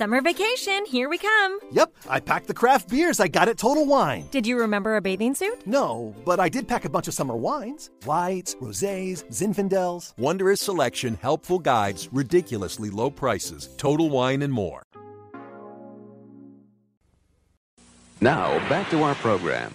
Summer 0.00 0.22
vacation, 0.22 0.86
here 0.86 1.10
we 1.10 1.18
come. 1.18 1.58
Yep, 1.72 1.92
I 2.08 2.20
packed 2.20 2.46
the 2.46 2.54
craft 2.54 2.88
beers 2.88 3.20
I 3.20 3.28
got 3.28 3.50
at 3.50 3.58
Total 3.58 3.84
Wine. 3.84 4.26
Did 4.30 4.46
you 4.46 4.58
remember 4.58 4.96
a 4.96 5.02
bathing 5.02 5.34
suit? 5.34 5.66
No, 5.66 6.14
but 6.24 6.40
I 6.40 6.48
did 6.48 6.66
pack 6.66 6.86
a 6.86 6.88
bunch 6.88 7.06
of 7.06 7.12
summer 7.12 7.36
wines 7.36 7.90
whites, 8.06 8.54
rosés, 8.54 9.26
Zinfandels. 9.26 10.14
Wondrous 10.16 10.62
selection, 10.62 11.18
helpful 11.20 11.58
guides, 11.58 12.08
ridiculously 12.12 12.88
low 12.88 13.10
prices, 13.10 13.68
total 13.76 14.08
wine 14.08 14.40
and 14.40 14.50
more. 14.50 14.82
Now, 18.22 18.58
back 18.70 18.88
to 18.92 19.02
our 19.02 19.16
program. 19.16 19.70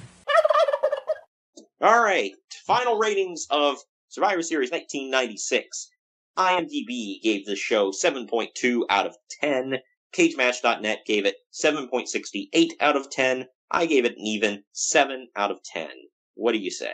All 1.81 2.01
right, 2.01 2.31
final 2.65 2.97
ratings 2.97 3.45
of 3.51 3.77
Survivor 4.09 4.41
Series 4.41 4.71
1996. 4.71 5.91
IMDb 6.35 7.21
gave 7.21 7.45
the 7.45 7.55
show 7.55 7.91
7.2 7.91 8.85
out 8.89 9.05
of 9.05 9.15
10. 9.39 9.75
CageMatch.net 10.15 10.99
gave 11.05 11.25
it 11.25 11.35
7.68 11.53 12.71
out 12.79 12.95
of 12.95 13.09
10. 13.09 13.45
I 13.71 13.85
gave 13.85 14.05
it 14.05 14.13
an 14.13 14.19
even 14.19 14.63
7 14.73 15.27
out 15.35 15.51
of 15.51 15.61
10. 15.63 15.89
What 16.35 16.53
do 16.53 16.59
you 16.59 16.71
say? 16.71 16.93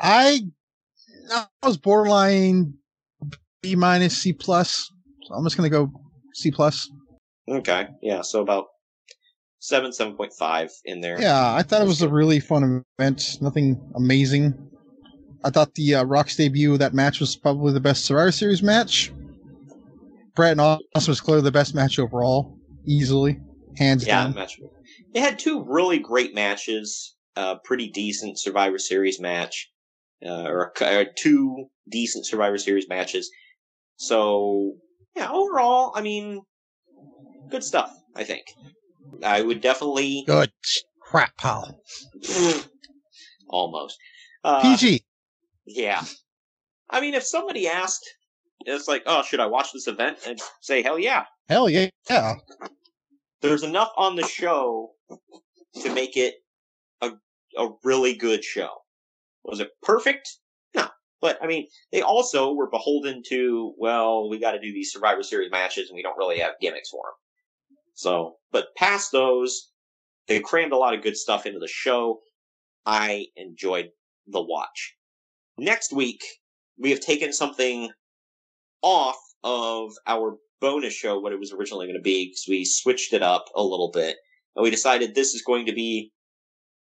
I 0.00 0.40
I 1.30 1.46
was 1.62 1.76
borderline 1.76 2.74
B 3.62 3.76
minus 3.76 4.16
C 4.16 4.32
plus. 4.32 4.90
So 5.24 5.34
I'm 5.34 5.44
just 5.44 5.56
gonna 5.56 5.70
go 5.70 5.92
C 6.34 6.50
plus. 6.50 6.90
Okay, 7.48 7.88
yeah, 8.02 8.20
so 8.22 8.42
about 8.42 8.66
7, 9.60 9.90
7.5 9.90 10.70
in 10.84 11.00
there. 11.00 11.20
Yeah, 11.20 11.54
I 11.54 11.62
thought 11.62 11.82
it 11.82 11.88
was 11.88 12.02
a 12.02 12.08
really 12.08 12.40
fun 12.40 12.84
event. 12.98 13.38
Nothing 13.40 13.80
amazing. 13.94 14.54
I 15.44 15.50
thought 15.50 15.74
the 15.74 15.96
uh, 15.96 16.04
Rock's 16.04 16.36
debut 16.36 16.74
of 16.74 16.78
that 16.80 16.94
match 16.94 17.20
was 17.20 17.36
probably 17.36 17.72
the 17.72 17.80
best 17.80 18.04
Survivor 18.04 18.32
Series 18.32 18.62
match. 18.62 19.12
Bret 20.38 20.52
and 20.52 20.60
Austin 20.60 21.10
was 21.10 21.20
clearly 21.20 21.42
the 21.42 21.50
best 21.50 21.74
match 21.74 21.98
overall, 21.98 22.56
easily, 22.86 23.40
hands 23.76 24.06
Yeah, 24.06 24.22
down. 24.22 24.34
match. 24.34 24.60
They 25.12 25.18
had 25.18 25.36
two 25.36 25.64
really 25.64 25.98
great 25.98 26.32
matches. 26.32 27.16
A 27.34 27.56
pretty 27.64 27.90
decent 27.90 28.38
Survivor 28.38 28.78
Series 28.78 29.18
match, 29.18 29.68
uh, 30.24 30.44
or, 30.44 30.72
or 30.80 31.06
two 31.16 31.66
decent 31.88 32.24
Survivor 32.24 32.56
Series 32.56 32.88
matches. 32.88 33.28
So 33.96 34.74
yeah, 35.16 35.28
overall, 35.28 35.90
I 35.96 36.02
mean, 36.02 36.42
good 37.50 37.64
stuff. 37.64 37.92
I 38.14 38.22
think 38.22 38.44
I 39.24 39.42
would 39.42 39.60
definitely 39.60 40.22
Good 40.24 40.52
crap, 41.00 41.36
pal. 41.36 41.80
almost 43.48 43.98
uh, 44.44 44.62
PG. 44.62 45.02
Yeah, 45.66 46.04
I 46.88 47.00
mean, 47.00 47.14
if 47.14 47.24
somebody 47.24 47.66
asked, 47.66 48.08
it's 48.60 48.88
like, 48.88 49.02
oh, 49.06 49.22
should 49.22 49.40
I 49.40 49.46
watch 49.46 49.72
this 49.72 49.86
event? 49.86 50.18
I'd 50.26 50.40
say, 50.60 50.82
hell 50.82 50.98
yeah. 50.98 51.24
Hell 51.48 51.68
yeah, 51.68 51.88
yeah. 52.10 52.34
there's 53.40 53.62
enough 53.62 53.92
on 53.96 54.16
the 54.16 54.26
show 54.26 54.90
to 55.82 55.94
make 55.94 56.16
it 56.16 56.34
a 57.00 57.12
a 57.56 57.68
really 57.84 58.14
good 58.14 58.44
show. 58.44 58.70
Was 59.44 59.60
it 59.60 59.70
perfect? 59.82 60.28
No. 60.74 60.88
But 61.20 61.38
I 61.42 61.46
mean, 61.46 61.68
they 61.92 62.02
also 62.02 62.52
were 62.52 62.70
beholden 62.70 63.22
to, 63.28 63.74
well, 63.78 64.28
we 64.28 64.38
got 64.38 64.52
to 64.52 64.60
do 64.60 64.72
these 64.72 64.92
Survivor 64.92 65.22
Series 65.22 65.50
matches 65.50 65.88
and 65.88 65.96
we 65.96 66.02
don't 66.02 66.18
really 66.18 66.38
have 66.40 66.52
gimmicks 66.60 66.90
for 66.90 67.02
them. 67.04 67.78
So, 67.94 68.36
but 68.52 68.74
past 68.76 69.10
those, 69.10 69.70
they 70.26 70.40
crammed 70.40 70.72
a 70.72 70.76
lot 70.76 70.94
of 70.94 71.02
good 71.02 71.16
stuff 71.16 71.46
into 71.46 71.58
the 71.58 71.68
show. 71.68 72.20
I 72.86 73.26
enjoyed 73.36 73.88
the 74.26 74.42
watch. 74.42 74.94
Next 75.56 75.92
week, 75.92 76.22
we 76.78 76.90
have 76.90 77.00
taken 77.00 77.32
something 77.32 77.90
off 78.82 79.16
of 79.44 79.92
our 80.06 80.36
bonus 80.60 80.94
show, 80.94 81.18
what 81.20 81.32
it 81.32 81.38
was 81.38 81.52
originally 81.52 81.86
going 81.86 81.98
to 81.98 82.02
be, 82.02 82.26
because 82.26 82.46
we 82.48 82.64
switched 82.64 83.12
it 83.12 83.22
up 83.22 83.46
a 83.54 83.62
little 83.62 83.90
bit. 83.92 84.16
And 84.56 84.62
we 84.64 84.70
decided 84.70 85.14
this 85.14 85.34
is 85.34 85.42
going 85.42 85.66
to 85.66 85.72
be 85.72 86.12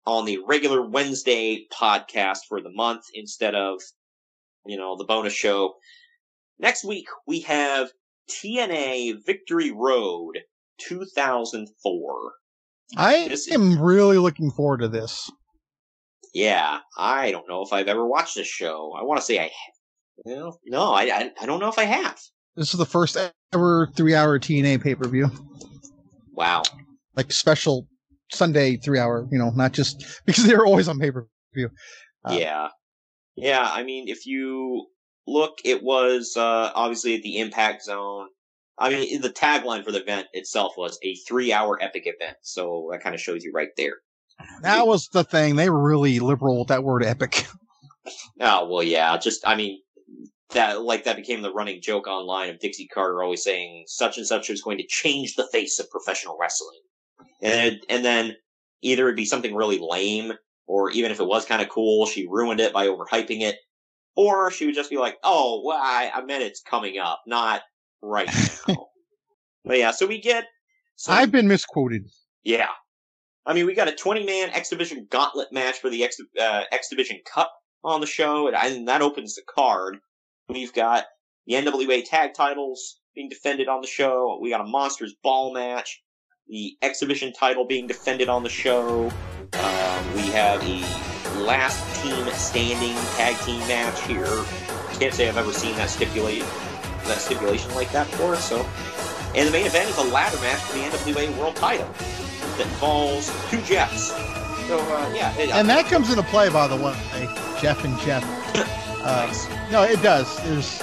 on 0.06 0.24
the 0.24 0.38
regular 0.46 0.88
Wednesday 0.88 1.66
podcast 1.72 2.40
for 2.48 2.60
the 2.60 2.70
month 2.70 3.02
instead 3.12 3.54
of, 3.56 3.80
you 4.64 4.76
know, 4.76 4.96
the 4.96 5.04
bonus 5.04 5.32
show. 5.32 5.74
Next 6.58 6.84
week, 6.84 7.06
we 7.26 7.40
have 7.40 7.90
TNA 8.30 9.24
Victory 9.26 9.72
Road 9.72 10.38
2004. 10.78 12.32
I 12.96 13.28
This 13.28 13.48
is- 13.48 13.54
am 13.54 13.80
really 13.80 14.18
looking 14.18 14.50
forward 14.52 14.78
to 14.80 14.88
this. 14.88 15.30
Yeah, 16.32 16.80
I 16.96 17.30
don't 17.32 17.48
know 17.48 17.62
if 17.62 17.72
I've 17.72 17.88
ever 17.88 18.06
watched 18.06 18.34
this 18.36 18.46
show. 18.46 18.92
I 18.96 19.02
want 19.02 19.18
to 19.18 19.24
say 19.24 19.40
I, 19.40 19.50
well, 20.24 20.58
no, 20.64 20.92
I, 20.92 21.02
I, 21.04 21.30
I 21.40 21.46
don't 21.46 21.60
know 21.60 21.68
if 21.68 21.78
I 21.78 21.84
have. 21.84 22.18
This 22.56 22.72
is 22.72 22.78
the 22.78 22.86
first 22.86 23.16
ever 23.52 23.88
three-hour 23.96 24.38
TNA 24.38 24.82
pay-per-view, 24.82 25.30
Wow. 26.32 26.62
like 27.14 27.30
special 27.32 27.86
Sunday 28.32 28.76
three-hour. 28.76 29.28
You 29.30 29.38
know, 29.38 29.50
not 29.50 29.72
just 29.72 30.04
because 30.26 30.44
they're 30.44 30.64
always 30.64 30.88
on 30.88 30.98
pay-per-view. 30.98 31.70
Uh, 32.24 32.36
yeah. 32.38 32.68
Yeah, 33.36 33.68
I 33.70 33.82
mean, 33.82 34.08
if 34.08 34.24
you 34.26 34.86
look, 35.26 35.58
it 35.64 35.82
was 35.82 36.34
uh, 36.36 36.70
obviously 36.74 37.14
at 37.14 37.22
the 37.22 37.38
Impact 37.38 37.84
Zone. 37.84 38.28
I 38.78 38.90
mean, 38.90 39.20
the 39.20 39.30
tagline 39.30 39.84
for 39.84 39.92
the 39.92 40.00
event 40.02 40.26
itself 40.32 40.74
was 40.76 40.98
a 41.02 41.14
three-hour 41.28 41.82
epic 41.82 42.04
event, 42.06 42.36
so 42.42 42.88
that 42.92 43.02
kind 43.02 43.14
of 43.14 43.20
shows 43.20 43.42
you 43.44 43.52
right 43.54 43.70
there. 43.76 43.94
That 44.62 44.86
was 44.86 45.08
the 45.08 45.24
thing. 45.24 45.56
They 45.56 45.70
were 45.70 45.82
really 45.82 46.18
liberal 46.20 46.58
with 46.58 46.68
that 46.68 46.84
word 46.84 47.04
epic. 47.04 47.46
Oh 48.40 48.68
well, 48.68 48.84
yeah. 48.84 49.16
Just 49.16 49.44
I 49.48 49.56
mean, 49.56 49.80
that 50.50 50.82
like 50.82 51.04
that 51.04 51.16
became 51.16 51.42
the 51.42 51.52
running 51.52 51.80
joke 51.82 52.06
online 52.06 52.50
of 52.50 52.60
Dixie 52.60 52.86
Carter 52.86 53.22
always 53.22 53.42
saying 53.42 53.84
such 53.86 54.16
and 54.16 54.26
such 54.26 54.48
is 54.50 54.62
going 54.62 54.78
to 54.78 54.86
change 54.86 55.34
the 55.34 55.46
face 55.52 55.78
of 55.78 55.90
professional 55.90 56.36
wrestling, 56.40 56.80
and 57.42 57.74
it, 57.74 57.84
and 57.88 58.04
then 58.04 58.36
either 58.82 59.04
it'd 59.04 59.16
be 59.16 59.24
something 59.24 59.54
really 59.54 59.78
lame, 59.80 60.32
or 60.66 60.90
even 60.90 61.10
if 61.10 61.20
it 61.20 61.26
was 61.26 61.44
kind 61.44 61.62
of 61.62 61.68
cool, 61.68 62.06
she 62.06 62.26
ruined 62.28 62.60
it 62.60 62.72
by 62.72 62.86
overhyping 62.86 63.40
it, 63.40 63.56
or 64.14 64.50
she 64.50 64.66
would 64.66 64.74
just 64.74 64.90
be 64.90 64.98
like, 64.98 65.18
"Oh, 65.24 65.62
well, 65.64 65.78
I, 65.78 66.10
I 66.14 66.22
meant 66.24 66.44
it's 66.44 66.62
coming 66.62 66.98
up, 66.98 67.22
not 67.26 67.62
right 68.02 68.28
now." 68.68 68.86
but 69.64 69.78
yeah, 69.78 69.90
so 69.90 70.06
we 70.06 70.20
get. 70.20 70.46
Some, 70.96 71.14
I've 71.14 71.32
been 71.32 71.48
misquoted. 71.48 72.08
yeah. 72.44 72.68
I 73.48 73.54
mean, 73.54 73.66
we 73.66 73.74
got 73.74 73.86
a 73.86 73.92
20 73.92 74.24
man 74.24 74.50
X 74.50 74.70
Division 74.70 75.06
gauntlet 75.08 75.52
match 75.52 75.78
for 75.78 75.88
the 75.88 76.02
X, 76.02 76.16
uh, 76.40 76.62
X 76.72 76.88
Division 76.88 77.20
Cup 77.32 77.52
on 77.84 78.00
the 78.00 78.06
show, 78.06 78.48
and, 78.48 78.56
I, 78.56 78.68
and 78.68 78.88
that 78.88 79.02
opens 79.02 79.34
the 79.36 79.42
card. 79.48 79.98
We've 80.48 80.72
got 80.72 81.06
the 81.46 81.54
NWA 81.54 82.08
tag 82.08 82.34
titles 82.34 83.00
being 83.14 83.28
defended 83.28 83.68
on 83.68 83.80
the 83.80 83.86
show. 83.86 84.38
We 84.40 84.50
got 84.50 84.60
a 84.60 84.64
Monsters 84.64 85.14
Ball 85.22 85.52
match. 85.52 86.02
The 86.48 86.76
exhibition 86.82 87.32
title 87.32 87.66
being 87.66 87.88
defended 87.88 88.28
on 88.28 88.44
the 88.44 88.48
show. 88.48 89.10
Um, 89.54 90.14
we 90.14 90.22
have 90.28 90.62
a 90.62 90.80
last 91.40 92.02
team 92.02 92.26
standing 92.34 92.94
tag 93.16 93.36
team 93.44 93.58
match 93.66 94.00
here. 94.02 94.44
Can't 95.00 95.12
say 95.12 95.28
I've 95.28 95.36
ever 95.36 95.52
seen 95.52 95.74
that 95.76 95.90
stipulate 95.90 96.44
that 97.06 97.18
stipulation 97.18 97.74
like 97.74 97.90
that 97.92 98.08
before. 98.10 98.36
So, 98.36 98.64
and 99.34 99.48
the 99.48 99.52
main 99.52 99.66
event 99.66 99.90
is 99.90 99.98
a 99.98 100.04
ladder 100.04 100.40
match 100.40 100.60
for 100.60 100.78
the 100.78 100.84
NWA 100.84 101.36
World 101.38 101.56
Title 101.56 101.88
that 102.56 102.60
involves 102.60 103.32
two 103.50 103.60
Jeffs. 103.62 104.10
So 104.68 104.78
uh, 104.78 105.12
yeah, 105.14 105.32
And 105.52 105.68
that 105.68 105.86
comes 105.86 106.10
into 106.10 106.22
play, 106.24 106.48
by 106.50 106.68
the 106.68 106.76
way, 106.76 106.96
Jeff 107.60 107.84
and 107.84 107.98
Jeff. 108.00 108.22
Uh, 109.06 109.32
No, 109.70 109.84
it 109.84 110.02
does. 110.02 110.36
There's 110.42 110.82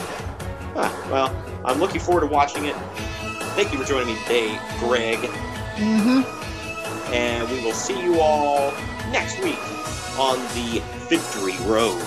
Ah, 0.75 1.07
well, 1.11 1.61
I'm 1.65 1.79
looking 1.79 1.99
forward 1.99 2.21
to 2.21 2.27
watching 2.27 2.65
it. 2.65 2.75
Thank 3.55 3.73
you 3.73 3.77
for 3.77 3.85
joining 3.85 4.07
me 4.15 4.21
today, 4.23 4.59
Greg. 4.79 5.19
Mm-hmm. 5.75 7.13
And 7.13 7.49
we 7.49 7.59
will 7.63 7.73
see 7.73 8.01
you 8.01 8.19
all 8.21 8.71
next 9.11 9.43
week 9.43 9.59
on 10.17 10.39
the 10.55 10.81
Victory 11.09 11.57
Road. 11.67 12.01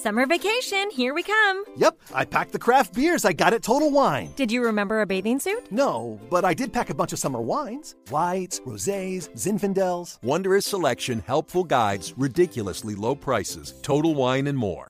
Summer 0.00 0.24
vacation, 0.24 0.88
here 0.90 1.12
we 1.12 1.22
come. 1.22 1.62
Yep, 1.76 2.00
I 2.14 2.24
packed 2.24 2.52
the 2.52 2.58
craft 2.58 2.94
beers 2.94 3.26
I 3.26 3.34
got 3.34 3.52
at 3.52 3.62
Total 3.62 3.90
Wine. 3.90 4.32
Did 4.34 4.50
you 4.50 4.64
remember 4.64 5.02
a 5.02 5.06
bathing 5.06 5.38
suit? 5.38 5.70
No, 5.70 6.18
but 6.30 6.42
I 6.42 6.54
did 6.54 6.72
pack 6.72 6.88
a 6.88 6.94
bunch 6.94 7.12
of 7.12 7.18
summer 7.18 7.38
wines 7.42 7.96
whites, 8.08 8.60
rosés, 8.60 9.28
Zinfandels. 9.36 10.18
Wondrous 10.22 10.64
selection, 10.64 11.22
helpful 11.26 11.64
guides, 11.64 12.14
ridiculously 12.16 12.94
low 12.94 13.14
prices, 13.14 13.74
total 13.82 14.14
wine 14.14 14.46
and 14.46 14.56
more. 14.56 14.88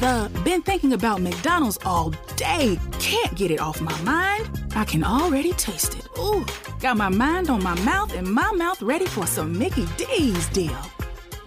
The 0.00 0.30
been 0.42 0.62
thinking 0.62 0.94
about 0.94 1.20
McDonald's 1.20 1.78
all 1.84 2.14
day. 2.36 2.78
Can't 2.98 3.34
get 3.36 3.50
it 3.50 3.60
off 3.60 3.82
my 3.82 4.00
mind. 4.00 4.48
I 4.74 4.86
can 4.86 5.04
already 5.04 5.52
taste 5.52 5.98
it. 5.98 6.08
Ooh, 6.18 6.46
got 6.80 6.96
my 6.96 7.10
mind 7.10 7.50
on 7.50 7.62
my 7.62 7.78
mouth 7.80 8.14
and 8.14 8.26
my 8.26 8.50
mouth 8.52 8.80
ready 8.80 9.04
for 9.04 9.26
some 9.26 9.58
Mickey 9.58 9.86
D's 9.98 10.48
deal. 10.48 10.78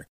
there. 0.00 0.10